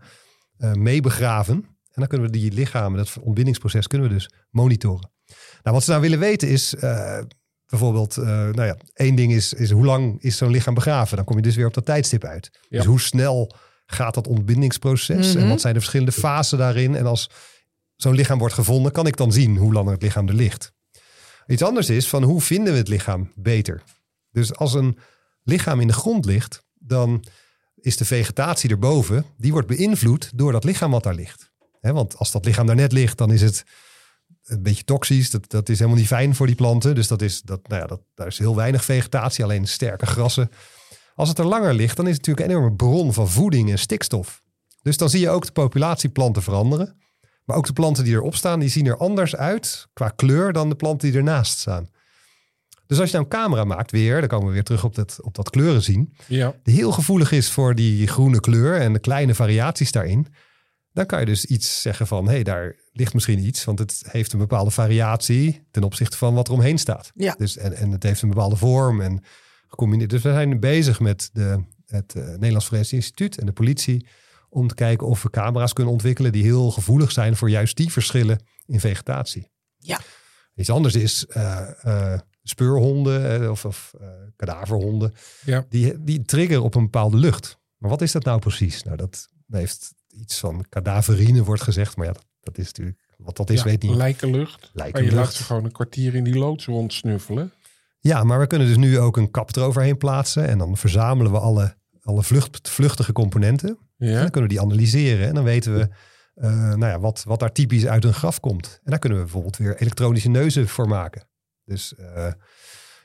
eh 0.58 0.72
meebegraven. 0.72 1.54
En 1.54 2.00
dan 2.00 2.06
kunnen 2.06 2.30
we 2.30 2.38
die 2.38 2.52
lichamen, 2.52 2.98
dat 2.98 3.18
ontbindingsproces, 3.20 3.86
kunnen 3.86 4.08
we 4.08 4.14
dus 4.14 4.30
monitoren. 4.50 5.10
Nou, 5.62 5.76
wat 5.76 5.84
ze 5.84 5.90
nou 5.90 6.02
willen 6.02 6.18
weten 6.18 6.48
is 6.48 6.74
eh, 6.74 7.18
bijvoorbeeld, 7.72 8.16
eh, 8.16 8.24
nou 8.26 8.64
ja, 8.64 8.76
één 8.94 9.14
ding 9.14 9.32
is, 9.32 9.52
is 9.52 9.70
hoe 9.70 9.84
lang 9.84 10.22
is 10.22 10.36
zo'n 10.36 10.50
lichaam 10.50 10.74
begraven? 10.74 11.16
Dan 11.16 11.24
kom 11.24 11.36
je 11.36 11.42
dus 11.42 11.56
weer 11.56 11.66
op 11.66 11.74
dat 11.74 11.84
tijdstip 11.84 12.24
uit. 12.24 12.50
Ja. 12.68 12.76
Dus 12.76 12.86
hoe 12.86 13.00
snel 13.00 13.54
gaat 13.86 14.14
dat 14.14 14.26
ontbindingsproces? 14.26 15.34
En 15.34 15.48
wat 15.48 15.60
zijn 15.60 15.74
de 15.74 15.78
verschillende 15.78 16.12
fasen 16.12 16.58
daarin? 16.58 16.94
En 16.94 17.06
als 17.06 17.30
zo'n 17.96 18.14
lichaam 18.14 18.38
wordt 18.38 18.54
gevonden, 18.54 18.92
kan 18.92 19.06
ik 19.06 19.16
dan 19.16 19.32
zien 19.32 19.56
hoe 19.56 19.72
lang 19.72 19.90
het 19.90 20.02
lichaam 20.02 20.28
er 20.28 20.34
ligt. 20.34 20.72
Iets 21.46 21.62
anders 21.62 21.90
is 21.90 22.08
van 22.08 22.22
hoe 22.22 22.40
vinden 22.40 22.72
we 22.72 22.78
het 22.78 22.88
lichaam 22.88 23.32
beter? 23.34 23.82
Dus 24.30 24.54
als 24.54 24.74
een 24.74 24.98
lichaam 25.42 25.80
in 25.80 25.86
de 25.86 25.92
grond 25.92 26.24
ligt, 26.24 26.64
dan 26.78 27.24
is 27.76 27.96
de 27.96 28.04
vegetatie 28.04 28.70
erboven, 28.70 29.24
die 29.36 29.52
wordt 29.52 29.68
beïnvloed 29.68 30.30
door 30.34 30.52
dat 30.52 30.64
lichaam 30.64 30.90
wat 30.90 31.02
daar 31.02 31.14
ligt. 31.14 31.50
Hè, 31.80 31.92
want 31.92 32.16
als 32.16 32.30
dat 32.30 32.44
lichaam 32.44 32.66
daar 32.66 32.76
net 32.76 32.92
ligt, 32.92 33.18
dan 33.18 33.32
is 33.32 33.42
het 33.42 33.64
een 34.52 34.62
beetje 34.62 34.84
toxisch. 34.84 35.30
Dat, 35.30 35.50
dat 35.50 35.68
is 35.68 35.78
helemaal 35.78 35.98
niet 35.98 36.08
fijn 36.08 36.34
voor 36.34 36.46
die 36.46 36.56
planten. 36.56 36.94
Dus 36.94 37.08
dat 37.08 37.22
is, 37.22 37.42
dat, 37.42 37.68
nou 37.68 37.80
ja, 37.80 37.86
dat, 37.86 38.00
daar 38.14 38.26
is 38.26 38.38
heel 38.38 38.56
weinig 38.56 38.84
vegetatie, 38.84 39.44
alleen 39.44 39.66
sterke 39.66 40.06
grassen. 40.06 40.50
Als 41.14 41.28
het 41.28 41.38
er 41.38 41.44
langer 41.44 41.74
ligt, 41.74 41.96
dan 41.96 42.06
is 42.06 42.16
het 42.16 42.26
natuurlijk 42.26 42.46
een 42.46 42.56
enorme 42.56 42.76
bron 42.76 43.12
van 43.12 43.28
voeding 43.28 43.70
en 43.70 43.78
stikstof. 43.78 44.42
Dus 44.82 44.96
dan 44.96 45.10
zie 45.10 45.20
je 45.20 45.30
ook 45.30 45.46
de 45.46 45.52
populatie 45.52 46.10
planten 46.10 46.42
veranderen. 46.42 47.00
Maar 47.44 47.56
ook 47.56 47.66
de 47.66 47.72
planten 47.72 48.04
die 48.04 48.14
erop 48.14 48.34
staan, 48.34 48.60
die 48.60 48.68
zien 48.68 48.86
er 48.86 48.96
anders 48.96 49.36
uit 49.36 49.88
qua 49.92 50.08
kleur 50.08 50.52
dan 50.52 50.68
de 50.68 50.74
planten 50.74 51.08
die 51.08 51.18
ernaast 51.18 51.58
staan. 51.58 51.88
Dus 52.86 53.00
als 53.00 53.10
je 53.10 53.16
nou 53.16 53.28
een 53.28 53.38
camera 53.38 53.64
maakt 53.64 53.90
weer, 53.90 54.20
dan 54.20 54.28
komen 54.28 54.46
we 54.46 54.52
weer 54.52 54.62
terug 54.62 54.84
op 54.84 54.94
dat, 54.94 55.18
op 55.22 55.34
dat 55.34 55.50
kleuren 55.50 55.82
zien. 55.82 56.14
Ja. 56.26 56.54
Die 56.62 56.74
heel 56.74 56.92
gevoelig 56.92 57.32
is 57.32 57.50
voor 57.50 57.74
die 57.74 58.06
groene 58.06 58.40
kleur 58.40 58.80
en 58.80 58.92
de 58.92 58.98
kleine 58.98 59.34
variaties 59.34 59.92
daarin. 59.92 60.26
Dan 60.92 61.06
kan 61.06 61.20
je 61.20 61.26
dus 61.26 61.44
iets 61.44 61.82
zeggen 61.82 62.06
van, 62.06 62.24
hé, 62.26 62.32
hey, 62.32 62.42
daar 62.42 62.76
ligt 62.92 63.14
misschien 63.14 63.46
iets. 63.46 63.64
Want 63.64 63.78
het 63.78 64.02
heeft 64.06 64.32
een 64.32 64.38
bepaalde 64.38 64.70
variatie 64.70 65.66
ten 65.70 65.82
opzichte 65.82 66.16
van 66.16 66.34
wat 66.34 66.48
er 66.48 66.54
omheen 66.54 66.78
staat. 66.78 67.10
Ja. 67.14 67.34
Dus, 67.38 67.56
en, 67.56 67.76
en 67.76 67.90
het 67.90 68.02
heeft 68.02 68.22
een 68.22 68.28
bepaalde 68.28 68.56
vorm 68.56 69.00
en 69.00 69.22
gecombineerd. 69.66 70.10
Dus 70.10 70.22
we 70.22 70.32
zijn 70.32 70.60
bezig 70.60 71.00
met 71.00 71.30
de, 71.32 71.64
het 71.86 72.14
eh, 72.14 72.24
Nederlands 72.24 72.66
Forensisch 72.66 72.92
Instituut 72.92 73.38
en 73.38 73.46
de 73.46 73.52
politie 73.52 74.06
om 74.48 74.68
te 74.68 74.74
kijken 74.74 75.06
of 75.06 75.22
we 75.22 75.30
camera's 75.30 75.72
kunnen 75.72 75.92
ontwikkelen 75.92 76.32
die 76.32 76.42
heel 76.42 76.70
gevoelig 76.70 77.12
zijn 77.12 77.36
voor 77.36 77.50
juist 77.50 77.76
die 77.76 77.92
verschillen 77.92 78.44
in 78.66 78.80
vegetatie. 78.80 79.50
Ja. 79.78 80.00
Iets 80.54 80.70
anders 80.70 80.94
is 80.94 81.26
eh, 81.26 81.68
eh, 81.82 82.20
speurhonden 82.42 83.50
of, 83.50 83.64
of 83.64 83.94
eh, 84.00 84.06
kadaverhonden. 84.36 85.12
Ja. 85.44 85.64
Die, 85.68 86.04
die 86.04 86.22
triggeren 86.22 86.62
op 86.62 86.74
een 86.74 86.82
bepaalde 86.82 87.16
lucht. 87.16 87.58
Maar 87.76 87.90
wat 87.90 88.02
is 88.02 88.12
dat 88.12 88.24
nou 88.24 88.38
precies? 88.38 88.82
Nou, 88.82 88.96
dat 88.96 89.28
heeft 89.48 89.94
iets 90.12 90.38
van 90.38 90.64
kadaverine 90.68 91.44
wordt 91.44 91.62
gezegd. 91.62 91.96
Maar 91.96 92.06
ja, 92.06 92.12
dat, 92.12 92.24
dat 92.40 92.58
is 92.58 92.66
natuurlijk... 92.66 93.00
Wat 93.16 93.36
dat 93.36 93.50
is, 93.50 93.58
Ja, 93.58 93.64
weet 93.64 93.82
niet. 93.82 93.94
Lijkenlucht. 93.94 94.60
Maar 94.60 94.70
je 94.74 94.78
Lijkenlucht. 94.78 95.14
laat 95.14 95.32
ze 95.34 95.42
gewoon 95.44 95.64
een 95.64 95.72
kwartier 95.72 96.14
in 96.14 96.24
die 96.24 96.34
loods 96.38 96.64
rondsnuffelen. 96.66 97.52
Ja, 98.00 98.24
maar 98.24 98.38
we 98.38 98.46
kunnen 98.46 98.66
dus 98.68 98.76
nu 98.76 98.98
ook 98.98 99.16
een 99.16 99.30
kap 99.30 99.56
eroverheen 99.56 99.96
plaatsen. 99.98 100.48
En 100.48 100.58
dan 100.58 100.76
verzamelen 100.76 101.32
we 101.32 101.38
alle, 101.38 101.76
alle 102.02 102.22
vlucht, 102.22 102.68
vluchtige 102.70 103.12
componenten. 103.12 103.78
En 103.98 104.08
Ja. 104.08 104.20
dan 104.20 104.30
kunnen 104.30 104.50
we 104.50 104.56
die 104.56 104.64
analyseren. 104.64 105.28
En 105.28 105.34
dan 105.34 105.44
weten 105.44 105.74
we 105.74 105.88
eh, 106.34 106.50
nou 106.50 106.86
ja, 106.86 107.00
wat, 107.00 107.22
wat 107.26 107.40
daar 107.40 107.52
typisch 107.52 107.86
uit 107.86 108.04
een 108.04 108.14
graf 108.14 108.40
komt. 108.40 108.80
En 108.84 108.90
daar 108.90 108.98
kunnen 108.98 109.18
we 109.18 109.24
bijvoorbeeld 109.24 109.56
weer 109.56 109.76
elektronische 109.80 110.28
neuzen 110.28 110.68
voor 110.68 110.88
maken. 110.88 111.28
Dus 111.64 111.94
eh, 111.94 112.32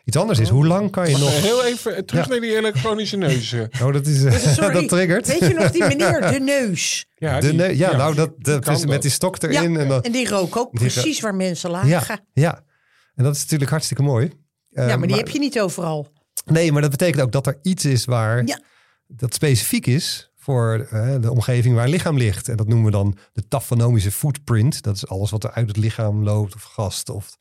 iets 0.07 0.17
anders 0.17 0.39
is, 0.39 0.49
hoe 0.49 0.65
lang 0.67 0.91
kan 0.91 1.09
je 1.09 1.17
nog... 1.17 1.29
Heel 1.41 1.63
even 1.65 2.05
terug 2.05 2.23
Ja. 2.25 2.29
naar 2.31 2.39
die 2.39 2.55
elektronische 2.57 3.17
neuzen. 3.17 3.69
Oh, 3.83 3.93
dat 3.93 4.05
is... 4.07 4.23
eh, 4.23 4.33
Sorry. 4.33 4.73
dat 4.73 4.87
triggert. 4.97 5.27
Weet 5.27 5.39
je 5.39 5.53
nog 5.53 5.71
die 5.71 5.83
meneer, 5.95 6.31
de 6.31 6.39
neus? 6.39 7.05
Ja, 7.15 7.39
De 7.39 7.47
die- 7.49 7.57
neu- 7.57 7.73
ja, 7.73 7.95
nou, 7.95 8.15
dat, 8.15 8.31
dat 8.43 8.85
met 8.85 9.01
die 9.01 9.11
stok 9.11 9.41
Ja, 9.41 9.47
erin. 9.47 9.77
En 9.77 9.87
dan, 9.87 10.01
en 10.03 10.11
die 10.11 10.29
rook 10.29 10.55
ook 10.57 10.71
Die 10.71 10.79
precies 10.79 11.19
waar 11.19 11.35
mensen 11.35 11.69
lagen. 11.69 11.89
ja, 11.89 12.03
Ja, 12.07 12.19
ja, 12.33 12.63
en 13.15 13.23
dat 13.23 13.35
is 13.35 13.41
natuurlijk 13.41 13.69
hartstikke 13.71 14.03
mooi. 14.03 14.31
Eh, 14.71 14.95
maar 14.95 15.07
die 15.07 15.15
heb 15.15 15.29
je 15.29 15.39
niet 15.39 15.59
overal. 15.59 16.07
Nee, 16.45 16.71
maar 16.71 16.81
dat 16.81 16.91
betekent 16.91 17.21
ook 17.21 17.31
dat 17.31 17.47
er 17.47 17.59
iets 17.61 17.85
is 17.85 18.05
waar 18.05 18.45
Ja. 18.45 18.59
dat 19.07 19.33
specifiek 19.33 19.85
is 19.87 20.31
voor 20.35 20.87
eh, 20.91 21.15
de 21.21 21.31
omgeving 21.31 21.75
waar 21.75 21.87
lichaam 21.89 22.17
ligt. 22.17 22.49
En 22.49 22.55
dat 22.55 22.67
noemen 22.67 22.85
we 22.85 22.91
dan 22.91 23.17
de 23.33 23.47
tafonomische 23.47 24.11
footprint. 24.11 24.81
Dat 24.81 24.95
is 24.95 25.07
alles 25.07 25.31
wat 25.31 25.43
er 25.43 25.51
uit 25.51 25.67
het 25.67 25.77
lichaam 25.77 26.23
loopt 26.23 26.55
of 26.55 26.63
gast. 26.63 27.09
Of... 27.09 27.35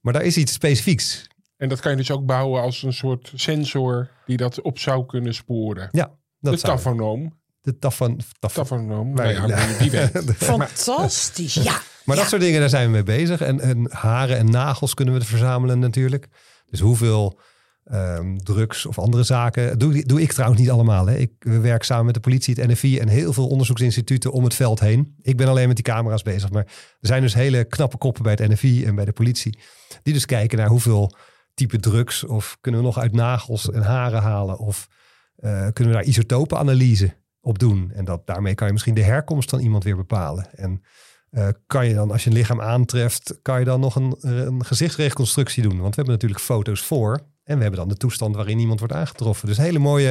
Maar 0.00 0.12
daar 0.12 0.22
is 0.24 0.36
iets 0.36 0.52
specifieks. 0.52 1.26
En 1.58 1.68
dat 1.68 1.80
kan 1.80 1.90
je 1.90 1.96
dus 1.96 2.10
ook 2.10 2.26
bouwen 2.26 2.62
als 2.62 2.82
een 2.82 2.92
soort 2.92 3.32
sensor 3.34 4.08
die 4.26 4.36
dat 4.36 4.60
op 4.60 4.78
zou 4.78 5.06
kunnen 5.06 5.34
sporen. 5.34 5.88
Ja, 5.92 6.10
dat 6.40 6.52
de 6.52 6.58
zou- 6.58 6.72
tafonoom. 6.76 7.36
De 7.60 7.78
tafan, 7.78 8.20
taf- 8.38 8.52
Tafonoom. 8.52 9.14
Nee, 9.14 9.34
Nou 9.34 9.48
ja, 9.48 9.66
weet. 9.90 10.34
Fantastisch. 10.36 11.54
Ja. 11.54 11.80
Maar 12.04 12.16
ja. 12.16 12.22
dat 12.22 12.30
soort 12.30 12.42
dingen, 12.42 12.60
daar 12.60 12.68
zijn 12.68 12.86
we 12.86 12.92
mee 12.92 13.02
bezig. 13.02 13.40
En, 13.40 13.60
en 13.60 13.90
haren 13.92 14.36
en 14.36 14.50
nagels 14.50 14.94
kunnen 14.94 15.14
we 15.14 15.24
verzamelen 15.24 15.78
natuurlijk. 15.78 16.26
Dus 16.66 16.80
hoeveel 16.80 17.40
ehm, 17.84 18.36
drugs 18.36 18.86
of 18.86 18.98
andere 18.98 19.22
zaken. 19.22 19.78
Doe, 19.78 20.02
doe 20.06 20.20
ik 20.22 20.32
trouwens 20.32 20.60
niet 20.60 20.70
allemaal. 20.70 21.06
Hè. 21.06 21.16
Ik 21.16 21.32
werk 21.38 21.82
samen 21.82 22.04
met 22.04 22.14
de 22.14 22.20
politie, 22.20 22.54
het 22.54 22.70
NFI 22.70 22.98
en 22.98 23.08
heel 23.08 23.32
veel 23.32 23.46
onderzoeksinstituten 23.48 24.32
om 24.32 24.44
het 24.44 24.54
veld 24.54 24.80
heen. 24.80 25.14
Ik 25.22 25.36
ben 25.36 25.48
alleen 25.48 25.66
met 25.66 25.76
die 25.76 25.84
camera's 25.84 26.22
bezig. 26.22 26.50
Maar 26.50 26.64
er 27.00 27.06
zijn 27.08 27.22
dus 27.22 27.34
hele 27.34 27.64
knappe 27.64 27.96
koppen 27.96 28.22
bij 28.22 28.32
het 28.32 28.48
NFI 28.48 28.84
en 28.84 28.94
bij 28.94 29.04
de 29.04 29.12
politie. 29.12 29.58
Die 30.02 30.12
dus 30.14 30.26
kijken 30.26 30.58
naar 30.58 30.68
hoeveel 30.68 31.16
type 31.58 31.78
drugs. 31.80 32.24
Of 32.24 32.56
kunnen 32.60 32.80
we 32.80 32.86
nog 32.86 32.98
uit 32.98 33.12
nagels 33.12 33.70
en 33.70 33.82
haren 33.82 34.22
halen. 34.22 34.58
Of 34.58 34.88
eh, 35.36 35.50
kunnen 35.72 35.92
we 35.94 35.98
daar 36.00 36.08
isotopenanalyse 36.08 37.16
op 37.40 37.58
doen. 37.58 37.90
En 37.94 38.04
dat, 38.04 38.26
daarmee 38.26 38.54
kan 38.54 38.66
je 38.66 38.72
misschien 38.72 38.94
de 38.94 39.02
herkomst 39.02 39.50
van 39.50 39.60
iemand 39.60 39.84
weer 39.84 39.96
bepalen. 39.96 40.48
En 40.54 40.82
eh, 41.30 41.48
kan 41.66 41.86
je 41.86 41.94
dan, 41.94 42.10
als 42.10 42.24
je 42.24 42.30
een 42.30 42.36
lichaam 42.36 42.60
aantreft, 42.60 43.38
kan 43.42 43.58
je 43.58 43.64
dan 43.64 43.80
nog 43.80 43.94
een, 43.96 44.16
een 44.20 44.64
gezichtsreconstructie 44.64 45.62
doen? 45.62 45.72
Want 45.78 45.88
we 45.88 45.94
hebben 45.94 46.14
natuurlijk 46.14 46.40
foto's 46.40 46.80
voor. 46.82 47.20
En 47.44 47.56
we 47.56 47.62
hebben 47.62 47.80
dan 47.80 47.88
de 47.88 47.96
toestand 47.96 48.34
waarin 48.36 48.58
iemand 48.58 48.78
wordt 48.78 48.94
aangetroffen. 48.94 49.48
Dus 49.48 49.56
hele 49.56 49.78
mooie. 49.78 50.08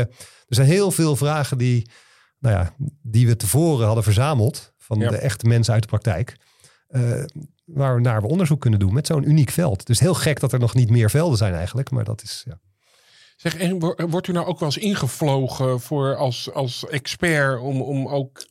Er 0.47 0.55
zijn 0.55 0.67
heel 0.67 0.91
veel 0.91 1.15
vragen 1.15 1.57
die, 1.57 1.89
nou 2.39 2.55
ja, 2.55 2.73
die 3.01 3.27
we 3.27 3.35
tevoren 3.35 3.85
hadden 3.85 4.03
verzameld. 4.03 4.73
Van 4.77 4.99
Ja. 4.99 5.09
de 5.09 5.17
echte 5.17 5.47
mensen 5.47 5.73
uit 5.73 5.81
de 5.81 5.87
praktijk. 5.89 6.37
eh, 6.87 7.23
waar 7.67 7.95
we 7.95 8.01
naar 8.01 8.21
we 8.21 8.27
onderzoek 8.27 8.61
kunnen 8.61 8.79
doen 8.79 8.93
met 8.93 9.07
zo'n 9.07 9.29
uniek 9.29 9.49
veld. 9.49 9.85
Dus 9.85 9.99
heel 9.99 10.13
gek 10.13 10.39
dat 10.39 10.53
er 10.53 10.59
nog 10.59 10.73
niet 10.73 10.89
meer 10.89 11.09
velden 11.09 11.37
zijn 11.37 11.53
eigenlijk. 11.53 11.91
Maar 11.91 12.03
dat 12.03 12.23
is. 12.23 12.43
Ja. 12.47 12.59
Zeg, 13.35 13.55
en 13.55 13.79
wo- 13.79 13.95
wordt 14.09 14.27
u 14.27 14.31
nou 14.31 14.45
ook 14.45 14.59
wel 14.59 14.67
eens 14.69 14.77
ingevlogen 14.77 15.79
voor 15.79 16.15
als, 16.15 16.51
als 16.53 16.87
expert 16.87 17.59
om, 17.59 17.81
om 17.81 18.07
ook 18.07 18.45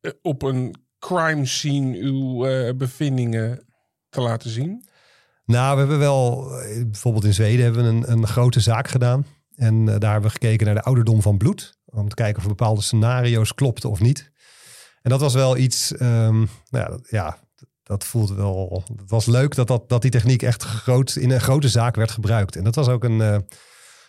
eh, 0.00 0.10
op 0.22 0.42
een 0.42 0.74
crime 0.98 1.46
scene 1.46 1.98
uw 1.98 2.46
eh, 2.46 2.74
bevindingen 2.76 3.66
te 4.08 4.20
laten 4.20 4.50
zien? 4.50 4.84
Nou, 5.44 5.72
we 5.74 5.78
hebben 5.80 5.98
wel, 5.98 6.50
eh, 6.60 6.82
bijvoorbeeld 6.84 7.24
in 7.24 7.34
Zweden 7.34 7.64
hebben 7.64 7.82
we 7.84 7.88
een, 7.88 8.12
een 8.12 8.26
grote 8.26 8.60
zaak 8.60 8.88
gedaan. 8.88 9.26
En 9.54 9.84
daar 9.84 10.12
hebben 10.12 10.30
we 10.30 10.38
gekeken 10.38 10.66
naar 10.66 10.74
de 10.74 10.82
ouderdom 10.82 11.22
van 11.22 11.36
bloed. 11.38 11.78
Om 11.84 12.08
te 12.08 12.14
kijken 12.14 12.42
of 12.42 12.48
bepaalde 12.48 12.82
scenario's 12.82 13.54
klopten 13.54 13.90
of 13.90 14.00
niet. 14.00 14.30
En 15.02 15.10
dat 15.10 15.20
was 15.20 15.34
wel 15.34 15.56
iets, 15.56 15.96
ehm, 15.96 16.36
nou 16.38 16.46
ja, 16.70 16.98
ja, 17.08 17.38
dat 17.92 18.04
voelt 18.04 18.30
wel, 18.30 18.82
het 18.96 19.10
was 19.10 19.26
leuk 19.26 19.54
dat, 19.54 19.66
dat, 19.66 19.88
dat 19.88 20.02
die 20.02 20.10
techniek 20.10 20.42
echt 20.42 20.62
groot, 20.62 21.16
in 21.16 21.30
een 21.30 21.40
grote 21.40 21.68
zaak 21.68 21.96
werd 21.96 22.10
gebruikt. 22.10 22.56
En 22.56 22.64
dat 22.64 22.74
was 22.74 22.88
ook 22.88 23.04
een, 23.04 23.20
een 23.20 23.46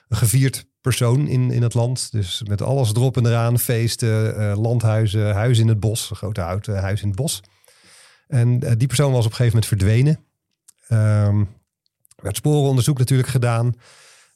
gevierd 0.09 0.65
persoon 0.83 1.27
in, 1.27 1.51
in 1.51 1.61
het 1.61 1.73
land. 1.73 2.11
Dus 2.11 2.43
met 2.47 2.61
alles 2.61 2.89
erop 2.89 3.17
en 3.17 3.25
eraan, 3.25 3.59
feesten, 3.59 4.37
eh, 4.37 4.57
landhuizen, 4.61 5.33
huis 5.33 5.59
in 5.59 5.67
het 5.67 5.79
bos, 5.79 6.09
een 6.09 6.15
grote 6.15 6.41
houten 6.41 6.81
huis 6.81 7.01
in 7.01 7.07
het 7.07 7.15
bos. 7.15 7.41
En 8.27 8.63
eh, 8.63 8.71
die 8.77 8.87
persoon 8.87 9.11
was 9.11 9.25
op 9.25 9.31
een 9.31 9.37
gegeven 9.37 9.59
moment 9.59 9.65
verdwenen. 9.65 10.19
Ehm, 10.87 11.39
er 12.15 12.23
werd 12.23 12.35
sporenonderzoek 12.35 12.97
natuurlijk 12.97 13.29
gedaan. 13.29 13.65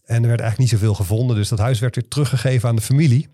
En 0.03 0.21
er 0.21 0.27
werd 0.27 0.41
eigenlijk 0.41 0.57
niet 0.57 0.79
zoveel 0.79 0.93
gevonden. 0.93 1.35
Dus 1.35 1.49
dat 1.49 1.59
huis 1.59 1.79
werd 1.79 1.95
weer 1.95 2.07
teruggegeven 2.07 2.69
aan 2.69 2.75
de 2.75 2.81
familie. 2.81 3.27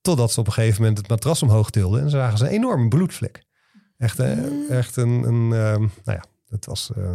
Totdat 0.00 0.32
ze 0.32 0.40
op 0.40 0.46
een 0.46 0.52
gegeven 0.52 0.80
moment 0.80 0.98
het 0.98 1.08
matras 1.08 1.42
omhoog 1.42 1.70
tilden. 1.70 2.02
En 2.02 2.10
zagen 2.10 2.38
ze 2.38 2.44
een 2.44 2.50
enorme 2.50 2.88
bloedvlek. 2.88 3.46
Echt, 3.98 4.18
echt 4.68 4.96
een, 4.96 5.08
een 5.22 5.52
ehm, 5.52 5.80
nou 5.80 6.18
ja, 6.18 6.24
het 6.48 6.66
was 6.66 6.90
eh, 6.96 7.10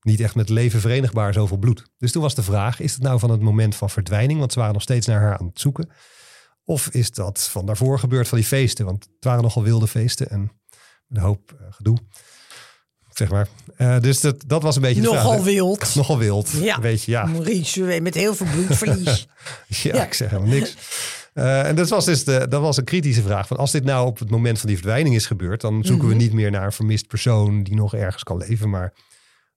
niet 0.00 0.20
echt 0.20 0.34
met 0.34 0.48
leven 0.48 0.80
verenigbaar 0.80 1.32
zoveel 1.32 1.56
bloed. 1.56 1.86
Dus 1.98 2.12
toen 2.12 2.22
was 2.22 2.34
de 2.34 2.42
vraag, 2.42 2.80
is 2.80 2.92
het 2.92 3.02
nou 3.02 3.18
van 3.18 3.30
het 3.30 3.40
moment 3.40 3.74
van 3.74 3.90
verdwijning? 3.90 4.38
Want 4.38 4.52
ze 4.52 4.58
waren 4.58 4.74
nog 4.74 4.82
steeds 4.82 5.06
naar 5.06 5.20
haar 5.20 5.38
aan 5.38 5.46
het 5.46 5.60
zoeken. 5.60 5.90
Of 6.64 6.88
is 6.88 7.10
dat 7.10 7.48
van 7.48 7.66
daarvoor 7.66 7.98
gebeurd 7.98 8.28
van 8.28 8.38
die 8.38 8.46
feesten? 8.46 8.84
Want 8.84 9.04
het 9.04 9.24
waren 9.24 9.42
nogal 9.42 9.62
wilde 9.62 9.86
feesten 9.86 10.30
en 10.30 10.50
een 11.08 11.20
hoop 11.20 11.56
eh, 11.60 11.66
gedoe. 11.70 11.98
Zeg 13.12 13.30
maar. 13.30 13.48
Eh, 13.76 14.00
dus 14.00 14.20
dat, 14.20 14.44
dat 14.46 14.62
was 14.62 14.76
een 14.76 14.82
beetje 14.82 15.02
Nogal 15.02 15.32
vraag. 15.32 15.44
wild. 15.44 15.94
Nogal 15.94 16.18
wild. 16.18 16.50
Ja. 16.50 16.80
Weet 16.80 17.02
je, 17.02 17.10
ja. 17.10 17.24
Maurice 17.24 18.00
met 18.02 18.14
heel 18.14 18.34
veel 18.34 18.46
bloedverlies. 18.46 19.26
ja. 19.68 19.94
Ja. 19.96 20.04
ik 20.04 20.14
zeg 20.14 20.30
helemaal 20.30 20.52
niks. 20.52 20.74
Eh, 21.36 21.68
en 21.68 21.74
dat 21.76 21.88
was 21.88 22.04
dus 22.04 22.24
de, 22.24 22.46
dat 22.48 22.60
was 22.60 22.76
een 22.76 22.84
kritische 22.84 23.22
vraag. 23.22 23.46
Van 23.46 23.56
als 23.56 23.70
dit 23.72 23.84
nou 23.84 24.06
op 24.06 24.18
het 24.18 24.30
moment 24.30 24.58
van 24.58 24.68
die 24.68 24.76
verdwijning 24.76 25.14
is 25.14 25.26
gebeurd, 25.26 25.60
dan 25.60 25.84
zoeken 25.84 26.06
Mhm. 26.08 26.16
we 26.16 26.22
niet 26.22 26.32
meer 26.32 26.50
naar 26.50 26.64
een 26.64 26.72
vermist 26.72 27.06
persoon 27.06 27.62
die 27.62 27.74
nog 27.74 27.94
ergens 27.94 28.22
kan 28.22 28.36
leven. 28.36 28.70
Maar 28.70 28.92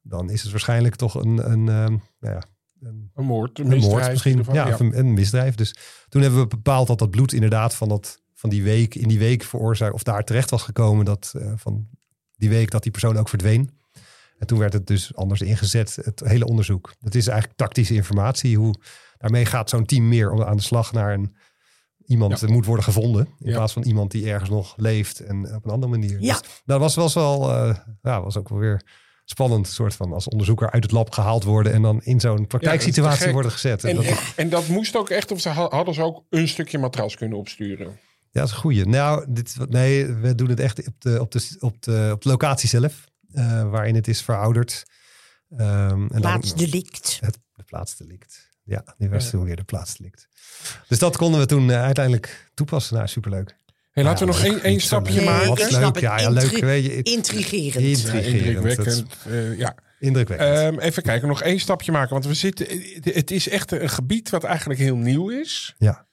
dan 0.02 0.30
is 0.30 0.42
het 0.42 0.52
waarschijnlijk 0.52 0.96
toch 0.96 1.16
een, 1.16 1.52
een, 1.52 1.70
ehm, 1.70 1.98
nou 2.20 2.36
ja, 2.36 2.44
een, 2.82 3.12
Een 3.16 3.26
moord, 3.26 3.60
een, 3.60 3.66
een 3.66 3.72
misdrijf 3.72 3.96
moord 4.00 4.10
misschien. 4.12 4.46
Ja, 4.54 4.80
een, 4.80 4.98
een 5.00 5.14
misdrijf. 5.14 5.56
Dus 5.56 5.76
toen 6.10 6.22
hebben 6.22 6.40
we 6.40 6.48
bepaald 6.48 6.88
dat 6.88 7.00
dat 7.00 7.10
bloed 7.10 7.34
inderdaad 7.34 7.76
van, 7.76 7.90
dat, 7.90 8.22
van 8.34 8.50
die 8.50 8.64
week, 8.64 8.96
in 8.96 9.08
die 9.08 9.20
week 9.20 9.44
veroorzaakt, 9.44 9.94
of 9.94 10.04
daar 10.04 10.24
terecht 10.24 10.50
was 10.50 10.64
gekomen, 10.64 11.06
dat 11.06 11.34
eh, 11.38 11.52
van 11.56 11.88
die 12.36 12.50
week 12.50 12.72
dat 12.72 12.84
die 12.84 12.92
persoon 12.92 13.18
ook 13.18 13.30
verdween. 13.30 13.70
En 14.38 14.48
toen 14.48 14.60
werd 14.60 14.74
het 14.74 14.88
dus 14.88 15.16
anders 15.16 15.42
ingezet, 15.42 15.98
het 16.04 16.20
hele 16.26 16.46
onderzoek. 16.46 16.94
Dat 17.00 17.16
is 17.16 17.28
eigenlijk 17.28 17.58
tactische 17.60 17.94
informatie. 17.94 18.58
Hoe, 18.58 18.76
daarmee 19.18 19.46
gaat 19.46 19.70
zo'n 19.70 19.86
team 19.86 20.08
meer 20.08 20.32
om- 20.32 20.44
aan 20.44 20.56
de 20.58 20.64
slag 20.64 20.92
naar 20.92 21.14
een, 21.14 21.36
iemand 22.10 22.40
Ja. 22.40 22.48
moet 22.52 22.66
worden 22.66 22.84
gevonden. 22.84 23.26
In 23.40 23.50
Ja. 23.50 23.56
plaats 23.56 23.74
van 23.74 23.84
iemand 23.84 24.12
die 24.12 24.30
ergens 24.32 24.50
nog 24.50 24.74
leeft 24.78 25.20
en 25.20 25.56
op 25.56 25.66
een 25.66 25.72
andere 25.72 25.92
manier. 25.92 26.22
Ja. 26.22 26.40
Dus 26.40 26.62
dat 26.66 26.80
was, 26.80 26.96
was 26.96 27.14
wel, 27.14 27.52
eh, 27.52 27.76
ja, 28.02 28.22
was 28.22 28.38
ook 28.38 28.50
wel 28.50 28.60
weer 28.60 28.82
spannend. 29.26 29.68
soort 29.68 29.96
van 29.96 30.14
als 30.14 30.28
onderzoeker 30.28 30.72
uit 30.72 30.84
het 30.84 30.92
lab 30.92 31.12
gehaald 31.12 31.44
worden 31.44 31.74
en 31.74 31.82
dan 31.82 32.02
in 32.04 32.20
zo'n 32.20 32.48
praktijksituatie 32.48 33.32
worden 33.32 33.52
gezet. 33.52 33.84
En 33.84 33.90
En, 33.90 33.96
dat, 33.96 34.06
en, 34.06 34.18
en 34.36 34.50
dat 34.50 34.68
moest 34.68 34.98
ook 34.98 35.10
echt, 35.10 35.32
of 35.32 35.40
ze 35.40 35.50
ha- 35.50 35.70
hadden 35.70 35.94
ze 35.94 36.02
ook 36.04 36.24
een 36.30 36.48
stukje 36.48 36.78
matras 36.78 37.16
kunnen 37.16 37.38
opsturen. 37.38 37.86
Ja, 38.32 38.40
dat 38.40 38.46
is 38.48 38.52
een 38.52 38.60
goeie. 38.62 38.86
Nou, 38.86 39.26
dit, 39.30 39.56
nee, 39.70 40.06
we 40.06 40.36
doen 40.36 40.50
het 40.50 40.60
echt 40.60 40.88
op 40.88 40.94
de, 41.02 41.20
op 41.22 41.32
de, 41.32 41.56
op 41.60 41.82
de, 41.82 42.10
op 42.14 42.22
de 42.22 42.30
locatie 42.30 42.70
zelf, 42.70 43.06
eh, 43.32 43.70
waarin 43.70 43.96
het 43.96 44.08
is 44.08 44.22
verouderd. 44.22 44.86
Ehm, 45.58 45.90
en 45.92 46.08
dan- 46.08 46.22
Plaatsdelict. 46.22 47.18
Het, 47.22 47.38
de 47.56 47.64
plaatsdelict. 47.64 48.49
Ja, 48.70 48.84
die 48.98 49.10
was 49.10 49.30
toen 49.30 49.44
weer 49.44 49.56
de 49.56 49.64
plaatsdelict. 49.64 50.28
Dus 50.88 51.00
dat 51.00 51.18
konden 51.18 51.40
we 51.40 51.46
toen 51.46 51.72
eh, 51.72 51.82
uiteindelijk 51.84 52.52
toepassen. 52.54 52.96
Nou, 52.96 53.08
superleuk. 53.08 53.58
Hey, 53.92 54.04
laten 54.04 54.28
we 54.28 54.32
nog 54.34 54.44
één, 54.44 54.64
één 54.64 54.80
stapje. 54.82 55.16
Nee, 55.16 55.26
maken. 55.26 55.48
Wat 55.48 55.72
leuk. 55.72 56.00
Ja, 56.00 56.20
ja, 56.20 56.30
leuk. 56.30 56.58
Weet 56.58 56.86
je, 56.86 56.92
het- 56.92 57.08
Intrigerend. 57.10 57.74
Ja, 57.84 57.90
Intrigerend. 57.90 58.46
indrukwekkend. 58.46 59.06
eh, 59.30 59.58
ja. 59.58 59.76
Indrukwekkend. 60.00 60.50
Ehm, 60.50 60.80
even 60.80 61.04
kijken, 61.04 61.28
nog 61.28 61.42
één 61.42 61.60
stapje 61.60 61.92
maken. 61.92 62.10
Want 62.14 62.26
we 62.26 62.34
zitten, 62.34 62.68
het 63.04 63.32
is 63.32 63.50
echt 63.50 63.72
een 63.72 63.90
gebied 63.90 64.30
wat 64.30 64.44
eigenlijk 64.44 64.80
heel 64.80 64.96
nieuw 64.98 65.30
is. 65.30 65.76
ja. 65.78 66.08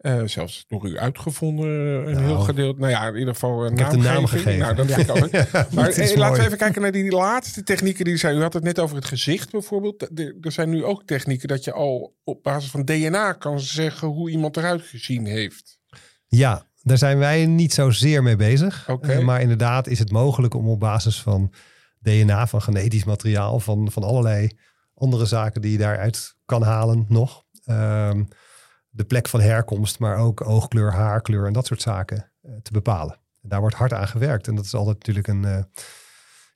Eh, 0.00 0.22
zelfs 0.24 0.64
door 0.68 0.88
u 0.88 0.98
uitgevonden, 0.98 1.66
een 2.08 2.12
Nou, 2.12 2.24
heel 2.26 2.38
gedeelte. 2.40 2.78
Nou 2.80 2.90
ja, 2.92 3.06
in 3.08 3.16
ieder 3.16 3.34
geval 3.34 3.66
een 3.66 3.72
Ik 3.72 3.78
heb 3.78 3.90
de 3.90 3.96
naam 3.96 4.26
gegeven. 4.26 4.58
Nou, 4.58 4.74
dat 4.74 4.88
Ja. 4.88 4.94
vind 4.94 5.08
ik 5.08 5.24
ook. 5.24 5.30
Ja, 5.52 5.66
Maar 5.72 5.88
eh, 5.88 6.16
laten 6.16 6.38
we 6.40 6.46
even 6.46 6.58
kijken 6.58 6.82
naar 6.82 6.92
die 6.92 7.10
laatste 7.10 7.62
technieken 7.62 8.04
die 8.04 8.16
zijn. 8.16 8.36
U 8.36 8.40
had 8.40 8.52
het 8.52 8.62
net 8.62 8.78
over 8.78 8.96
het 8.96 9.04
gezicht 9.04 9.50
bijvoorbeeld. 9.50 10.08
De- 10.16 10.38
Er 10.40 10.52
zijn 10.52 10.70
nu 10.70 10.84
ook 10.84 11.02
technieken 11.04 11.48
dat 11.48 11.64
je 11.64 11.72
al 11.72 12.16
op 12.24 12.42
basis 12.42 12.70
van 12.70 12.84
DNA 12.84 13.32
kan 13.32 13.60
zeggen 13.60 14.08
hoe 14.08 14.30
iemand 14.30 14.56
eruit 14.56 14.82
gezien 14.82 15.26
heeft. 15.26 15.78
Ja, 16.26 16.66
daar 16.82 16.98
zijn 16.98 17.18
wij 17.18 17.46
niet 17.46 17.72
zozeer 17.74 18.22
mee 18.22 18.36
bezig. 18.36 18.88
Oké. 18.90 19.12
Eh, 19.12 19.18
maar 19.24 19.40
inderdaad 19.40 19.86
is 19.86 19.98
het 19.98 20.10
mogelijk 20.10 20.54
om 20.54 20.68
op 20.68 20.80
basis 20.80 21.22
van 21.22 21.52
DNA, 22.02 22.46
van 22.46 22.62
genetisch 22.62 23.04
materiaal, 23.04 23.60
van, 23.60 23.90
van 23.92 24.02
allerlei 24.02 24.50
andere 24.94 25.24
zaken 25.26 25.60
die 25.62 25.72
je 25.72 25.78
daaruit 25.78 26.34
kan 26.44 26.62
halen 26.62 27.04
nog. 27.08 27.44
ehm, 27.64 28.22
de 28.90 29.04
plek 29.04 29.28
van 29.28 29.40
herkomst, 29.40 29.98
maar 29.98 30.16
ook 30.16 30.40
oogkleur, 30.46 30.92
haarkleur 30.92 31.46
en 31.46 31.52
dat 31.52 31.66
soort 31.66 31.82
zaken 31.82 32.32
eh, 32.42 32.52
te 32.62 32.72
bepalen. 32.72 33.14
En 33.42 33.48
daar 33.48 33.60
wordt 33.60 33.76
hard 33.76 33.92
aan 33.92 34.08
gewerkt. 34.08 34.48
En 34.48 34.54
dat 34.54 34.64
is 34.64 34.74
altijd 34.74 34.96
natuurlijk 34.98 35.28
een, 35.28 35.44
eh, 35.44 35.62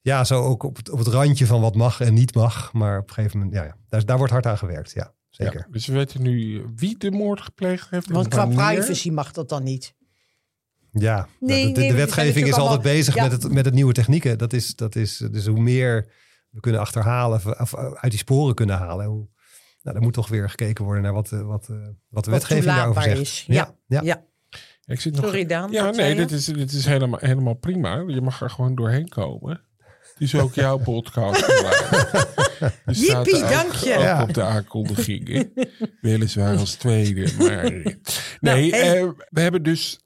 ja, 0.00 0.24
zo 0.24 0.42
ook 0.42 0.62
op 0.62 0.76
het, 0.76 0.90
op 0.90 0.98
het 0.98 1.06
randje 1.08 1.46
van 1.46 1.60
wat 1.60 1.74
mag 1.74 2.00
en 2.00 2.14
niet 2.14 2.34
mag. 2.34 2.72
Maar 2.72 2.98
op 2.98 3.08
een 3.08 3.14
gegeven 3.14 3.38
moment, 3.38 3.56
ja, 3.56 3.64
ja 3.64 3.76
daar, 3.88 4.04
daar 4.04 4.16
wordt 4.18 4.32
hard 4.32 4.46
aan 4.46 4.58
gewerkt. 4.58 4.92
Ja, 4.92 5.14
zeker. 5.28 5.58
Ja, 5.58 5.66
dus 5.70 5.86
we 5.86 5.92
weten 5.92 6.22
nu 6.22 6.64
wie 6.76 6.98
de 6.98 7.10
moord 7.10 7.40
gepleegd 7.40 7.90
heeft. 7.90 8.08
Want 8.10 8.28
qua 8.28 8.46
privacy 8.46 9.10
mag 9.10 9.32
dat 9.32 9.48
dan 9.48 9.62
niet. 9.62 9.94
Ja, 10.90 11.28
Nee, 11.40 11.60
de, 11.66 11.66
de- 11.66 11.72
de 11.72 11.80
nee, 11.80 11.86
zijn 11.88 11.96
wetgeving 12.00 12.46
is 12.46 12.52
altijd 12.52 12.58
allemaal- 12.68 12.78
bezig 12.92 13.14
ja. 13.14 13.22
met, 13.22 13.32
het, 13.32 13.52
met 13.52 13.64
het 13.64 13.74
nieuwe 13.74 13.92
technieken. 13.92 14.38
Dat 14.38 14.52
is, 14.52 14.74
dat 14.74 14.94
is, 14.96 15.16
dus 15.16 15.46
hoe 15.46 15.60
meer 15.60 16.12
we 16.50 16.60
kunnen 16.60 16.80
achterhalen, 16.80 17.36
of, 17.36 17.46
of 17.60 17.74
uit 17.76 18.10
die 18.10 18.18
sporen 18.18 18.54
kunnen 18.54 18.76
halen. 18.76 19.06
Hoe, 19.06 19.28
nou, 19.84 19.96
er 19.96 20.02
moet 20.02 20.12
toch 20.12 20.28
weer 20.28 20.50
gekeken 20.50 20.84
worden 20.84 21.02
naar 21.02 21.12
wat, 21.12 21.32
eh, 21.32 21.40
wat, 21.40 21.68
eh, 21.68 21.76
wat 21.76 21.84
de 21.88 21.90
Wat 22.08 22.26
wetgeving 22.26 22.64
daarover 22.74 23.02
zegt. 23.02 23.20
is. 23.20 23.44
Ja, 23.46 23.74
ja. 23.86 24.00
ja. 24.04 24.24
Ik 24.84 25.00
zit 25.00 25.14
nog... 25.16 25.24
Sorry 25.24 25.46
Daan. 25.46 25.70
Ja, 25.72 25.90
nee, 25.90 26.14
dit 26.14 26.30
is, 26.30 26.44
dit 26.44 26.72
is 26.72 26.84
helemaal, 26.86 27.18
helemaal 27.22 27.54
prima. 27.54 28.04
Je 28.06 28.20
mag 28.20 28.40
er 28.40 28.50
gewoon 28.50 28.74
doorheen 28.74 29.08
komen. 29.08 29.60
Het 29.78 30.22
is 30.22 30.34
ook 30.34 30.54
jouw 30.54 30.76
podcast. 30.92 31.46
Jippie, 32.86 33.40
dank 33.40 33.72
je. 33.72 33.94
ook 33.94 34.00
Ja. 34.02 34.22
op 34.22 34.34
de 34.34 34.42
aankondiging. 34.42 35.52
Weliswaar 36.00 36.56
als 36.56 36.74
tweede. 36.74 37.32
Maar... 37.38 37.70
Nee, 37.70 37.98
Nou, 38.40 38.70
hey. 38.70 39.00
eh, 39.00 39.08
we 39.30 39.40
hebben 39.40 39.62
dus... 39.62 39.98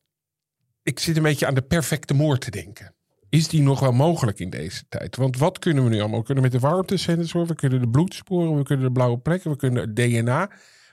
Ik 0.83 0.99
zit 0.99 1.17
een 1.17 1.23
beetje 1.23 1.47
aan 1.47 1.55
de 1.55 1.63
perfecte 1.63 2.15
moord 2.15 2.41
te 2.41 2.51
denken. 2.51 2.95
Is 3.31 3.49
die 3.49 3.63
nog 3.63 3.81
wel 3.81 3.93
mogelijk 3.93 4.39
in 4.39 4.51
deze 4.51 4.85
tijd? 4.89 5.17
Want 5.17 5.39
wat 5.39 5.59
kunnen 5.59 5.85
we 5.85 5.91
nu 5.91 6.01
allemaal? 6.01 6.19
We 6.19 6.25
kunnen 6.25 6.43
met 6.45 6.53
de 6.53 6.59
warmtesensor, 6.59 7.47
we 7.47 7.55
kunnen 7.55 7.81
de 7.81 7.89
bloedsporen, 7.89 8.57
we 8.57 8.63
kunnen 8.63 8.87
de 8.87 8.93
blauwe 8.93 9.19
plekken, 9.19 9.51
we 9.51 9.57
kunnen 9.57 9.83
het 9.83 9.97
DNA. 9.97 10.51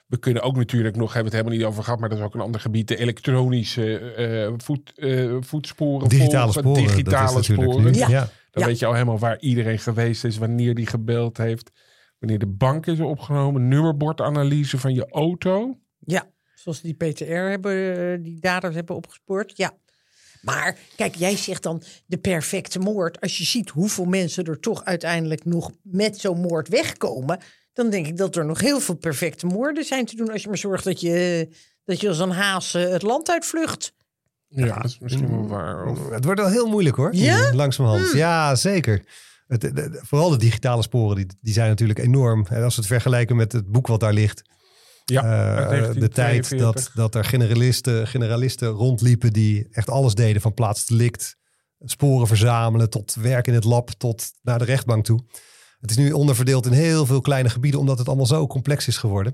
We 0.07 0.17
kunnen 0.19 0.43
ook 0.43 0.55
natuurlijk 0.55 0.95
nog, 0.95 1.13
hebben 1.13 1.31
we 1.31 1.37
het 1.37 1.45
helemaal 1.45 1.57
niet 1.65 1.73
over 1.73 1.83
gehad, 1.83 1.99
maar 1.99 2.09
dat 2.09 2.17
is 2.17 2.23
ook 2.23 2.33
een 2.33 2.39
ander 2.41 2.61
gebied, 2.61 2.87
de 2.87 2.97
elektronische 2.97 3.99
eh, 3.99 4.53
voet, 4.57 4.91
eh, 4.95 5.35
voetsporen. 5.39 6.09
Digitale 6.09 6.51
volgen, 6.53 6.71
sporen. 6.71 6.81
Digitale 6.95 7.33
dat 7.33 7.41
is 7.41 7.47
natuurlijk 7.47 7.71
sporen. 7.71 7.91
nu- 7.91 7.97
Ja. 7.99 8.07
ja. 8.07 8.29
Dan 8.51 8.63
Ja. 8.63 8.65
weet 8.65 8.79
je 8.79 8.85
al 8.85 8.93
helemaal 8.93 9.19
waar 9.19 9.39
iedereen 9.39 9.79
geweest 9.79 10.23
is, 10.23 10.37
wanneer 10.37 10.75
die 10.75 10.85
gebeld 10.87 11.37
heeft, 11.37 11.71
wanneer 12.19 12.39
de 12.39 12.47
bank 12.47 12.85
is 12.85 12.99
opgenomen, 12.99 13.67
nummerbordanalyse 13.67 14.77
van 14.77 14.93
je 14.93 15.09
auto. 15.09 15.77
Ja, 15.99 16.27
zoals 16.55 16.81
die 16.81 16.93
PTR 16.93 17.23
hebben, 17.31 18.21
die 18.23 18.39
daders 18.39 18.75
hebben 18.75 18.95
opgespoord. 18.95 19.57
Ja. 19.57 19.71
Maar 20.45 20.77
kijk, 20.95 21.15
jij 21.15 21.37
zegt 21.37 21.63
dan 21.63 21.81
de 22.05 22.17
perfecte 22.17 22.79
moord. 22.79 23.21
Als 23.21 23.37
je 23.37 23.43
ziet 23.43 23.69
hoeveel 23.69 24.05
mensen 24.05 24.45
er 24.45 24.59
toch 24.59 24.83
uiteindelijk 24.85 25.45
nog 25.45 25.71
met 25.81 26.17
zo'n 26.19 26.41
moord 26.41 26.67
wegkomen, 26.67 27.39
dan 27.73 27.89
denk 27.89 28.07
ik 28.07 28.17
dat 28.17 28.35
er 28.35 28.45
nog 28.45 28.59
heel 28.59 28.79
veel 28.79 28.95
perfecte 28.95 29.45
moorden 29.45 29.83
zijn 29.83 30.05
te 30.05 30.15
doen. 30.15 30.31
Als 30.31 30.41
je 30.41 30.47
maar 30.47 30.57
zorgt 30.57 30.83
dat 30.83 31.01
je, 31.01 31.47
dat 31.85 32.01
je 32.01 32.07
als 32.07 32.19
een 32.19 32.31
haas 32.31 32.73
eh, 32.73 32.89
het 32.89 33.01
land 33.01 33.29
uitvlucht. 33.29 33.93
Ja, 34.47 34.75
dat 34.75 34.85
is 34.85 34.99
misschien 34.99 35.29
wel 35.29 35.47
waar. 35.47 35.85
Of, 35.85 36.09
Het 36.09 36.25
wordt 36.25 36.39
wel 36.39 36.49
heel 36.49 36.67
moeilijk 36.69 36.95
hoor. 36.95 37.15
Ja? 37.15 37.53
Langzamerhand. 37.53 38.11
Ja, 38.11 38.55
zeker. 38.55 39.03
Het, 39.47 39.61
de- 39.61 39.73
de- 39.73 39.99
vooral 40.03 40.29
de 40.29 40.37
digitale 40.37 40.81
sporen, 40.81 41.15
die, 41.15 41.25
die 41.41 41.53
zijn 41.53 41.69
natuurlijk 41.69 41.99
enorm. 41.99 42.45
En 42.49 42.63
als 42.63 42.75
we 42.75 42.81
het 42.81 42.91
vergelijken 42.91 43.35
met 43.35 43.51
het 43.51 43.71
boek 43.71 43.87
wat 43.87 43.99
daar 43.99 44.13
ligt. 44.13 44.41
Ja, 45.05 45.23
Eh, 45.23 45.93
de 45.93 46.09
tijd 46.09 46.49
1942. 46.49 46.59
dat, 46.59 46.91
dat 46.93 47.15
er 47.15 47.25
generalisten, 47.25 48.07
generalisten 48.07 48.67
rondliepen 48.67 49.33
die 49.33 49.67
echt 49.71 49.89
alles 49.89 50.13
deden. 50.13 50.41
Van 50.41 50.53
plaatsdelict, 50.53 51.35
sporen 51.79 52.27
verzamelen, 52.27 52.89
tot 52.89 53.15
werk 53.15 53.47
in 53.47 53.53
het 53.53 53.63
lab, 53.63 53.89
tot 53.89 54.31
naar 54.41 54.59
de 54.59 54.65
rechtbank 54.65 55.05
toe. 55.05 55.25
Het 55.79 55.89
is 55.89 55.97
nu 55.97 56.11
onderverdeeld 56.11 56.65
in 56.65 56.71
heel 56.71 57.05
veel 57.05 57.21
kleine 57.21 57.49
gebieden, 57.49 57.79
omdat 57.79 57.97
het 57.97 58.07
allemaal 58.07 58.25
zo 58.25 58.47
complex 58.47 58.87
is 58.87 58.97
geworden. 58.97 59.33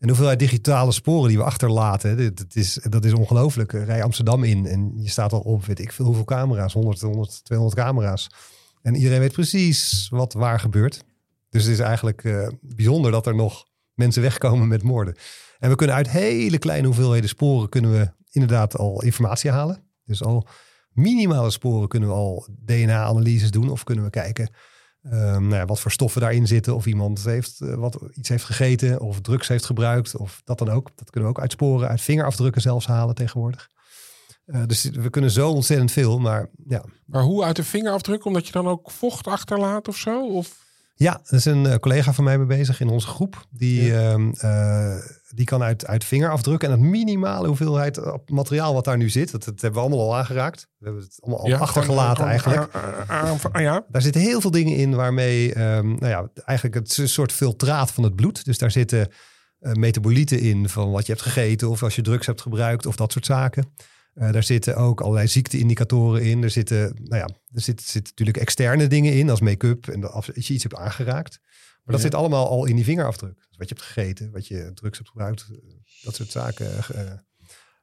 En 0.00 0.06
de 0.06 0.08
hoeveelheid 0.08 0.38
digitale 0.38 0.92
sporen 0.92 1.28
die 1.28 1.38
we 1.38 1.44
achterlaten, 1.44 2.16
dit, 2.16 2.36
dit 2.36 2.56
is, 2.56 2.78
dat 2.82 3.04
is 3.04 3.12
ongelooflijk. 3.12 3.72
Rij 3.72 4.02
Amsterdam 4.02 4.44
in 4.44 4.66
en 4.66 4.92
je 4.96 5.08
staat 5.08 5.32
al 5.32 5.40
op, 5.40 5.64
weet 5.64 5.78
ik 5.78 5.92
veel 5.92 6.04
hoeveel 6.04 6.24
camera's, 6.24 6.72
100, 6.72 7.00
100 7.00 7.44
200 7.44 7.80
camera's. 7.80 8.30
En 8.82 8.94
iedereen 8.94 9.20
weet 9.20 9.32
precies 9.32 10.08
wat 10.10 10.32
waar 10.32 10.60
gebeurt. 10.60 11.04
Dus 11.50 11.62
het 11.62 11.72
is 11.72 11.78
eigenlijk 11.78 12.24
eh, 12.24 12.48
bijzonder 12.60 13.10
dat 13.10 13.26
er 13.26 13.34
nog 13.34 13.66
mensen 14.00 14.22
wegkomen 14.22 14.68
met 14.68 14.82
moorden. 14.82 15.16
En 15.58 15.68
we 15.68 15.74
kunnen 15.74 15.96
uit 15.96 16.10
hele 16.10 16.58
kleine 16.58 16.86
hoeveelheden 16.86 17.28
sporen 17.28 17.68
kunnen 17.68 17.92
we 17.92 18.12
inderdaad 18.30 18.76
al 18.76 19.02
informatie 19.02 19.50
halen. 19.50 19.82
Dus 20.04 20.22
al 20.22 20.46
minimale 20.90 21.50
sporen 21.50 21.88
kunnen 21.88 22.08
we 22.08 22.14
al 22.14 22.48
DNA-analyses 22.64 23.50
doen 23.50 23.70
of 23.70 23.84
kunnen 23.84 24.04
we 24.04 24.10
kijken 24.10 24.50
ehm, 25.02 25.42
nou 25.42 25.54
ja, 25.54 25.64
wat 25.64 25.80
voor 25.80 25.90
stoffen 25.90 26.20
daarin 26.20 26.46
zitten. 26.46 26.74
Of 26.74 26.86
iemand 26.86 27.24
heeft, 27.24 27.60
eh, 27.60 27.74
wat, 27.74 27.98
iets 28.12 28.28
heeft 28.28 28.44
gegeten 28.44 29.00
of 29.00 29.20
drugs 29.20 29.48
heeft 29.48 29.64
gebruikt 29.64 30.16
of 30.16 30.40
dat 30.44 30.58
dan 30.58 30.68
ook. 30.68 30.90
Dat 30.94 31.10
kunnen 31.10 31.30
we 31.30 31.36
ook 31.36 31.42
uit 31.42 31.52
sporen, 31.52 31.88
uit 31.88 32.00
vingerafdrukken 32.00 32.62
zelfs 32.62 32.86
halen 32.86 33.14
tegenwoordig. 33.14 33.68
Eh, 34.44 34.62
dus 34.66 34.82
we 34.82 35.10
kunnen 35.10 35.30
zo 35.30 35.50
ontzettend 35.50 35.92
veel, 35.92 36.18
maar 36.18 36.50
ja, 36.66 36.84
Maar 37.06 37.22
hoe 37.22 37.44
uit 37.44 37.56
de 37.56 37.64
vingerafdruk? 37.64 38.24
Omdat 38.24 38.46
je 38.46 38.52
dan 38.52 38.68
ook 38.68 38.90
vocht 38.90 39.26
achterlaat 39.26 39.88
of 39.88 39.96
zo? 39.96 40.26
Of... 40.26 40.68
Ja, 41.02 41.20
er 41.24 41.34
is 41.34 41.44
een 41.44 41.66
eh, 41.66 41.74
collega 41.76 42.12
van 42.12 42.24
mij 42.24 42.38
mee 42.38 42.46
bezig 42.46 42.80
in 42.80 42.88
onze 42.88 43.06
groep. 43.06 43.46
Die, 43.50 43.96
ehm, 43.96 44.30
eh, 44.30 44.94
die 45.34 45.44
kan 45.44 45.62
uit, 45.62 45.86
uit 45.86 46.04
vingerafdrukken 46.04 46.70
en 46.70 46.80
het 46.80 46.90
minimale 46.90 47.46
hoeveelheid 47.46 48.00
materiaal 48.26 48.74
wat 48.74 48.84
daar 48.84 48.96
nu 48.96 49.08
zit. 49.08 49.30
Dat, 49.30 49.44
dat 49.44 49.60
hebben 49.60 49.80
we 49.82 49.86
allemaal 49.86 50.06
al 50.06 50.16
aangeraakt. 50.16 50.68
We 50.78 50.84
hebben 50.84 51.02
het 51.02 51.18
allemaal 51.20 51.40
al 51.40 51.48
Ja, 51.48 51.58
achtergelaten 51.58 52.24
eigenlijk. 52.24 52.68
ja. 53.52 53.84
Daar 53.88 54.02
zitten 54.02 54.20
heel 54.20 54.40
veel 54.40 54.50
dingen 54.50 54.76
in 54.76 54.94
waarmee, 54.94 55.54
ehm, 55.54 55.86
nou 55.86 56.06
ja, 56.06 56.28
eigenlijk 56.44 56.76
het 56.76 56.90
is 56.90 56.96
een 56.96 57.08
soort 57.08 57.32
filtraat 57.32 57.90
van 57.90 58.04
het 58.04 58.16
bloed. 58.16 58.44
Dus 58.44 58.58
daar 58.58 58.70
zitten 58.70 59.08
eh, 59.58 59.72
metabolieten 59.72 60.40
in 60.40 60.68
van 60.68 60.90
wat 60.90 61.06
je 61.06 61.12
hebt 61.12 61.24
gegeten 61.24 61.68
of 61.68 61.82
als 61.82 61.96
je 61.96 62.02
drugs 62.02 62.26
hebt 62.26 62.40
gebruikt 62.40 62.86
of 62.86 62.96
dat 62.96 63.12
soort 63.12 63.26
zaken. 63.26 63.74
Eh, 64.14 64.32
daar 64.32 64.42
zitten 64.42 64.76
ook 64.76 65.00
allerlei 65.00 65.26
ziekteindicatoren 65.28 66.22
in. 66.22 66.42
Er 66.42 66.50
zitten, 66.50 66.80
nou 67.02 67.16
ja, 67.16 67.28
er 67.54 67.60
zitten, 67.60 67.86
zitten 67.86 68.10
natuurlijk 68.10 68.36
externe 68.36 68.86
dingen 68.86 69.12
in 69.12 69.30
als 69.30 69.40
make-up 69.40 69.88
en 69.88 70.12
als 70.12 70.26
je 70.26 70.54
iets 70.54 70.62
hebt 70.62 70.74
aangeraakt. 70.76 71.38
Maar 71.40 71.94
dat 71.94 71.96
Ja. 71.96 72.00
zit 72.10 72.14
allemaal 72.14 72.48
al 72.48 72.64
in 72.66 72.76
die 72.76 72.84
vingerafdruk. 72.84 73.34
Dus 73.48 73.56
wat 73.58 73.68
je 73.68 73.74
hebt 73.74 73.86
gegeten, 73.86 74.30
wat 74.32 74.46
je 74.46 74.70
drugs 74.74 74.98
hebt 74.98 75.10
gebruikt, 75.10 75.46
eh, 75.50 75.56
dat 76.02 76.14
soort 76.14 76.30
zaken. 76.30 76.66
eh, 76.94 77.12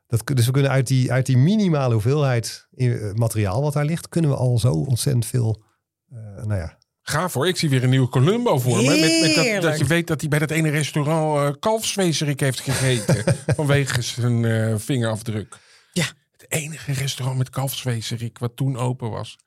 Dat, 0.08 0.28
dus 0.34 0.46
we 0.46 0.52
kunnen 0.52 0.72
uit 0.72 0.88
die, 0.88 1.12
uit 1.12 1.26
die 1.26 1.38
minimale 1.38 1.94
hoeveelheid 1.94 2.68
materiaal 3.14 3.62
wat 3.62 3.74
daar 3.74 3.86
ligt, 3.86 4.10
kunnen 4.10 4.32
we 4.32 4.38
al 4.38 4.60
zo 4.60 4.72
ontzettend 4.74 5.26
veel, 5.26 5.64
eh, 6.10 6.18
nou 6.46 6.56
ja, 6.60 6.78
Gaaf 7.02 7.34
hoor, 7.34 7.48
ik 7.48 7.58
zie 7.58 7.70
weer 7.70 7.84
een 7.84 7.90
nieuwe 7.90 8.10
Columbo 8.10 8.60
voor 8.60 8.78
me. 8.78 8.84
Met, 9.00 9.00
met 9.00 9.62
dat, 9.62 9.78
je 9.80 9.86
weet 9.86 10.08
dat 10.08 10.20
hij 10.20 10.30
bij 10.30 10.40
dat 10.40 10.52
ene 10.52 10.70
restaurant 10.70 11.38
eh 11.56 11.60
kalfswezerik 11.60 12.40
heeft 12.40 12.60
gegeten. 12.60 13.36
vanwege 13.56 14.02
zijn 14.02 14.46
eh, 14.46 14.76
vingerafdruk. 14.78 15.58
Ja. 15.98 16.06
Het 16.32 16.46
enige 16.52 16.92
restaurant 16.94 17.38
met 17.38 17.50
kalfswezerik 17.50 18.38
wat 18.38 18.56
toen 18.56 18.78
open 18.78 19.10
was. 19.10 19.38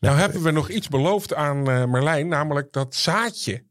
Nou 0.00 0.18
hebben 0.18 0.42
we 0.42 0.50
nog 0.50 0.68
iets 0.70 0.88
beloofd 0.88 1.34
aan 1.34 1.70
eh, 1.70 1.84
Marlijn, 1.84 2.28
namelijk 2.28 2.72
dat 2.72 2.94
zaadje 2.94 3.64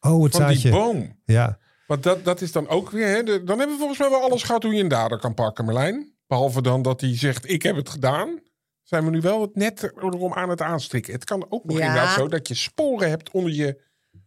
oh 0.00 0.22
het 0.24 0.32
van 0.36 0.46
die 0.46 0.56
zaadje. 0.58 0.70
boom. 0.70 1.20
Ja, 1.24 1.58
Want 1.86 2.02
dat, 2.02 2.24
dat 2.24 2.40
is 2.40 2.52
dan 2.52 2.68
ook 2.68 2.90
weer, 2.90 3.06
hè, 3.06 3.22
de- 3.22 3.44
dan 3.44 3.58
hebben 3.58 3.76
we 3.76 3.78
volgens 3.78 3.98
mij 3.98 4.10
wel 4.10 4.22
alles 4.22 4.42
gehad 4.42 4.62
hoe 4.62 4.74
je 4.74 4.82
een 4.82 4.88
dader 4.88 5.18
kan 5.18 5.34
pakken, 5.34 5.64
Marlijn. 5.64 6.14
Behalve 6.26 6.62
dan 6.62 6.82
dat 6.82 7.00
hij 7.00 7.16
zegt, 7.16 7.50
ik 7.50 7.62
heb 7.62 7.76
het 7.76 7.88
gedaan. 7.88 8.40
Zijn 8.82 9.04
we 9.04 9.10
nu 9.10 9.20
wel 9.20 9.40
het 9.40 9.54
net 9.54 9.82
erom 9.82 10.32
aan 10.32 10.48
het 10.48 10.60
aanstrikken. 10.62 11.12
Het 11.12 11.24
kan 11.24 11.46
ook 11.48 11.64
nog 11.64 11.78
Ja. 11.78 11.86
inderdaad 11.86 12.14
zo 12.14 12.28
dat 12.28 12.48
je 12.48 12.54
sporen 12.54 13.08
hebt 13.08 13.30
onder 13.30 13.52
je 13.52 13.80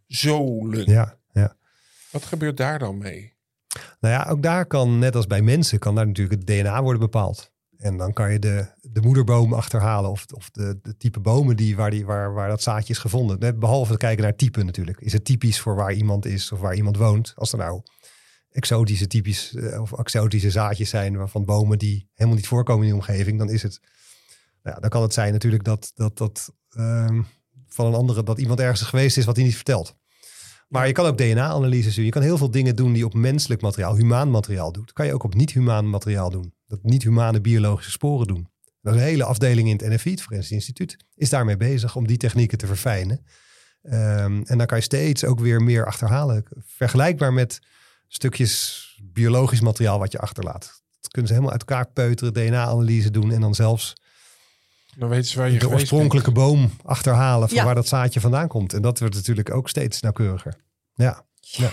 zolen. 0.06 0.90
ja, 0.90 1.18
ja. 1.32 1.56
Wat 2.10 2.24
gebeurt 2.24 2.56
daar 2.56 2.78
dan 2.78 2.98
mee? 2.98 3.33
Nou 4.00 4.14
ja, 4.14 4.26
ook 4.30 4.42
daar 4.42 4.66
kan, 4.66 4.98
net 4.98 5.16
als 5.16 5.26
bij 5.26 5.42
mensen, 5.42 5.78
kan 5.78 5.94
daar 5.94 6.06
natuurlijk 6.06 6.40
het 6.40 6.46
DNA 6.46 6.82
worden 6.82 7.00
bepaald. 7.00 7.52
En 7.76 7.96
dan 7.96 8.12
kan 8.12 8.32
je 8.32 8.38
de, 8.38 8.66
de 8.80 9.00
moederboom 9.00 9.52
achterhalen 9.52 10.10
of, 10.10 10.24
of 10.34 10.50
de, 10.50 10.78
de 10.82 10.96
type 10.96 11.20
bomen 11.20 11.56
die, 11.56 11.76
waar, 11.76 11.90
die, 11.90 12.04
waar, 12.04 12.34
waar 12.34 12.48
dat 12.48 12.62
zaadje 12.62 12.92
is 12.92 12.98
gevonden. 12.98 13.58
Behalve 13.58 13.90
het 13.90 14.00
kijken 14.00 14.22
naar 14.22 14.36
type 14.36 14.62
natuurlijk. 14.62 15.00
Is 15.00 15.12
het 15.12 15.24
typisch 15.24 15.60
voor 15.60 15.74
waar 15.74 15.92
iemand 15.92 16.26
is 16.26 16.52
of 16.52 16.60
waar 16.60 16.74
iemand 16.74 16.96
woont? 16.96 17.32
Als 17.36 17.52
er 17.52 17.58
nou 17.58 17.82
exotische 18.50 19.06
typisch 19.06 19.54
eh, 19.54 19.80
of 19.80 19.92
exotische 19.92 20.50
zaadjes 20.50 20.90
zijn 20.90 21.28
van 21.28 21.44
bomen 21.44 21.78
die 21.78 22.08
helemaal 22.12 22.38
niet 22.38 22.46
voorkomen 22.46 22.82
in 22.82 22.92
die 22.92 23.00
omgeving, 23.00 23.38
dan 23.38 23.50
is 23.50 23.62
het. 23.62 23.80
Nou 24.62 24.74
ja, 24.74 24.80
dan 24.80 24.90
kan 24.90 25.02
het 25.02 25.12
zijn 25.12 25.32
natuurlijk 25.32 25.64
dat 25.64 25.92
dat, 25.94 26.18
dat 26.18 26.52
ehm, 26.68 27.22
van 27.66 27.86
een 27.86 27.94
andere 27.94 28.22
dat 28.22 28.38
iemand 28.38 28.60
ergens 28.60 28.82
geweest 28.82 29.16
is 29.16 29.24
wat 29.24 29.36
hij 29.36 29.44
niet 29.44 29.54
vertelt. 29.54 29.96
Maar 30.68 30.86
je 30.86 30.92
kan 30.92 31.06
ook 31.06 31.18
DNA-analyses 31.18 31.94
doen. 31.94 32.04
Je 32.04 32.10
kan 32.10 32.22
heel 32.22 32.38
veel 32.38 32.50
dingen 32.50 32.76
doen 32.76 32.92
die 32.92 33.04
op 33.04 33.14
menselijk 33.14 33.60
materiaal, 33.60 33.96
humaan 33.96 34.30
materiaal 34.30 34.72
doet. 34.72 34.92
Kan 34.92 35.06
je 35.06 35.14
ook 35.14 35.22
op 35.22 35.34
niet-humaan 35.34 35.90
materiaal 35.90 36.30
doen. 36.30 36.54
Dat 36.66 36.82
niet-humane 36.82 37.40
biologische 37.40 37.90
sporen 37.90 38.26
doen. 38.26 38.48
Dat 38.80 38.94
is 38.94 39.00
een 39.00 39.06
hele 39.06 39.24
afdeling 39.24 39.68
in 39.68 39.76
het 39.76 39.88
NFI, 39.88 40.10
het 40.10 40.22
Forensisch 40.22 40.50
Instituut, 40.50 40.96
is 41.14 41.30
daarmee 41.30 41.56
bezig 41.56 41.96
om 41.96 42.06
die 42.06 42.16
technieken 42.16 42.58
te 42.58 42.66
verfijnen. 42.66 43.24
Ehm, 43.82 44.42
en 44.44 44.58
dan 44.58 44.66
kan 44.66 44.78
je 44.78 44.84
steeds 44.84 45.24
ook 45.24 45.40
weer 45.40 45.62
meer 45.62 45.86
achterhalen. 45.86 46.44
Vergelijkbaar 46.66 47.32
met 47.32 47.60
stukjes 48.08 48.82
biologisch 49.02 49.60
materiaal 49.60 49.98
wat 49.98 50.12
je 50.12 50.18
achterlaat. 50.18 50.82
Dat 51.00 51.10
kunnen 51.10 51.26
ze 51.26 51.36
helemaal 51.36 51.58
uit 51.58 51.64
elkaar 51.68 51.90
peuteren, 51.92 52.32
DNA-analyse 52.32 53.10
doen 53.10 53.32
en 53.32 53.40
dan 53.40 53.54
zelfs 53.54 53.92
Dan 54.96 55.08
weten 55.08 55.24
ze 55.30 55.38
waar 55.38 55.50
je 55.50 55.58
de 55.58 55.68
oorspronkelijke 55.68 56.30
boom 56.32 56.70
achterhalen 56.84 57.48
van 57.48 57.56
Ja. 57.56 57.64
waar 57.64 57.74
dat 57.74 57.88
zaadje 57.88 58.20
vandaan 58.20 58.48
komt. 58.48 58.72
En 58.72 58.82
dat 58.82 58.98
wordt 58.98 59.14
natuurlijk 59.14 59.54
ook 59.54 59.68
steeds 59.68 60.00
nauwkeuriger. 60.00 60.54
Ja. 60.94 61.24
bent. 61.58 61.72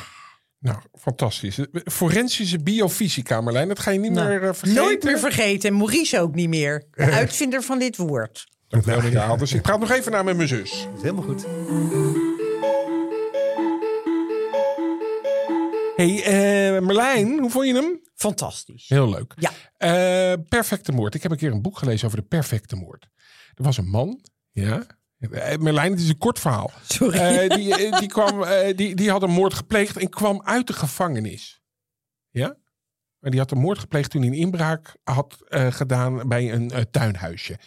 Nou, 0.59 0.77
fantastisch. 0.99 1.59
Forensische 1.85 2.59
biofysica, 2.59 3.41
Marlijn. 3.41 3.67
Dat 3.67 3.79
ga 3.79 3.91
je 3.91 3.99
niet 3.99 4.11
Nou, 4.11 4.27
meer 4.27 4.41
eh, 4.43 4.53
vergeten. 4.53 4.73
Nooit 4.83 5.03
meer 5.03 5.19
vergeten. 5.19 5.69
En 5.69 5.77
Maurice 5.77 6.19
ook 6.19 6.35
niet 6.35 6.49
meer. 6.49 6.83
De 6.91 7.03
uitvinder 7.21 7.61
van 7.63 7.79
dit 7.79 7.97
woord. 7.97 8.47
Dankjewel, 8.67 9.21
Aalders. 9.21 9.53
Ik 9.53 9.61
praat 9.61 9.79
nog 9.79 9.91
even 9.91 10.11
naar 10.11 10.23
met 10.23 10.35
mijn 10.35 10.47
zus. 10.47 10.87
Helemaal 11.01 11.23
goed. 11.23 11.45
hey, 15.95 16.23
eh, 16.23 16.81
Marlijn, 16.81 17.39
hoe 17.39 17.49
vond 17.49 17.67
je 17.67 17.73
hem? 17.73 17.99
Fantastisch. 18.15 18.89
Heel 18.89 19.09
leuk. 19.09 19.33
Ja. 19.35 19.51
Eh, 19.77 20.37
perfecte 20.49 20.91
moord. 20.91 21.15
Ik 21.15 21.23
heb 21.23 21.31
een 21.31 21.37
keer 21.37 21.51
een 21.51 21.61
boek 21.61 21.77
gelezen 21.77 22.07
over 22.07 22.19
de 22.19 22.25
perfecte 22.25 22.75
moord. 22.75 23.07
Er 23.55 23.63
was 23.63 23.77
een 23.77 23.89
man, 23.89 24.21
ja. 24.51 24.83
Eh, 25.29 25.57
Merlijn, 25.57 25.91
het 25.91 25.99
is 26.01 26.09
een 26.09 26.17
kort 26.17 26.39
verhaal. 26.39 26.71
Sorry. 26.87 27.17
Eh, 27.17 27.49
die, 27.55 27.75
eh, 27.75 27.99
die, 27.99 28.07
kwam, 28.07 28.45
die, 28.75 28.95
die 28.95 29.09
had 29.09 29.23
een 29.23 29.29
moord 29.31 29.53
gepleegd 29.53 29.97
en 29.97 30.09
kwam 30.09 30.41
uit 30.43 30.67
de 30.67 30.73
gevangenis. 30.73 31.61
Ja? 32.29 32.55
Maar 33.19 33.31
die 33.31 33.39
had 33.39 33.51
een 33.51 33.57
moord 33.57 33.79
gepleegd 33.79 34.09
toen 34.11 34.21
hij 34.21 34.29
een 34.31 34.37
inbraak 34.37 34.95
had 35.03 35.37
gedaan 35.49 36.27
bij 36.27 36.53
een 36.53 36.71
tuinhuisje. 36.91 37.59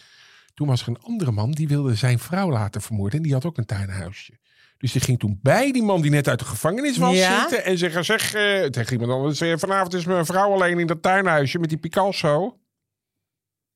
Toen 0.53 0.67
was 0.67 0.81
er 0.81 0.87
een 0.87 1.01
andere 1.01 1.31
man 1.31 1.51
die 1.51 1.67
wilde 1.67 1.95
zijn 1.95 2.19
vrouw 2.19 2.49
laten 2.49 2.81
vermoorden. 2.81 3.17
En 3.17 3.23
die 3.23 3.33
had 3.33 3.45
ook 3.45 3.57
een 3.57 3.65
tuinhuisje. 3.65 4.39
Dus 4.77 4.91
die 4.91 5.01
ging 5.01 5.19
toen 5.19 5.39
bij 5.41 5.71
die 5.71 5.83
man 5.83 6.01
die 6.01 6.11
net 6.11 6.27
uit 6.27 6.39
de 6.39 6.45
gevangenis 6.45 6.97
was 6.97 7.15
Ja. 7.15 7.39
zitten. 7.39 7.65
En 7.65 7.77
zeggen, 7.77 8.05
zeg 8.05 8.29
tegen 8.69 8.91
iemand 8.91 9.11
anders. 9.11 9.59
vanavond 9.61 9.93
is 9.93 10.05
mijn 10.05 10.25
vrouw 10.25 10.53
alleen 10.53 10.79
in 10.79 10.87
dat 10.87 11.01
tuinhuisje 11.01 11.59
met 11.59 11.69
die 11.69 11.77
Picasso. 11.77 12.59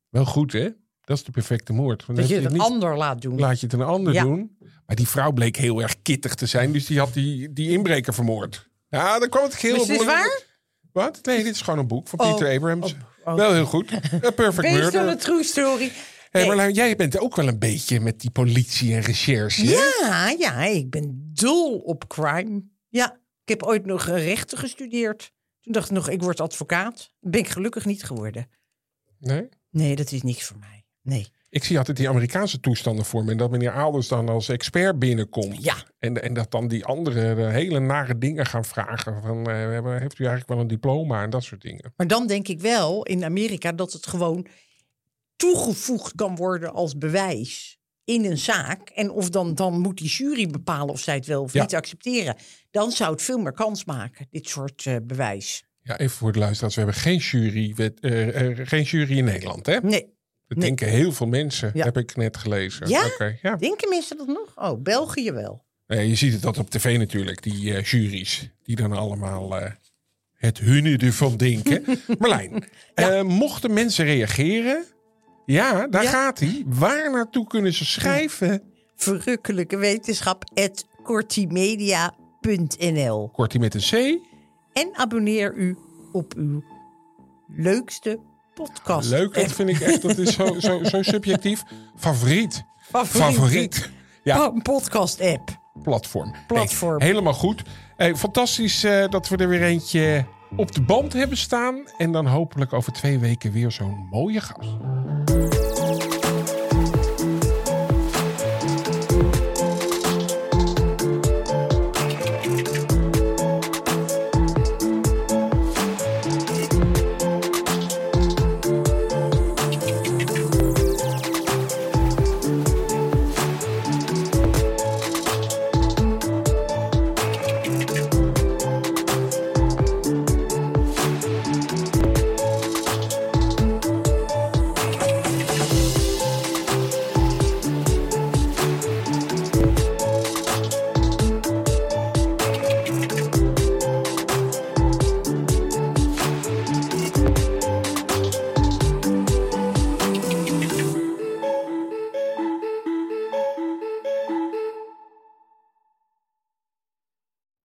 Wel 0.10 0.26
goed 0.26 0.51
hè? 0.51 0.70
Dat 1.10 1.18
is 1.18 1.24
de 1.24 1.32
perfecte 1.32 1.74
moord. 1.74 2.05
Want 2.05 2.20
dat 2.20 2.28
je 2.28 2.36
het 2.36 2.45
een 2.45 2.51
niet- 2.51 2.62
ander 2.62 2.97
laat 2.97 3.22
doen. 3.22 3.39
Laat 3.39 3.60
je 3.60 3.66
het 3.66 3.76
een 3.76 3.82
ander 3.82 4.14
Ja. 4.14 4.24
doen. 4.24 4.57
Maar 4.86 4.95
die 4.95 5.07
vrouw 5.07 5.32
bleek 5.32 5.55
heel 5.57 5.82
erg 5.82 6.01
kittig 6.01 6.36
te 6.36 6.45
zijn. 6.45 6.72
Dus 6.72 6.86
die 6.86 6.99
had 6.99 7.14
die, 7.14 7.53
die 7.53 7.70
inbreker 7.70 8.14
vermoord. 8.14 8.70
Ja, 8.89 9.20
dan 9.20 9.30
kwam 9.30 9.43
het 9.43 9.53
geheel... 9.55 9.76
Is 9.76 9.86
dit 9.88 10.05
waar? 10.05 10.41
Wat? 10.91 11.20
Nee, 11.26 11.43
dit 11.43 11.53
is 11.55 11.62
gewoon 11.62 11.80
een 11.80 11.88
boek 11.88 12.07
van 12.07 12.20
Oh. 12.20 12.32
Peter 12.36 12.55
Abrams. 12.55 12.95
Oh. 13.24 13.36
Wel 13.36 13.53
heel 13.53 13.66
goed. 13.66 13.91
A 14.26 14.32
Perfect 14.32 14.72
Murder. 14.74 15.07
a 15.10 15.16
true 15.16 15.43
story. 15.43 15.91
Hey, 16.30 16.41
Nee. 16.41 16.45
Marlijn, 16.47 16.74
jij 16.74 16.95
bent 16.95 17.20
ook 17.20 17.36
wel 17.36 17.47
een 17.47 17.60
beetje 17.60 17.99
met 17.99 18.20
die 18.20 18.32
politie 18.32 18.93
en 18.93 19.01
recherche. 19.01 19.66
Ja, 19.66 20.36
ja, 20.39 20.64
ik 20.66 20.89
ben 20.89 21.30
dol 21.34 21.78
op 21.78 22.07
crime. 22.07 22.64
Ja, 22.89 23.12
ik 23.43 23.49
heb 23.49 23.64
ooit 23.64 23.86
nog 23.86 24.05
rechten 24.05 24.57
gestudeerd. 24.57 25.32
Toen 25.62 25.74
dacht 25.74 25.89
ik 25.89 25.95
nog, 25.95 26.10
ik 26.10 26.22
word 26.22 26.39
advocaat. 26.39 27.14
Ben 27.20 27.39
ik 27.39 27.47
gelukkig 27.49 27.86
niet 27.86 28.03
geworden. 28.03 28.47
Nee? 29.20 29.49
Nee, 29.72 29.95
dat 29.95 30.12
is 30.12 30.22
niks 30.22 30.43
voor 30.43 30.57
mij. 30.60 30.79
Nee. 31.10 31.28
Ik 31.49 31.64
zie 31.64 31.78
altijd 31.78 31.97
die 31.97 32.10
Amerikaanse 32.10 32.60
toestanden 32.60 33.05
voor 33.05 33.24
me. 33.24 33.32
En 33.32 33.38
dat 33.38 33.51
meneer 33.51 33.72
Aalders 33.72 34.07
dan 34.07 34.30
als 34.30 34.49
expert 34.49 34.99
binnenkomt. 34.99 35.64
Ja. 35.64 35.76
En, 35.99 36.24
en 36.24 36.34
dat 36.34 36.51
dan 36.51 36.68
die 36.68 36.86
anderen 36.86 37.38
eh, 37.47 37.51
hele 37.53 37.80
nare 37.80 38.18
dingen 38.18 38.45
gaan 38.45 38.66
vragen. 38.66 39.22
Van, 39.22 39.49
eh, 39.49 39.55
heeft 39.99 40.20
u 40.20 40.24
eigenlijk 40.24 40.47
wel 40.47 40.60
een 40.60 40.68
diploma 40.68 41.24
en 41.24 41.30
dat 41.30 41.43
soort 41.43 41.62
dingen. 41.62 41.93
Maar 41.95 42.07
dan 42.07 42.28
denk 42.28 42.47
ik 42.47 42.60
wel 42.62 43.03
in 43.03 43.24
Amerika 43.24 43.72
dat 43.72 43.93
het 43.93 44.07
gewoon 44.07 44.45
toegevoegd 45.36 46.16
kan 46.16 46.36
worden 46.36 46.74
als 46.74 46.97
bewijs 46.97 47.78
in 48.03 48.26
een 48.26 48.38
zaak. 48.38 48.89
En 48.89 49.12
of 49.12 49.30
dan, 49.30 49.55
dan 49.55 49.80
moet 49.80 49.97
die 49.97 50.10
jury 50.10 50.47
bepalen 50.47 50.93
of 50.93 50.99
zij 50.99 51.16
het 51.16 51.26
wel 51.26 51.41
of 51.43 51.53
Ja. 51.53 51.62
niet 51.62 51.76
accepteren. 51.76 52.36
Dan 52.72 52.91
zou 52.91 53.12
het 53.12 53.22
veel 53.22 53.38
meer 53.39 53.53
kans 53.53 53.86
maken, 53.86 54.28
dit 54.30 54.49
soort 54.49 54.86
eh, 54.86 54.95
bewijs. 55.03 55.64
Ja, 55.84 55.97
even 55.97 56.18
voor 56.18 56.32
de 56.32 56.39
luisteraars. 56.39 56.76
We 56.76 56.82
hebben 56.82 56.99
geen 57.01 57.18
jury, 57.18 57.74
wet- 57.76 57.99
geen 58.70 58.84
jury 58.84 59.18
in 59.18 59.24
Nederland, 59.26 59.66
hè? 59.66 59.78
Nee, 59.80 60.18
Dat 60.50 60.58
Nee. 60.58 60.68
denken 60.68 60.88
heel 60.88 61.12
veel 61.12 61.28
mensen, 61.28 61.72
Ja. 61.74 61.86
heb 61.86 61.97
ik 61.97 62.16
net 62.16 62.38
gelezen. 62.38 62.88
Ja? 62.89 63.12
Ja. 63.41 63.56
denken 63.56 63.89
mensen 63.89 64.18
dat 64.18 64.28
nog? 64.28 64.52
Oh, 64.56 64.82
België 64.82 65.32
wel. 65.32 65.64
Nee, 65.88 66.10
je 66.10 66.16
ziet 66.16 66.34
het 66.34 66.41
dat 66.41 66.58
op 66.58 66.70
tv 66.70 66.97
natuurlijk, 66.97 67.43
die 67.43 67.74
eh, 67.76 67.84
juries. 67.84 68.50
Die 68.64 68.76
dan 68.76 68.91
allemaal 68.91 69.58
eh, 69.60 69.72
het 70.34 70.58
hunne 70.58 70.97
ervan 70.97 71.38
denken. 71.38 71.84
Marlijn, 72.20 72.64
eh, 72.93 73.22
mochten 73.24 73.74
mensen 73.74 74.06
reageren... 74.06 74.86
Ja, 75.45 75.88
daar 75.88 76.04
Ja. 76.04 76.10
gaat 76.10 76.39
hij. 76.39 76.64
Waar 76.66 77.12
naartoe 77.12 77.47
kunnen 77.47 77.74
ze 77.74 77.86
schrijven? 77.86 78.62
Verrukkelijke 78.95 79.78
wetenschap 79.78 80.43
at 80.54 80.86
kortimedia.nl 81.04 83.30
Kort 83.30 83.52
hij 83.52 83.62
met 83.62 83.74
een 83.74 83.82
C. 83.82 83.93
En 84.74 84.89
abonneer 84.93 85.54
u 85.56 85.78
op 86.12 86.34
uw 86.38 86.64
leukste 87.47 88.20
podcast. 88.64 89.10
Leuk, 89.10 89.34
dat 89.34 89.51
vind 89.51 89.70
ik 89.70 89.80
echt. 89.80 90.01
Dat 90.01 90.18
is 90.18 90.34
zo, 90.34 90.60
zo, 90.60 90.84
zo 90.84 91.01
subjectief. 91.01 91.64
Favoriet. 91.95 92.64
Favoriet. 92.78 93.36
Favoriet. 93.36 93.89
Ja, 94.24 94.45
een 94.45 94.62
podcast 94.62 95.22
app. 95.22 95.57
platform. 95.84 96.36
Platform. 96.47 96.97
Hey, 96.97 97.07
helemaal 97.07 97.34
goed. 97.34 97.62
Hey, 97.97 98.16
fantastisch 98.16 98.84
eh, 98.84 99.07
dat 99.10 99.30
we 99.30 99.38
er 99.38 99.47
weer 99.47 99.64
eentje 99.64 100.26
op 100.55 100.72
de 100.72 100.82
band 100.82 101.14
hebben 101.14 101.38
staan. 101.38 101.84
En 101.97 102.12
dan 102.12 102.26
hopelijk 102.28 102.74
over 102.74 102.91
twee 102.91 103.20
weken 103.20 103.51
weer 103.51 103.72
zo'n 103.72 104.07
mooie 104.10 104.41
gast. 104.41 104.70